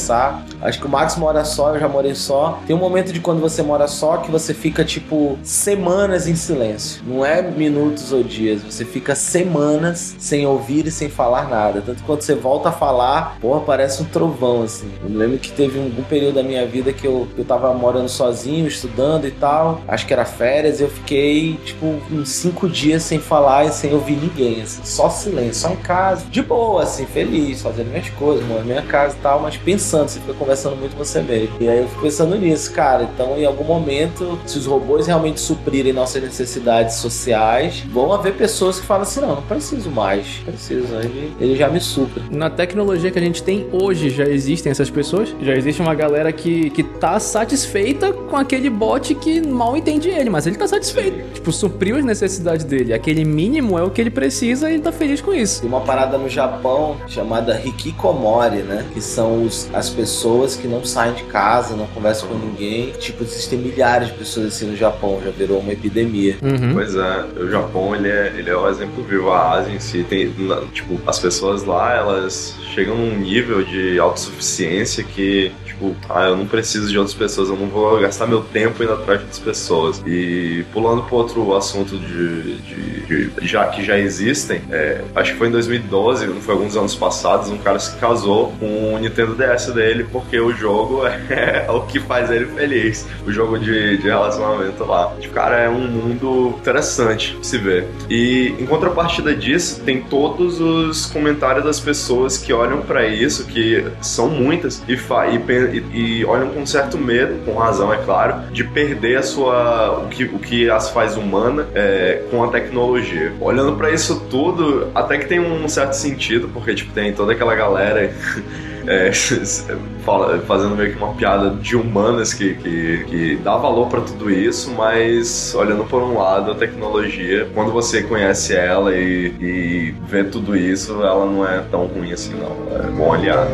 Acho 0.61 0.79
que 0.79 0.85
o 0.85 0.89
Max 0.89 1.15
mora 1.15 1.45
só, 1.45 1.73
eu 1.73 1.79
já 1.79 1.87
morei 1.87 2.15
só. 2.15 2.59
Tem 2.65 2.75
um 2.75 2.79
momento 2.79 3.13
de 3.13 3.19
quando 3.19 3.39
você 3.39 3.61
mora 3.61 3.87
só 3.87 4.17
que 4.17 4.31
você 4.31 4.53
fica 4.53 4.83
tipo 4.83 5.37
semanas 5.43 6.27
em 6.27 6.35
silêncio. 6.35 7.01
Não 7.05 7.25
é 7.25 7.41
minutos 7.41 8.11
ou 8.11 8.23
dias, 8.23 8.61
você 8.63 8.83
fica 8.83 9.15
semanas 9.15 10.15
sem 10.17 10.45
ouvir 10.45 10.87
e 10.87 10.91
sem 10.91 11.09
falar 11.09 11.49
nada. 11.49 11.81
Tanto 11.81 11.99
que 11.99 12.03
quando 12.03 12.21
você 12.21 12.35
volta 12.35 12.69
a 12.69 12.71
falar, 12.71 13.37
porra, 13.39 13.61
parece 13.61 14.01
um 14.01 14.05
trovão 14.05 14.63
assim. 14.63 14.91
Eu 15.03 15.09
me 15.09 15.17
lembro 15.17 15.37
que 15.37 15.51
teve 15.51 15.79
um, 15.79 15.85
um 15.85 16.03
período 16.03 16.35
da 16.35 16.43
minha 16.43 16.65
vida 16.65 16.91
que 16.91 17.05
eu, 17.05 17.27
eu 17.37 17.45
tava 17.45 17.73
morando 17.73 18.09
sozinho, 18.09 18.67
estudando 18.67 19.27
e 19.27 19.31
tal. 19.31 19.81
Acho 19.87 20.05
que 20.05 20.13
era 20.13 20.25
férias, 20.25 20.79
e 20.79 20.83
eu 20.83 20.89
fiquei 20.89 21.57
tipo 21.63 21.85
uns 22.11 22.29
cinco 22.29 22.67
dias 22.67 23.03
sem 23.03 23.19
falar 23.19 23.65
e 23.65 23.71
sem 23.71 23.93
ouvir 23.93 24.17
ninguém, 24.17 24.61
assim. 24.61 24.81
Só 24.83 25.09
silêncio, 25.09 25.61
só 25.61 25.69
em 25.69 25.77
casa. 25.77 26.25
De 26.29 26.41
boa, 26.41 26.83
assim, 26.83 27.05
feliz, 27.05 27.61
fazendo 27.61 27.89
minhas 27.89 28.09
coisas, 28.09 28.45
morando 28.45 28.65
minha 28.65 28.81
casa 28.81 29.15
e 29.15 29.21
tal, 29.21 29.39
mas 29.39 29.55
pensando 29.57 29.84
pensando, 29.85 30.09
você 30.09 30.19
fica 30.19 30.33
conversando 30.33 30.75
muito 30.75 30.95
com 30.95 31.03
você 31.03 31.21
mesmo. 31.21 31.55
E 31.59 31.69
aí 31.69 31.79
eu 31.79 31.87
fico 31.87 32.01
pensando 32.01 32.35
nisso, 32.35 32.71
cara. 32.71 33.03
Então, 33.03 33.37
em 33.37 33.45
algum 33.45 33.63
momento, 33.63 34.39
se 34.45 34.57
os 34.57 34.65
robôs 34.65 35.05
realmente 35.05 35.39
suprirem 35.39 35.93
nossas 35.93 36.23
necessidades 36.23 36.95
sociais, 36.95 37.81
vão 37.91 38.11
haver 38.11 38.33
pessoas 38.33 38.79
que 38.79 38.85
falam 38.85 39.03
assim: 39.03 39.21
não, 39.21 39.35
não 39.35 39.41
preciso 39.43 39.91
mais. 39.91 40.41
Preciso, 40.43 40.87
ele, 40.95 41.31
ele 41.39 41.55
já 41.55 41.69
me 41.69 41.79
supre. 41.79 42.23
Na 42.31 42.49
tecnologia 42.49 43.11
que 43.11 43.19
a 43.19 43.21
gente 43.21 43.43
tem 43.43 43.67
hoje, 43.71 44.09
já 44.09 44.25
existem 44.25 44.71
essas 44.71 44.89
pessoas? 44.89 45.35
Já 45.39 45.53
existe 45.53 45.81
uma 45.81 45.93
galera 45.93 46.31
que, 46.31 46.71
que 46.71 46.83
tá 46.83 47.19
satisfeita 47.19 48.11
com 48.11 48.35
aquele 48.35 48.69
bot 48.69 49.13
que 49.15 49.45
mal 49.45 49.77
entende 49.77 50.09
ele, 50.09 50.31
mas 50.31 50.47
ele 50.47 50.55
tá 50.55 50.67
satisfeito. 50.67 51.33
Tipo, 51.35 51.51
supriu 51.51 51.97
as 51.97 52.05
necessidades 52.05 52.65
dele. 52.65 52.93
Aquele 52.93 53.23
mínimo 53.23 53.77
é 53.77 53.83
o 53.83 53.91
que 53.91 54.01
ele 54.01 54.09
precisa 54.09 54.69
e 54.69 54.75
ele 54.75 54.83
tá 54.83 54.91
feliz 54.91 55.21
com 55.21 55.33
isso. 55.33 55.61
Tem 55.61 55.69
uma 55.69 55.81
parada 55.81 56.17
no 56.17 56.27
Japão 56.27 56.97
chamada 57.07 57.61
Hikikomori, 57.63 58.63
né? 58.63 58.85
Que 58.93 59.01
são 59.01 59.43
os 59.43 59.69
as 59.75 59.89
pessoas 59.89 60.55
que 60.55 60.67
não 60.67 60.85
saem 60.85 61.13
de 61.13 61.23
casa, 61.23 61.75
não 61.75 61.85
conversam 61.87 62.29
com 62.29 62.35
ninguém. 62.35 62.91
Tipo, 62.93 63.23
existem 63.23 63.59
milhares 63.59 64.07
de 64.07 64.13
pessoas 64.13 64.47
assim 64.47 64.67
no 64.67 64.77
Japão, 64.77 65.21
já 65.23 65.31
virou 65.31 65.59
uma 65.59 65.73
epidemia. 65.73 66.37
Uhum. 66.41 66.73
Pois 66.73 66.95
é, 66.95 67.25
o 67.37 67.49
Japão 67.49 67.93
ele 67.93 68.07
é, 68.07 68.33
ele 68.37 68.49
é 68.49 68.55
o 68.55 68.69
exemplo 68.69 69.03
vivo. 69.03 69.31
A 69.31 69.51
Ásia 69.51 69.73
em 69.73 69.79
si 69.79 70.05
tem, 70.07 70.33
tipo, 70.71 70.99
as 71.05 71.19
pessoas 71.19 71.63
lá, 71.63 71.93
elas 71.93 72.55
chegam 72.73 72.95
num 72.95 73.17
nível 73.17 73.63
de 73.63 73.99
autossuficiência 73.99 75.03
que 75.03 75.51
tipo, 75.75 75.95
ah, 76.09 76.27
eu 76.27 76.37
não 76.37 76.47
preciso 76.47 76.89
de 76.89 76.97
outras 76.97 77.15
pessoas, 77.15 77.49
eu 77.49 77.55
não 77.55 77.67
vou 77.67 77.99
gastar 77.99 78.25
meu 78.25 78.41
tempo 78.41 78.81
indo 78.81 78.93
atrás 78.93 79.19
de 79.19 79.25
outras 79.25 79.39
pessoas. 79.39 80.01
E 80.05 80.65
pulando 80.73 81.03
para 81.03 81.15
outro 81.15 81.55
assunto 81.55 81.97
de, 81.97 82.57
de, 82.61 83.29
de, 83.29 83.47
já 83.47 83.67
que 83.67 83.83
já 83.83 83.97
existem, 83.97 84.61
é, 84.71 85.01
acho 85.13 85.33
que 85.33 85.37
foi 85.37 85.49
em 85.49 85.51
2012, 85.51 86.27
não 86.27 86.41
foi 86.41 86.55
alguns 86.55 86.75
anos 86.75 86.95
passados, 86.95 87.49
um 87.49 87.57
cara 87.57 87.77
se 87.77 87.95
casou 87.97 88.53
com 88.59 88.95
o 88.95 88.99
Nintendo 88.99 89.35
DS 89.35 89.64
dele 89.73 90.05
porque 90.11 90.39
o 90.39 90.51
jogo 90.51 91.05
é, 91.29 91.65
o 91.69 91.81
que 91.81 91.99
faz 91.99 92.29
ele 92.29 92.45
feliz. 92.45 93.07
O 93.25 93.31
jogo 93.31 93.57
de, 93.57 93.97
de 93.97 94.07
relacionamento 94.07 94.83
lá. 94.85 95.13
Tipo, 95.19 95.33
cara, 95.33 95.59
é 95.59 95.69
um 95.69 95.87
mundo 95.87 96.55
interessante 96.59 97.37
de 97.39 97.45
se 97.45 97.57
ver. 97.57 97.87
E 98.09 98.55
em 98.59 98.65
contrapartida 98.65 99.35
disso, 99.35 99.81
tem 99.83 100.01
todos 100.01 100.59
os 100.59 101.05
comentários 101.07 101.63
das 101.63 101.79
pessoas 101.79 102.37
que 102.37 102.53
olham 102.53 102.81
para 102.81 103.05
isso, 103.07 103.45
que 103.45 103.85
são 104.01 104.29
muitas, 104.29 104.83
e, 104.87 104.93
e, 104.93 105.77
e, 105.93 106.19
e, 106.19 106.25
olham 106.25 106.49
com 106.49 106.65
certo 106.65 106.97
medo, 106.97 107.43
com 107.45 107.57
razão, 107.57 107.93
é 107.93 107.97
claro, 107.97 108.51
de 108.51 108.63
perder 108.63 109.17
a 109.17 109.23
sua 109.23 109.99
o 110.05 110.07
que, 110.07 110.23
o 110.23 110.39
que 110.39 110.69
as 110.69 110.89
faz 110.89 111.17
humana 111.17 111.67
é, 111.73 112.23
com 112.29 112.43
a 112.43 112.47
tecnologia. 112.47 113.33
Olhando 113.39 113.75
para 113.75 113.91
isso 113.91 114.21
tudo, 114.29 114.89
até 114.93 115.17
que 115.17 115.25
tem 115.25 115.39
um 115.39 115.67
certo 115.67 115.93
sentido, 115.93 116.49
porque 116.53 116.73
tipo 116.73 116.91
tem 116.93 117.13
toda 117.13 117.33
aquela 117.33 117.55
galera 117.55 118.13
é, 118.87 119.11
fazendo 120.47 120.75
meio 120.75 120.91
que 120.91 120.97
uma 120.97 121.13
piada 121.13 121.49
de 121.51 121.75
humanas 121.75 122.33
que, 122.33 122.55
que, 122.55 123.03
que 123.05 123.35
dá 123.37 123.57
valor 123.57 123.87
para 123.87 124.01
tudo 124.01 124.29
isso, 124.29 124.71
mas 124.71 125.53
olhando 125.55 125.83
por 125.85 126.01
um 126.01 126.17
lado, 126.17 126.51
a 126.51 126.55
tecnologia, 126.55 127.47
quando 127.53 127.71
você 127.71 128.03
conhece 128.03 128.55
ela 128.55 128.95
e, 128.95 129.33
e 129.39 129.95
vê 130.07 130.23
tudo 130.23 130.55
isso, 130.55 131.01
ela 131.01 131.25
não 131.25 131.47
é 131.47 131.61
tão 131.71 131.85
ruim 131.85 132.11
assim, 132.11 132.33
não. 132.35 132.77
É 132.77 132.91
bom 132.91 133.13
aliado. 133.13 133.51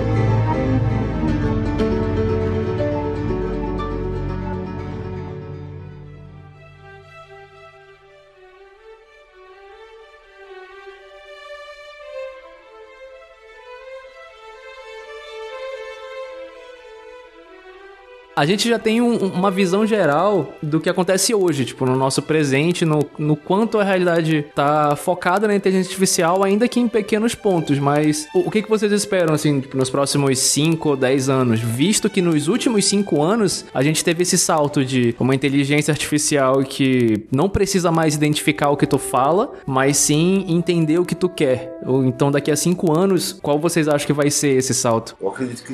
A 18.42 18.46
gente 18.48 18.68
já 18.68 18.80
tem 18.80 19.00
um, 19.02 19.18
uma 19.18 19.52
visão 19.52 19.86
geral 19.86 20.56
do 20.64 20.80
que 20.80 20.90
acontece 20.90 21.32
hoje, 21.32 21.64
tipo, 21.64 21.86
no 21.86 21.96
nosso 21.96 22.24
presente, 22.24 22.84
no, 22.84 23.06
no 23.16 23.36
quanto 23.36 23.78
a 23.78 23.84
realidade 23.84 24.44
tá 24.56 24.96
focada 24.96 25.48
na 25.48 25.56
inteligência 25.56 25.90
artificial, 25.90 26.44
ainda 26.44 26.68
que 26.68 26.80
em 26.80 26.88
pequenos 26.88 27.36
pontos, 27.36 27.78
mas 27.78 28.28
o, 28.34 28.40
o 28.40 28.50
que, 28.50 28.64
que 28.64 28.70
vocês 28.70 28.92
esperam, 28.92 29.36
assim, 29.36 29.60
tipo, 29.60 29.78
nos 29.78 29.92
próximos 29.92 30.40
5 30.40 30.90
ou 30.90 30.98
10 30.98 31.30
anos? 31.30 31.60
Visto 31.60 32.10
que 32.10 32.20
nos 32.20 32.48
últimos 32.48 32.84
5 32.86 33.22
anos 33.22 33.64
a 33.72 33.84
gente 33.84 34.04
teve 34.04 34.24
esse 34.24 34.40
salto 34.40 34.84
de 34.84 35.16
uma 35.20 35.36
inteligência 35.36 35.92
artificial 35.92 36.64
que 36.64 37.28
não 37.32 37.48
precisa 37.48 37.92
mais 37.92 38.16
identificar 38.16 38.72
o 38.72 38.78
que 38.78 38.88
tu 38.88 38.98
fala, 38.98 39.54
mas 39.68 39.98
sim 39.98 40.46
entender 40.48 40.98
o 40.98 41.06
que 41.06 41.14
tu 41.14 41.30
quer. 41.30 41.78
Então, 42.08 42.32
daqui 42.32 42.50
a 42.50 42.56
5 42.56 42.92
anos, 42.92 43.34
qual 43.40 43.60
vocês 43.60 43.88
acham 43.88 44.08
que 44.08 44.14
vai 44.14 44.32
ser 44.32 44.58
esse 44.58 44.74
salto? 44.74 45.16
Eu 45.22 45.30
acredito 45.30 45.62
que 45.64 45.74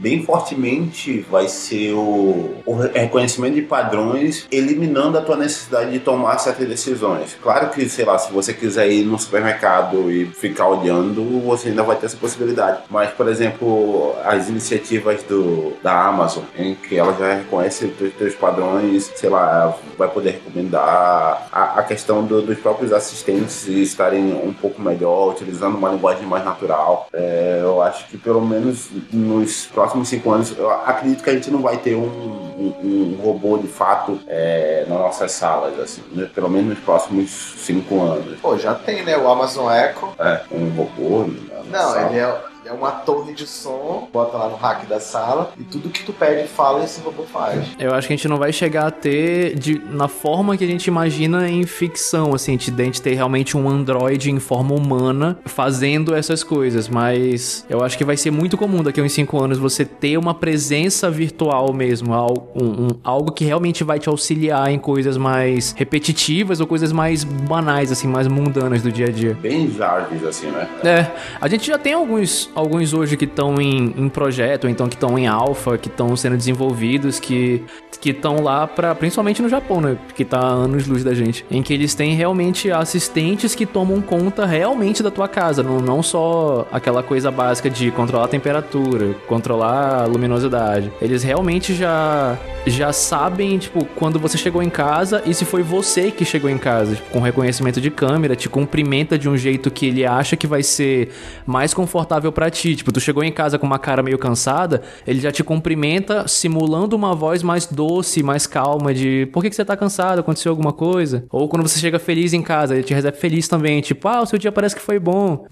bem 0.00 0.24
fortemente 0.24 1.24
vai 1.30 1.48
ser 1.48 1.92
o, 1.92 2.07
o 2.08 2.74
reconhecimento 2.92 3.54
de 3.54 3.62
padrões, 3.62 4.46
eliminando 4.50 5.18
a 5.18 5.22
tua 5.22 5.36
necessidade 5.36 5.90
de 5.90 5.98
tomar 5.98 6.38
certas 6.38 6.68
decisões. 6.68 7.36
Claro 7.42 7.70
que, 7.70 7.88
sei 7.88 8.04
lá, 8.04 8.18
se 8.18 8.32
você 8.32 8.52
quiser 8.52 8.90
ir 8.90 9.04
no 9.04 9.18
supermercado 9.18 10.10
e 10.10 10.26
ficar 10.26 10.68
olhando, 10.68 11.40
você 11.40 11.68
ainda 11.68 11.82
vai 11.82 11.96
ter 11.96 12.06
essa 12.06 12.16
possibilidade. 12.16 12.82
Mas, 12.90 13.10
por 13.10 13.28
exemplo, 13.28 14.14
as 14.24 14.48
iniciativas 14.48 15.22
do, 15.22 15.72
da 15.82 16.06
Amazon, 16.06 16.44
em 16.56 16.74
que 16.74 16.96
ela 16.96 17.14
já 17.18 17.34
reconhece 17.34 17.86
os 17.86 18.12
teus 18.12 18.34
padrões, 18.34 19.10
sei 19.14 19.30
lá, 19.30 19.76
vai 19.96 20.08
poder 20.08 20.32
recomendar 20.32 21.48
a, 21.50 21.78
a 21.78 21.82
questão 21.82 22.24
do, 22.24 22.42
dos 22.42 22.58
próprios 22.58 22.92
assistentes 22.92 23.66
estarem 23.66 24.34
um 24.34 24.52
pouco 24.52 24.80
melhor, 24.80 25.30
utilizando 25.32 25.76
uma 25.76 25.90
linguagem 25.90 26.26
mais 26.26 26.44
natural. 26.44 27.08
É, 27.12 27.60
eu 27.62 27.82
acho 27.82 28.06
que 28.08 28.16
pelo 28.16 28.40
menos 28.40 28.88
nos 29.12 29.66
próximos 29.66 30.08
cinco 30.08 30.30
anos, 30.30 30.56
eu 30.56 30.70
acredito 30.70 31.22
que 31.22 31.30
a 31.30 31.32
gente 31.32 31.50
não 31.50 31.60
vai 31.60 31.76
ter 31.78 31.94
um, 31.98 32.74
um, 32.82 33.18
um 33.18 33.22
robô 33.22 33.58
de 33.58 33.68
fato 33.68 34.20
é, 34.26 34.84
nas 34.88 34.98
nossas 34.98 35.32
salas, 35.32 35.78
assim, 35.78 36.02
né? 36.12 36.28
pelo 36.34 36.48
menos 36.48 36.70
nos 36.70 36.78
próximos 36.80 37.30
cinco 37.58 38.00
anos. 38.02 38.38
Pô, 38.40 38.56
já 38.56 38.74
tem, 38.74 39.04
né? 39.04 39.16
O 39.16 39.28
Amazon 39.28 39.70
Echo. 39.72 40.12
É, 40.18 40.40
um 40.50 40.68
robô. 40.70 41.30
Não, 41.70 41.92
sala. 41.92 42.10
ele 42.10 42.18
é 42.18 42.47
é 42.68 42.72
uma 42.72 42.90
torre 42.90 43.32
de 43.32 43.46
som, 43.46 44.06
bota 44.12 44.36
lá 44.36 44.46
no 44.50 44.56
rack 44.56 44.84
da 44.84 45.00
sala 45.00 45.52
e 45.58 45.64
tudo 45.64 45.88
que 45.88 46.04
tu 46.04 46.12
pede 46.12 46.46
fala 46.46 46.84
esse 46.84 47.00
robô 47.00 47.22
faz. 47.22 47.64
Eu 47.78 47.94
acho 47.94 48.06
que 48.06 48.12
a 48.12 48.16
gente 48.16 48.28
não 48.28 48.36
vai 48.36 48.52
chegar 48.52 48.86
a 48.86 48.90
ter 48.90 49.58
de, 49.58 49.78
na 49.78 50.06
forma 50.06 50.54
que 50.54 50.64
a 50.64 50.66
gente 50.66 50.86
imagina 50.86 51.48
em 51.48 51.64
ficção, 51.64 52.34
assim, 52.34 52.58
de 52.58 52.70
a 52.70 52.84
gente 52.84 53.00
ter 53.00 53.14
realmente 53.14 53.56
um 53.56 53.66
androide 53.70 54.30
em 54.30 54.38
forma 54.38 54.74
humana 54.74 55.38
fazendo 55.46 56.14
essas 56.14 56.44
coisas, 56.44 56.90
mas 56.90 57.64
eu 57.70 57.82
acho 57.82 57.96
que 57.96 58.04
vai 58.04 58.18
ser 58.18 58.30
muito 58.30 58.58
comum 58.58 58.82
daqui 58.82 59.00
a 59.00 59.02
uns 59.02 59.12
5 59.12 59.42
anos 59.42 59.56
você 59.56 59.86
ter 59.86 60.18
uma 60.18 60.34
presença 60.34 61.10
virtual 61.10 61.72
mesmo, 61.72 62.12
algo, 62.12 62.48
um, 62.54 62.66
um, 62.66 62.88
algo 63.02 63.32
que 63.32 63.46
realmente 63.46 63.82
vai 63.82 63.98
te 63.98 64.10
auxiliar 64.10 64.70
em 64.70 64.78
coisas 64.78 65.16
mais 65.16 65.74
repetitivas 65.74 66.60
ou 66.60 66.66
coisas 66.66 66.92
mais 66.92 67.24
banais, 67.24 67.90
assim, 67.90 68.06
mais 68.06 68.28
mundanas 68.28 68.82
do 68.82 68.92
dia 68.92 69.06
a 69.06 69.10
dia. 69.10 69.32
Bem 69.40 69.70
Jarvis, 69.70 70.22
assim, 70.22 70.48
né? 70.48 70.68
É, 70.84 71.06
a 71.40 71.48
gente 71.48 71.66
já 71.66 71.78
tem 71.78 71.94
alguns 71.94 72.50
alguns 72.58 72.92
hoje 72.92 73.16
que 73.16 73.24
estão 73.24 73.60
em, 73.60 73.94
em 73.96 74.08
projeto, 74.08 74.64
ou 74.64 74.70
então 74.70 74.88
que 74.88 74.96
estão 74.96 75.18
em 75.18 75.26
alfa, 75.26 75.78
que 75.78 75.88
estão 75.88 76.16
sendo 76.16 76.36
desenvolvidos, 76.36 77.18
que 77.20 77.64
que 78.00 78.10
estão 78.10 78.42
lá 78.42 78.66
para 78.66 78.94
principalmente 78.94 79.42
no 79.42 79.48
Japão, 79.48 79.80
né? 79.80 79.98
Que 80.14 80.24
tá 80.24 80.38
anos 80.38 80.86
luz 80.86 81.02
da 81.02 81.14
gente, 81.14 81.44
em 81.50 81.62
que 81.62 81.72
eles 81.74 81.94
têm 81.94 82.14
realmente 82.14 82.70
assistentes 82.70 83.54
que 83.54 83.66
tomam 83.66 84.00
conta 84.00 84.46
realmente 84.46 85.02
da 85.02 85.10
tua 85.10 85.28
casa, 85.28 85.62
não, 85.62 85.80
não 85.80 86.02
só 86.02 86.66
aquela 86.70 87.02
coisa 87.02 87.30
básica 87.30 87.68
de 87.68 87.90
controlar 87.90 88.26
a 88.26 88.28
temperatura, 88.28 89.14
controlar 89.26 90.02
a 90.02 90.06
luminosidade. 90.06 90.92
Eles 91.00 91.22
realmente 91.22 91.74
já 91.74 92.38
já 92.66 92.92
sabem, 92.92 93.56
tipo, 93.58 93.84
quando 93.96 94.18
você 94.18 94.36
chegou 94.36 94.62
em 94.62 94.68
casa 94.68 95.22
e 95.24 95.32
se 95.32 95.44
foi 95.44 95.62
você 95.62 96.10
que 96.10 96.24
chegou 96.24 96.50
em 96.50 96.58
casa, 96.58 96.96
tipo, 96.96 97.10
com 97.10 97.20
reconhecimento 97.20 97.80
de 97.80 97.90
câmera, 97.90 98.36
te 98.36 98.48
cumprimenta 98.48 99.18
de 99.18 99.28
um 99.28 99.36
jeito 99.36 99.70
que 99.70 99.86
ele 99.86 100.04
acha 100.04 100.36
que 100.36 100.46
vai 100.46 100.62
ser 100.62 101.08
mais 101.46 101.72
confortável 101.72 102.30
para 102.30 102.47
ti. 102.50 102.76
Tipo, 102.76 102.92
tu 102.92 103.00
chegou 103.00 103.22
em 103.22 103.32
casa 103.32 103.58
com 103.58 103.66
uma 103.66 103.78
cara 103.78 104.02
meio 104.02 104.18
cansada, 104.18 104.82
ele 105.06 105.20
já 105.20 105.30
te 105.32 105.42
cumprimenta 105.42 106.26
simulando 106.28 106.96
uma 106.96 107.14
voz 107.14 107.42
mais 107.42 107.66
doce, 107.66 108.22
mais 108.22 108.46
calma 108.46 108.92
de 108.94 109.28
por 109.32 109.42
que, 109.42 109.50
que 109.50 109.56
você 109.56 109.64
tá 109.64 109.76
cansado, 109.76 110.20
aconteceu 110.20 110.50
alguma 110.50 110.72
coisa? 110.72 111.24
Ou 111.30 111.48
quando 111.48 111.66
você 111.66 111.78
chega 111.78 111.98
feliz 111.98 112.32
em 112.32 112.42
casa, 112.42 112.74
ele 112.74 112.82
te 112.82 112.94
recebe 112.94 113.16
feliz 113.16 113.48
também, 113.48 113.80
tipo, 113.80 114.06
ah, 114.08 114.22
o 114.22 114.26
seu 114.26 114.38
dia 114.38 114.52
parece 114.52 114.74
que 114.74 114.82
foi 114.82 114.98
bom. 114.98 115.46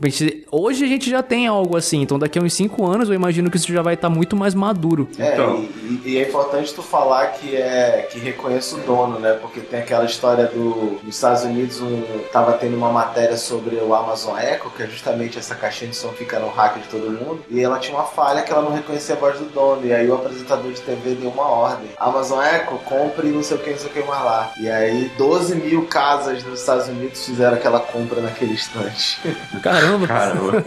Hoje 0.50 0.84
a 0.84 0.88
gente 0.88 1.10
já 1.10 1.22
tem 1.22 1.46
algo 1.46 1.76
assim, 1.76 2.02
então 2.02 2.18
daqui 2.18 2.38
a 2.38 2.42
uns 2.42 2.54
5 2.54 2.84
anos 2.86 3.08
eu 3.08 3.14
imagino 3.14 3.50
que 3.50 3.56
isso 3.56 3.72
já 3.72 3.82
vai 3.82 3.94
estar 3.94 4.08
tá 4.08 4.14
muito 4.14 4.36
mais 4.36 4.54
maduro. 4.54 5.08
É, 5.18 5.34
então. 5.34 5.64
e, 6.04 6.10
e, 6.10 6.18
é 6.18 6.28
importante 6.28 6.74
tu 6.74 6.82
falar 6.82 7.26
que 7.28 7.56
é 7.56 8.08
que 8.10 8.18
reconheça 8.18 8.76
o 8.76 8.80
dono, 8.80 9.18
né? 9.18 9.32
Porque 9.34 9.60
tem 9.60 9.80
aquela 9.80 10.04
história 10.04 10.46
do, 10.46 10.98
dos 11.02 11.14
Estados 11.14 11.44
Unidos, 11.44 11.80
um, 11.80 12.02
tava 12.32 12.52
tendo 12.54 12.76
uma 12.76 12.90
matéria 12.90 13.36
sobre 13.36 13.76
o 13.76 13.94
Amazon 13.94 14.36
Echo, 14.38 14.70
que 14.70 14.82
é 14.82 14.86
justamente 14.86 15.38
essa 15.38 15.54
caixinha 15.54 15.90
de 15.90 15.96
som 15.96 16.08
fica 16.10 16.38
no 16.38 16.48
hack 16.48 16.78
de 16.86 16.90
todo 16.90 17.10
mundo, 17.10 17.44
e 17.50 17.60
ela 17.60 17.78
tinha 17.78 17.96
uma 17.96 18.06
falha 18.06 18.42
que 18.42 18.52
ela 18.52 18.62
não 18.62 18.72
reconhecia 18.72 19.14
a 19.14 19.18
voz 19.18 19.38
do 19.38 19.46
dono, 19.46 19.84
e 19.84 19.92
aí 19.92 20.08
o 20.08 20.14
apresentador 20.14 20.72
de 20.72 20.80
TV 20.80 21.14
deu 21.14 21.30
uma 21.30 21.48
ordem. 21.48 21.90
Amazon 21.98 22.42
Echo, 22.42 22.78
compre 22.84 23.28
não 23.28 23.42
sei 23.42 23.56
o 23.56 23.60
que, 23.60 23.70
não 23.70 23.78
sei 23.78 23.90
o 23.90 23.92
que 23.92 24.00
mais 24.00 24.24
lá. 24.24 24.52
E 24.58 24.70
aí 24.70 25.10
12 25.18 25.56
mil 25.56 25.86
casas 25.86 26.42
nos 26.44 26.60
Estados 26.60 26.88
Unidos 26.88 27.24
fizeram 27.24 27.56
aquela 27.56 27.80
compra 27.80 28.20
naquele 28.20 28.54
instante. 28.54 29.20
Caramba! 29.62 30.06
Caramba! 30.06 30.64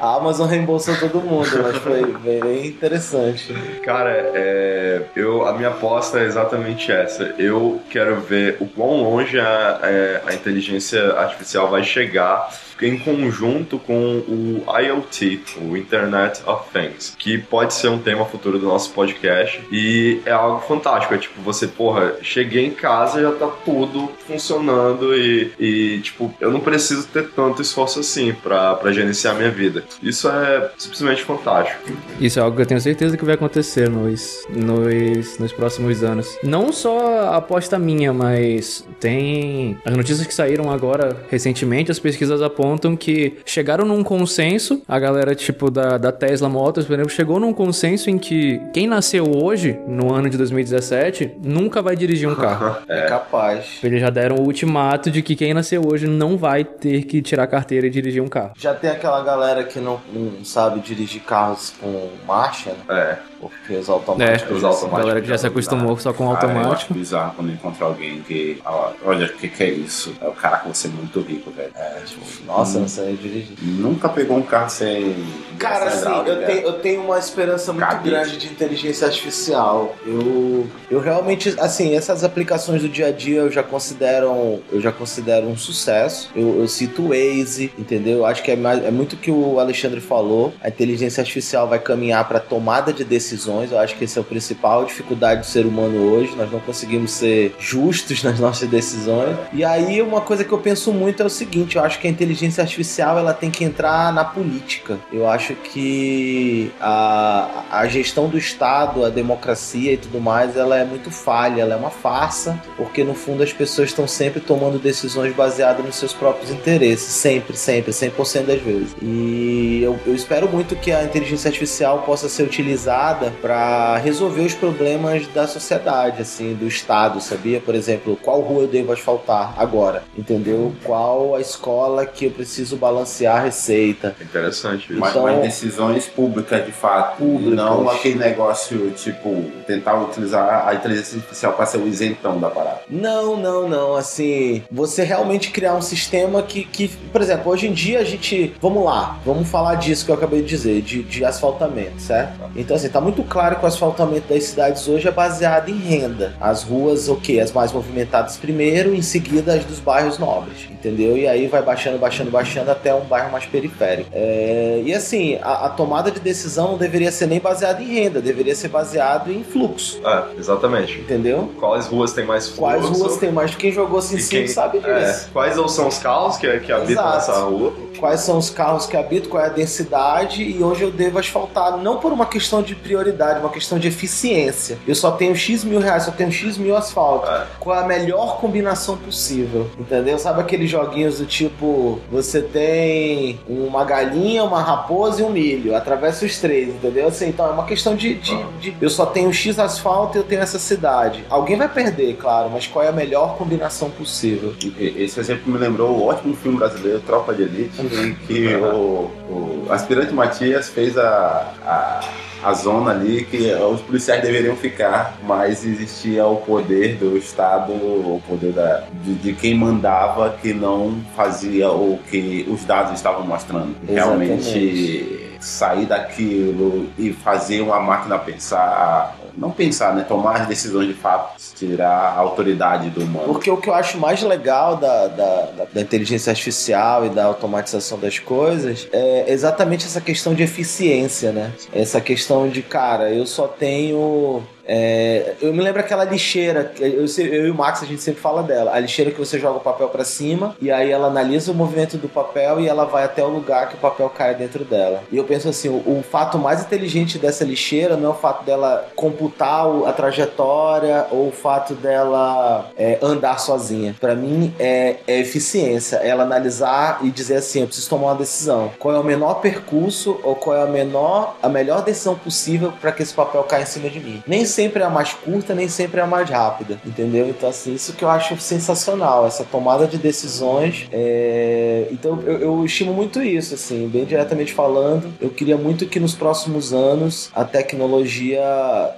a 0.00 0.14
Amazon 0.16 0.48
reembolsou 0.48 0.96
todo 0.96 1.20
mundo, 1.20 1.48
mas 1.62 1.76
foi 1.78 2.04
bem 2.18 2.66
interessante. 2.66 3.52
Cara, 3.82 4.10
é, 4.34 5.02
eu, 5.14 5.46
a 5.46 5.52
minha 5.52 5.68
aposta 5.68 6.18
é 6.20 6.24
exatamente 6.24 6.90
essa. 6.90 7.34
Eu 7.38 7.80
quero 7.90 8.20
ver 8.20 8.56
o 8.60 8.66
quão 8.66 9.02
longe 9.02 9.38
a, 9.38 9.80
a, 9.82 9.90
é, 9.90 10.22
a 10.26 10.34
inteligência 10.34 11.12
artificial 11.12 11.68
vai 11.68 11.82
chegar 11.82 12.48
em 12.82 12.98
conjunto 12.98 13.78
com 13.78 14.18
o 14.28 14.64
IoT, 14.68 15.42
o 15.62 15.76
Internet 15.76 16.42
of 16.46 16.70
Things, 16.72 17.14
que 17.18 17.38
pode 17.38 17.74
ser 17.74 17.88
um 17.88 17.98
tema 17.98 18.24
futuro 18.24 18.58
do 18.58 18.66
nosso 18.66 18.90
podcast 18.90 19.60
e 19.72 20.20
é 20.24 20.32
algo 20.32 20.60
fantástico. 20.60 21.14
É 21.14 21.18
tipo, 21.18 21.40
você, 21.40 21.66
porra, 21.66 22.16
cheguei 22.22 22.66
em 22.66 22.70
casa 22.70 23.18
e 23.18 23.22
já 23.22 23.32
tá 23.32 23.48
tudo 23.64 24.10
funcionando 24.26 25.16
e, 25.16 25.52
e 25.58 26.00
tipo, 26.00 26.34
eu 26.40 26.50
não 26.50 26.60
preciso 26.60 27.06
ter 27.08 27.28
tanto 27.30 27.62
esforço 27.62 28.00
assim 28.00 28.32
para 28.32 28.92
gerenciar 28.92 29.34
minha 29.34 29.50
vida. 29.50 29.84
Isso 30.02 30.28
é 30.28 30.70
simplesmente 30.76 31.22
fantástico. 31.22 31.80
Isso 32.20 32.38
é 32.38 32.42
algo 32.42 32.56
que 32.56 32.62
eu 32.62 32.66
tenho 32.66 32.80
certeza 32.80 33.16
que 33.16 33.24
vai 33.24 33.34
acontecer 33.34 33.88
nos, 33.88 34.46
nos, 34.50 35.38
nos 35.38 35.52
próximos 35.52 36.02
anos. 36.02 36.38
Não 36.42 36.72
só 36.72 37.28
a 37.28 37.36
aposta 37.36 37.78
minha, 37.78 38.12
mas 38.12 38.86
tem 39.00 39.78
as 39.84 39.96
notícias 39.96 40.26
que 40.26 40.34
saíram 40.34 40.70
agora 40.70 41.16
recentemente, 41.30 41.90
as 41.90 41.98
pesquisas 41.98 42.42
apontam 42.42 42.65
que 42.98 43.38
chegaram 43.44 43.84
num 43.84 44.02
consenso, 44.02 44.82
a 44.88 44.98
galera 44.98 45.34
tipo 45.34 45.70
da, 45.70 45.98
da 45.98 46.10
Tesla 46.10 46.48
Motors, 46.48 46.86
por 46.86 46.94
exemplo, 46.94 47.10
chegou 47.10 47.38
num 47.38 47.52
consenso 47.52 48.10
em 48.10 48.18
que 48.18 48.60
quem 48.72 48.86
nasceu 48.86 49.24
hoje, 49.24 49.78
no 49.86 50.12
ano 50.12 50.28
de 50.28 50.36
2017, 50.36 51.36
nunca 51.42 51.82
vai 51.82 51.94
dirigir 51.94 52.28
um 52.28 52.34
carro. 52.36 52.76
é. 52.88 53.06
capaz. 53.06 53.78
Eles 53.82 54.00
já 54.00 54.10
deram 54.10 54.36
o 54.36 54.42
ultimato 54.42 55.10
de 55.10 55.22
que 55.22 55.36
quem 55.36 55.52
nasceu 55.54 55.82
hoje 55.86 56.06
não 56.06 56.36
vai 56.36 56.64
ter 56.64 57.04
que 57.04 57.22
tirar 57.22 57.46
carteira 57.46 57.86
e 57.86 57.90
dirigir 57.90 58.22
um 58.22 58.28
carro. 58.28 58.52
Já 58.56 58.74
tem 58.74 58.90
aquela 58.90 59.22
galera 59.22 59.64
que 59.64 59.78
não, 59.78 60.00
não 60.12 60.44
sabe 60.44 60.80
dirigir 60.80 61.22
carros 61.22 61.74
com 61.80 62.08
marcha, 62.26 62.70
né? 62.70 62.78
É. 62.88 63.18
Porque 63.40 63.74
os 63.74 63.88
automáticos. 63.88 64.50
É, 64.50 64.54
os 64.54 64.64
automáticos. 64.64 64.94
A 64.94 64.98
galera 64.98 65.20
que 65.20 65.28
já 65.28 65.38
se 65.38 65.46
acostumou 65.46 65.96
só 65.98 66.12
com 66.12 66.28
automático. 66.28 66.66
eu 66.66 66.72
acho 66.72 66.94
bizarro 66.94 67.34
quando 67.36 67.52
encontra 67.52 67.84
alguém 67.84 68.22
que. 68.22 68.60
Olha, 69.04 69.26
o 69.26 69.32
que, 69.34 69.48
que 69.48 69.62
é 69.62 69.70
isso? 69.70 70.14
É 70.20 70.26
o 70.26 70.32
cara 70.32 70.58
que 70.58 70.68
você 70.68 70.88
é 70.88 70.90
muito 70.90 71.20
rico, 71.20 71.50
velho. 71.50 71.70
É, 71.74 72.00
tipo, 72.04 72.24
nossa, 72.46 72.78
hum, 72.78 72.82
não 72.82 72.88
sei 72.88 73.16
dirigir. 73.16 73.56
Nunca 73.62 74.08
pegou 74.08 74.38
um 74.38 74.42
carro 74.42 74.70
sem. 74.70 75.14
Cara, 75.58 75.86
assim, 75.86 76.28
eu, 76.28 76.46
tenho, 76.46 76.60
eu 76.60 76.72
tenho 76.74 77.02
uma 77.02 77.18
esperança 77.18 77.72
muito 77.72 77.86
Cabide. 77.86 78.10
grande 78.10 78.36
de 78.38 78.46
inteligência 78.46 79.06
artificial. 79.06 79.94
Eu, 80.04 80.66
eu 80.90 81.00
realmente, 81.00 81.54
assim, 81.58 81.94
essas 81.94 82.24
aplicações 82.24 82.82
do 82.82 82.88
dia 82.88 83.08
a 83.08 83.12
dia 83.12 83.40
eu 83.40 83.50
já 83.50 83.62
considero, 83.62 84.62
eu 84.72 84.80
já 84.80 84.92
considero 84.92 85.46
um 85.46 85.56
sucesso. 85.56 86.30
Eu, 86.34 86.60
eu 86.60 86.68
cito 86.68 87.02
o 87.02 87.08
Waze, 87.08 87.72
entendeu? 87.78 88.18
Eu 88.18 88.26
acho 88.26 88.42
que 88.42 88.50
é, 88.50 88.56
mais, 88.56 88.84
é 88.84 88.90
muito 88.90 89.14
o 89.14 89.16
que 89.16 89.30
o 89.30 89.60
Alexandre 89.60 90.00
falou. 90.00 90.54
A 90.62 90.68
inteligência 90.68 91.20
artificial 91.20 91.68
vai 91.68 91.78
caminhar 91.78 92.26
para 92.26 92.40
tomada 92.40 92.92
de 92.92 93.04
decisões 93.04 93.25
decisões. 93.26 93.72
Eu 93.72 93.78
acho 93.78 93.96
que 93.96 94.04
esse 94.04 94.16
é 94.16 94.20
o 94.20 94.24
principal 94.24 94.84
dificuldade 94.84 95.40
do 95.40 95.46
ser 95.46 95.66
humano 95.66 96.12
hoje. 96.12 96.34
Nós 96.36 96.50
não 96.50 96.60
conseguimos 96.60 97.10
ser 97.10 97.54
justos 97.58 98.22
nas 98.24 98.38
nossas 98.38 98.68
decisões. 98.68 99.36
E 99.52 99.64
aí 99.64 100.00
uma 100.00 100.20
coisa 100.20 100.44
que 100.44 100.52
eu 100.52 100.58
penso 100.58 100.92
muito 100.92 101.22
é 101.22 101.26
o 101.26 101.30
seguinte: 101.30 101.76
eu 101.76 101.82
acho 101.82 101.98
que 101.98 102.06
a 102.06 102.10
inteligência 102.10 102.62
artificial 102.62 103.18
ela 103.18 103.34
tem 103.34 103.50
que 103.50 103.64
entrar 103.64 104.12
na 104.12 104.24
política. 104.24 104.98
Eu 105.12 105.28
acho 105.28 105.54
que 105.54 106.70
a, 106.80 107.64
a 107.70 107.86
gestão 107.88 108.28
do 108.28 108.38
Estado, 108.38 109.04
a 109.04 109.08
democracia 109.08 109.92
e 109.92 109.96
tudo 109.96 110.20
mais, 110.20 110.56
ela 110.56 110.78
é 110.78 110.84
muito 110.84 111.10
falha, 111.10 111.62
ela 111.62 111.74
é 111.74 111.76
uma 111.76 111.90
farsa, 111.90 112.60
porque 112.76 113.02
no 113.02 113.14
fundo 113.14 113.42
as 113.42 113.52
pessoas 113.52 113.88
estão 113.88 114.06
sempre 114.06 114.40
tomando 114.40 114.78
decisões 114.78 115.34
baseadas 115.34 115.84
nos 115.84 115.96
seus 115.96 116.12
próprios 116.12 116.50
interesses, 116.50 117.08
sempre, 117.08 117.56
sempre, 117.56 117.92
100% 117.92 118.44
das 118.44 118.60
vezes. 118.60 118.96
E 119.02 119.80
eu, 119.82 119.98
eu 120.06 120.14
espero 120.14 120.48
muito 120.48 120.76
que 120.76 120.92
a 120.92 121.02
inteligência 121.04 121.48
artificial 121.48 122.02
possa 122.02 122.28
ser 122.28 122.42
utilizada 122.42 123.15
para 123.42 123.96
resolver 123.98 124.42
os 124.42 124.54
problemas 124.54 125.26
da 125.28 125.46
sociedade, 125.46 126.22
assim, 126.22 126.54
do 126.54 126.66
Estado, 126.66 127.20
sabia? 127.20 127.60
Por 127.60 127.74
exemplo, 127.74 128.18
qual 128.22 128.40
rua 128.40 128.62
eu 128.62 128.68
devo 128.68 128.92
asfaltar 128.92 129.54
agora, 129.56 130.04
entendeu? 130.16 130.72
Qual 130.84 131.34
a 131.34 131.40
escola 131.40 132.06
que 132.06 132.26
eu 132.26 132.30
preciso 132.30 132.76
balancear 132.76 133.36
a 133.36 133.40
receita. 133.40 134.14
Interessante 134.20 134.90
isso. 134.90 135.00
Mas, 135.00 135.10
então, 135.10 135.22
mas 135.22 135.40
decisões 135.40 136.06
públicas, 136.06 136.64
de 136.64 136.72
fato. 136.72 137.18
Públicas. 137.18 137.54
Não 137.54 137.88
aquele 137.88 138.18
negócio, 138.18 138.90
tipo, 138.92 139.44
tentar 139.66 140.00
utilizar 140.00 140.66
a 140.66 140.74
inteligência 140.74 141.18
artificial 141.18 141.52
para 141.52 141.66
ser 141.66 141.78
o 141.78 141.86
isentão 141.86 142.38
da 142.38 142.50
parada. 142.50 142.80
Não, 142.88 143.36
não, 143.36 143.68
não. 143.68 143.96
Assim, 143.96 144.62
você 144.70 145.02
realmente 145.02 145.50
criar 145.50 145.74
um 145.74 145.82
sistema 145.82 146.42
que, 146.42 146.64
que 146.64 146.88
por 146.88 147.20
exemplo, 147.20 147.52
hoje 147.52 147.66
em 147.66 147.72
dia 147.72 148.00
a 148.00 148.04
gente. 148.04 148.54
Vamos 148.60 148.84
lá, 148.84 149.18
vamos 149.24 149.48
falar 149.48 149.76
disso 149.76 150.04
que 150.04 150.10
eu 150.10 150.14
acabei 150.14 150.42
de 150.42 150.48
dizer, 150.48 150.82
de, 150.82 151.02
de 151.02 151.24
asfaltamento, 151.24 152.00
certo? 152.00 152.38
Então, 152.54 152.76
assim, 152.76 152.88
tá 152.88 153.00
muito 153.06 153.22
claro 153.22 153.54
que 153.56 153.64
o 153.64 153.68
asfaltamento 153.68 154.28
das 154.28 154.42
cidades 154.42 154.88
hoje 154.88 155.06
é 155.06 155.12
baseado 155.12 155.68
em 155.68 155.78
renda. 155.78 156.34
As 156.40 156.64
ruas, 156.64 157.08
o 157.08 157.12
okay, 157.12 157.38
As 157.38 157.52
mais 157.52 157.72
movimentadas 157.72 158.36
primeiro, 158.36 158.94
em 158.94 159.02
seguida 159.02 159.54
as 159.54 159.64
dos 159.64 159.78
bairros 159.78 160.18
nobres, 160.18 160.66
entendeu? 160.70 161.16
E 161.16 161.28
aí 161.28 161.46
vai 161.46 161.62
baixando, 161.62 161.98
baixando, 161.98 162.32
baixando 162.32 162.70
até 162.70 162.92
um 162.92 163.04
bairro 163.04 163.30
mais 163.30 163.46
periférico. 163.46 164.10
É... 164.12 164.82
E 164.84 164.92
assim, 164.92 165.38
a, 165.40 165.66
a, 165.66 165.68
tomada 165.68 166.10
de 166.10 166.18
decisão 166.18 166.72
não 166.72 166.78
deveria 166.78 167.12
ser 167.12 167.26
nem 167.26 167.38
baseada 167.38 167.80
em 167.80 167.86
renda, 167.86 168.20
deveria 168.20 168.54
ser 168.56 168.68
baseado 168.68 169.30
em 169.30 169.44
fluxo. 169.44 170.00
É, 170.04 170.38
exatamente. 170.38 170.98
Entendeu? 170.98 171.52
Quais 171.60 171.86
ruas 171.86 172.12
tem 172.12 172.24
mais 172.24 172.48
fluxo? 172.48 172.60
Quais 172.60 172.84
ruas 172.86 173.16
tem 173.18 173.30
mais? 173.30 173.54
Quem 173.54 173.70
jogou 173.70 174.00
assim 174.00 174.16
quem... 174.16 174.48
sabe 174.48 174.78
disso. 174.78 174.90
É, 174.90 175.26
quais 175.32 175.54
são 175.54 175.86
os 175.86 175.98
carros 175.98 176.36
que, 176.38 176.58
que 176.60 176.72
habitam 176.72 177.14
nessa 177.14 177.38
rua? 177.38 177.72
Quais 177.98 178.20
são 178.20 178.38
os 178.38 178.50
carros 178.50 178.86
que 178.86 178.96
habitam, 178.96 179.30
qual 179.30 179.42
é 179.42 179.46
a 179.46 179.50
densidade 179.50 180.42
e 180.42 180.62
onde 180.62 180.82
eu 180.82 180.90
devo 180.90 181.18
asfaltar. 181.18 181.76
Não 181.78 181.98
por 181.98 182.12
uma 182.12 182.26
questão 182.26 182.62
de 182.62 182.74
prioridade, 182.74 182.95
uma 183.40 183.50
questão 183.50 183.78
de 183.78 183.88
eficiência. 183.88 184.78
Eu 184.86 184.94
só 184.94 185.12
tenho 185.12 185.34
X 185.34 185.64
mil 185.64 185.80
reais, 185.80 186.04
só 186.04 186.10
tenho 186.10 186.30
X 186.30 186.58
mil 186.58 186.76
asfalto. 186.76 187.30
É. 187.30 187.46
Qual 187.58 187.76
é 187.76 187.82
a 187.82 187.86
melhor 187.86 188.38
combinação 188.40 188.96
possível? 188.96 189.68
Entendeu? 189.78 190.18
Sabe 190.18 190.40
aqueles 190.40 190.70
joguinhos 190.70 191.18
do 191.18 191.26
tipo: 191.26 192.00
você 192.10 192.40
tem 192.42 193.40
uma 193.48 193.84
galinha, 193.84 194.44
uma 194.44 194.62
raposa 194.62 195.22
e 195.22 195.24
um 195.24 195.30
milho. 195.30 195.76
Atravessa 195.76 196.24
os 196.24 196.38
três, 196.38 196.68
entendeu? 196.68 197.08
Assim, 197.08 197.28
então 197.28 197.46
é 197.46 197.50
uma 197.50 197.64
questão 197.64 197.94
de, 197.94 198.14
de, 198.14 198.36
de, 198.60 198.76
Eu 198.80 198.90
só 198.90 199.06
tenho 199.06 199.32
X 199.32 199.58
asfalto 199.58 200.16
e 200.16 200.20
eu 200.20 200.24
tenho 200.24 200.42
essa 200.42 200.58
cidade. 200.58 201.24
Alguém 201.28 201.56
vai 201.56 201.68
perder, 201.68 202.16
claro, 202.16 202.50
mas 202.50 202.66
qual 202.66 202.84
é 202.84 202.88
a 202.88 202.92
melhor 202.92 203.36
combinação 203.36 203.90
possível? 203.90 204.54
Esse 204.78 205.20
exemplo 205.20 205.52
me 205.52 205.58
lembrou 205.58 205.90
o 205.90 206.06
ótimo 206.06 206.34
filme 206.34 206.58
brasileiro, 206.58 207.00
Tropa 207.00 207.34
de 207.34 207.42
Elite, 207.42 207.80
em 207.80 208.14
que 208.26 208.54
o, 208.56 209.10
o 209.28 209.66
aspirante 209.70 210.12
Matias 210.12 210.68
fez 210.68 210.96
a, 210.96 211.52
a 211.64 212.00
a 212.46 212.52
zona 212.52 212.92
ali 212.92 213.24
que 213.24 213.52
os 213.54 213.80
policiais 213.80 214.22
deveriam 214.22 214.54
ficar, 214.54 215.18
mas 215.24 215.66
existia 215.66 216.24
o 216.24 216.36
poder 216.36 216.94
do 216.94 217.16
Estado, 217.16 217.72
o 217.72 218.22
poder 218.24 218.52
da, 218.52 218.84
de, 219.02 219.14
de 219.14 219.32
quem 219.32 219.52
mandava 219.56 220.30
que 220.40 220.54
não 220.54 220.96
fazia 221.16 221.68
o 221.68 221.98
que 222.08 222.46
os 222.48 222.64
dados 222.64 222.92
estavam 222.92 223.26
mostrando. 223.26 223.74
Exatamente. 223.88 224.28
Realmente 224.28 225.28
sair 225.40 225.86
daquilo 225.86 226.88
e 226.96 227.12
fazer 227.12 227.62
uma 227.62 227.80
máquina 227.80 228.16
pensar 228.16 229.16
não 229.36 229.50
pensar, 229.50 229.94
né? 229.94 230.02
Tomar 230.02 230.42
as 230.42 230.48
decisões 230.48 230.88
de 230.88 230.94
fato, 230.94 231.40
tirar 231.54 231.88
a 231.88 232.18
autoridade 232.18 232.90
do 232.90 233.02
humano. 233.02 233.32
Porque 233.32 233.50
o 233.50 233.56
que 233.56 233.68
eu 233.68 233.74
acho 233.74 233.98
mais 233.98 234.22
legal 234.22 234.76
da, 234.76 235.06
da, 235.08 235.66
da, 235.72 235.80
inteligência 235.80 236.30
artificial 236.30 237.06
e 237.06 237.10
da 237.10 237.24
automatização 237.24 237.98
das 237.98 238.18
coisas 238.18 238.88
é 238.92 239.30
exatamente 239.30 239.84
essa 239.84 240.00
questão 240.00 240.34
de 240.34 240.42
eficiência, 240.42 241.32
né? 241.32 241.52
Essa 241.72 242.00
questão 242.00 242.48
de, 242.48 242.62
cara, 242.62 243.12
eu 243.12 243.26
só 243.26 243.46
tenho 243.46 244.42
é, 244.66 245.34
eu 245.40 245.52
me 245.52 245.62
lembro 245.62 245.80
aquela 245.80 246.04
lixeira, 246.04 246.72
eu, 246.78 247.04
eu, 247.04 247.46
e 247.46 247.50
o 247.50 247.54
Max 247.54 247.82
a 247.82 247.86
gente 247.86 248.02
sempre 248.02 248.20
fala 248.20 248.42
dela, 248.42 248.72
a 248.74 248.80
lixeira 248.80 249.10
que 249.10 249.18
você 249.18 249.38
joga 249.38 249.58
o 249.58 249.60
papel 249.60 249.88
para 249.88 250.04
cima 250.04 250.56
e 250.60 250.70
aí 250.70 250.90
ela 250.90 251.06
analisa 251.06 251.52
o 251.52 251.54
movimento 251.54 251.96
do 251.96 252.08
papel 252.08 252.60
e 252.60 252.68
ela 252.68 252.84
vai 252.84 253.04
até 253.04 253.22
o 253.22 253.28
lugar 253.28 253.68
que 253.68 253.74
o 253.74 253.78
papel 253.78 254.08
cai 254.10 254.34
dentro 254.34 254.64
dela. 254.64 255.02
E 255.10 255.16
eu 255.16 255.24
penso 255.24 255.48
assim, 255.48 255.68
o, 255.68 255.98
o 255.98 256.02
fato 256.02 256.38
mais 256.38 256.62
inteligente 256.62 257.18
dessa 257.18 257.44
lixeira 257.44 257.96
não 257.96 258.10
é 258.10 258.12
o 258.12 258.16
fato 258.16 258.44
dela 258.44 258.88
computar 258.96 259.66
a 259.86 259.92
trajetória 259.92 261.06
ou 261.10 261.28
o 261.28 261.32
fato 261.32 261.74
dela 261.74 262.70
é, 262.76 262.98
andar 263.02 263.38
sozinha. 263.38 263.94
Para 264.00 264.14
mim 264.14 264.52
é, 264.58 264.96
é 265.06 265.20
eficiência, 265.20 265.96
ela 265.96 266.24
analisar 266.24 267.00
e 267.02 267.10
dizer 267.10 267.36
assim, 267.36 267.60
eu 267.60 267.66
preciso 267.66 267.88
tomar 267.88 268.08
uma 268.08 268.16
decisão. 268.16 268.72
Qual 268.78 268.94
é 268.94 268.98
o 268.98 269.04
menor 269.04 269.34
percurso 269.34 270.18
ou 270.22 270.34
qual 270.34 270.56
é 270.56 270.62
a 270.62 270.66
menor, 270.66 271.36
a 271.42 271.48
melhor 271.48 271.82
decisão 271.82 272.16
possível 272.16 272.72
para 272.80 272.92
que 272.92 273.02
esse 273.02 273.14
papel 273.14 273.42
caia 273.44 273.62
em 273.62 273.66
cima 273.66 273.88
de 273.88 274.00
mim? 274.00 274.22
Nem 274.26 274.44
sempre 274.56 274.82
é 274.82 274.86
a 274.86 274.90
mais 274.90 275.12
curta, 275.12 275.54
nem 275.54 275.68
sempre 275.68 276.00
é 276.00 276.02
a 276.02 276.06
mais 276.06 276.30
rápida, 276.30 276.80
entendeu? 276.84 277.28
Então, 277.28 277.50
assim, 277.50 277.74
isso 277.74 277.92
que 277.92 278.02
eu 278.02 278.08
acho 278.08 278.38
sensacional, 278.40 279.26
essa 279.26 279.44
tomada 279.44 279.86
de 279.86 279.98
decisões. 279.98 280.88
É... 280.90 281.86
Então, 281.90 282.22
eu, 282.22 282.38
eu 282.38 282.64
estimo 282.64 282.94
muito 282.94 283.22
isso, 283.22 283.54
assim, 283.54 283.86
bem 283.86 284.06
diretamente 284.06 284.54
falando. 284.54 285.12
Eu 285.20 285.28
queria 285.28 285.58
muito 285.58 285.84
que 285.86 286.00
nos 286.00 286.14
próximos 286.14 286.72
anos 286.72 287.30
a 287.34 287.44
tecnologia 287.44 288.42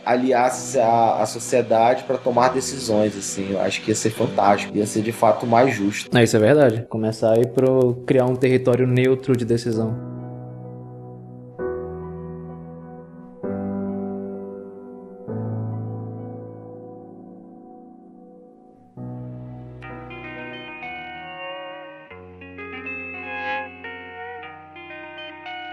aliasse 0.06 0.78
a, 0.78 1.16
a 1.22 1.26
sociedade 1.26 2.04
para 2.04 2.16
tomar 2.16 2.50
decisões, 2.50 3.16
assim. 3.16 3.48
Eu 3.50 3.60
acho 3.60 3.82
que 3.82 3.90
ia 3.90 3.96
ser 3.96 4.10
fantástico, 4.10 4.76
ia 4.76 4.86
ser 4.86 5.02
de 5.02 5.12
fato 5.12 5.44
mais 5.44 5.74
justo. 5.74 6.16
É, 6.16 6.22
isso 6.22 6.36
é 6.36 6.40
verdade. 6.40 6.86
Começar 6.88 7.32
aí 7.32 7.46
para 7.46 7.66
criar 8.06 8.26
um 8.26 8.36
território 8.36 8.86
neutro 8.86 9.36
de 9.36 9.44
decisão. 9.44 10.17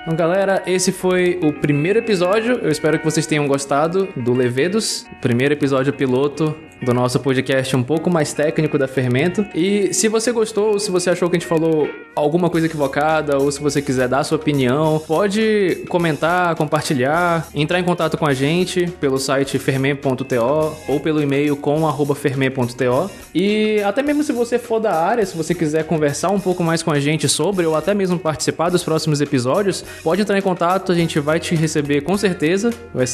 Então, 0.05 0.15
galera, 0.15 0.61
esse 0.67 0.91
foi 0.91 1.39
o 1.41 1.51
primeiro 1.51 1.97
episódio. 1.97 2.59
Eu 2.61 2.69
espero 2.69 2.99
que 2.99 3.03
vocês 3.03 3.25
tenham 3.25 3.47
gostado 3.47 4.07
do 4.15 4.33
Levedos, 4.33 5.03
primeiro 5.19 5.55
episódio 5.55 5.91
piloto 5.91 6.55
do 6.79 6.93
nosso 6.93 7.19
podcast 7.19 7.75
um 7.75 7.81
pouco 7.81 8.07
mais 8.07 8.31
técnico 8.31 8.77
da 8.77 8.87
Fermento. 8.87 9.43
E 9.55 9.91
se 9.95 10.07
você 10.07 10.31
gostou, 10.31 10.77
se 10.77 10.91
você 10.91 11.09
achou 11.09 11.27
que 11.27 11.37
a 11.37 11.39
gente 11.39 11.47
falou 11.47 11.89
alguma 12.15 12.49
coisa 12.49 12.67
equivocada, 12.67 13.37
ou 13.37 13.51
se 13.51 13.61
você 13.61 13.81
quiser 13.81 14.07
dar 14.07 14.23
sua 14.23 14.37
opinião, 14.37 15.01
pode 15.05 15.83
comentar, 15.89 16.55
compartilhar, 16.55 17.47
entrar 17.53 17.79
em 17.79 17.83
contato 17.83 18.17
com 18.17 18.25
a 18.25 18.33
gente 18.33 18.87
pelo 18.99 19.17
site 19.17 19.59
ferment.to 19.59 20.75
ou 20.87 20.99
pelo 20.99 21.21
e-mail 21.21 21.55
com 21.55 21.75
ferment.to. 22.15 23.11
E 23.33 23.81
até 23.83 24.01
mesmo 24.01 24.23
se 24.23 24.31
você 24.31 24.57
for 24.57 24.79
da 24.79 24.93
área, 24.93 25.25
se 25.25 25.35
você 25.35 25.53
quiser 25.53 25.83
conversar 25.83 26.29
um 26.29 26.39
pouco 26.39 26.63
mais 26.63 26.81
com 26.81 26.91
a 26.91 26.99
gente 26.99 27.27
sobre, 27.27 27.65
ou 27.65 27.75
até 27.75 27.93
mesmo 27.93 28.17
participar 28.17 28.69
dos 28.69 28.83
próximos 28.83 29.19
episódios, 29.21 29.83
pode 30.03 30.21
entrar 30.21 30.37
em 30.37 30.41
contato, 30.41 30.91
a 30.91 30.95
gente 30.95 31.19
vai 31.19 31.39
te 31.39 31.55
receber 31.55 32.01
com 32.01 32.17
certeza, 32.17 32.71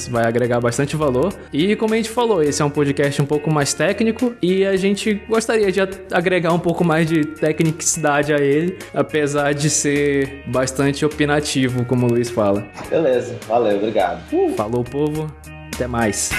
vai 0.09 0.25
agregar 0.25 0.59
bastante 0.59 0.95
valor. 0.95 1.33
E 1.51 1.75
como 1.75 1.93
a 1.93 1.97
gente 1.97 2.09
falou, 2.09 2.43
esse 2.43 2.61
é 2.61 2.65
um 2.65 2.69
podcast 2.69 3.21
um 3.21 3.25
pouco 3.25 3.51
mais 3.51 3.73
técnico 3.73 4.33
e 4.41 4.65
a 4.65 4.75
gente 4.75 5.21
gostaria 5.27 5.71
de 5.71 5.79
agregar 6.11 6.53
um 6.53 6.59
pouco 6.59 6.83
mais 6.83 7.07
de 7.07 7.25
tecnicidade 7.25 8.33
a 8.33 8.37
ele, 8.37 8.77
apesar 8.93 9.53
de 9.53 9.69
ser 9.69 10.43
bastante 10.47 11.05
opinativo, 11.05 11.85
como 11.85 12.07
o 12.07 12.09
Luiz 12.09 12.29
fala. 12.29 12.65
Beleza, 12.89 13.35
valeu, 13.47 13.77
obrigado. 13.77 14.21
Uh. 14.31 14.53
Falou, 14.55 14.83
povo. 14.83 15.31
Até 15.73 15.87
mais. 15.87 16.29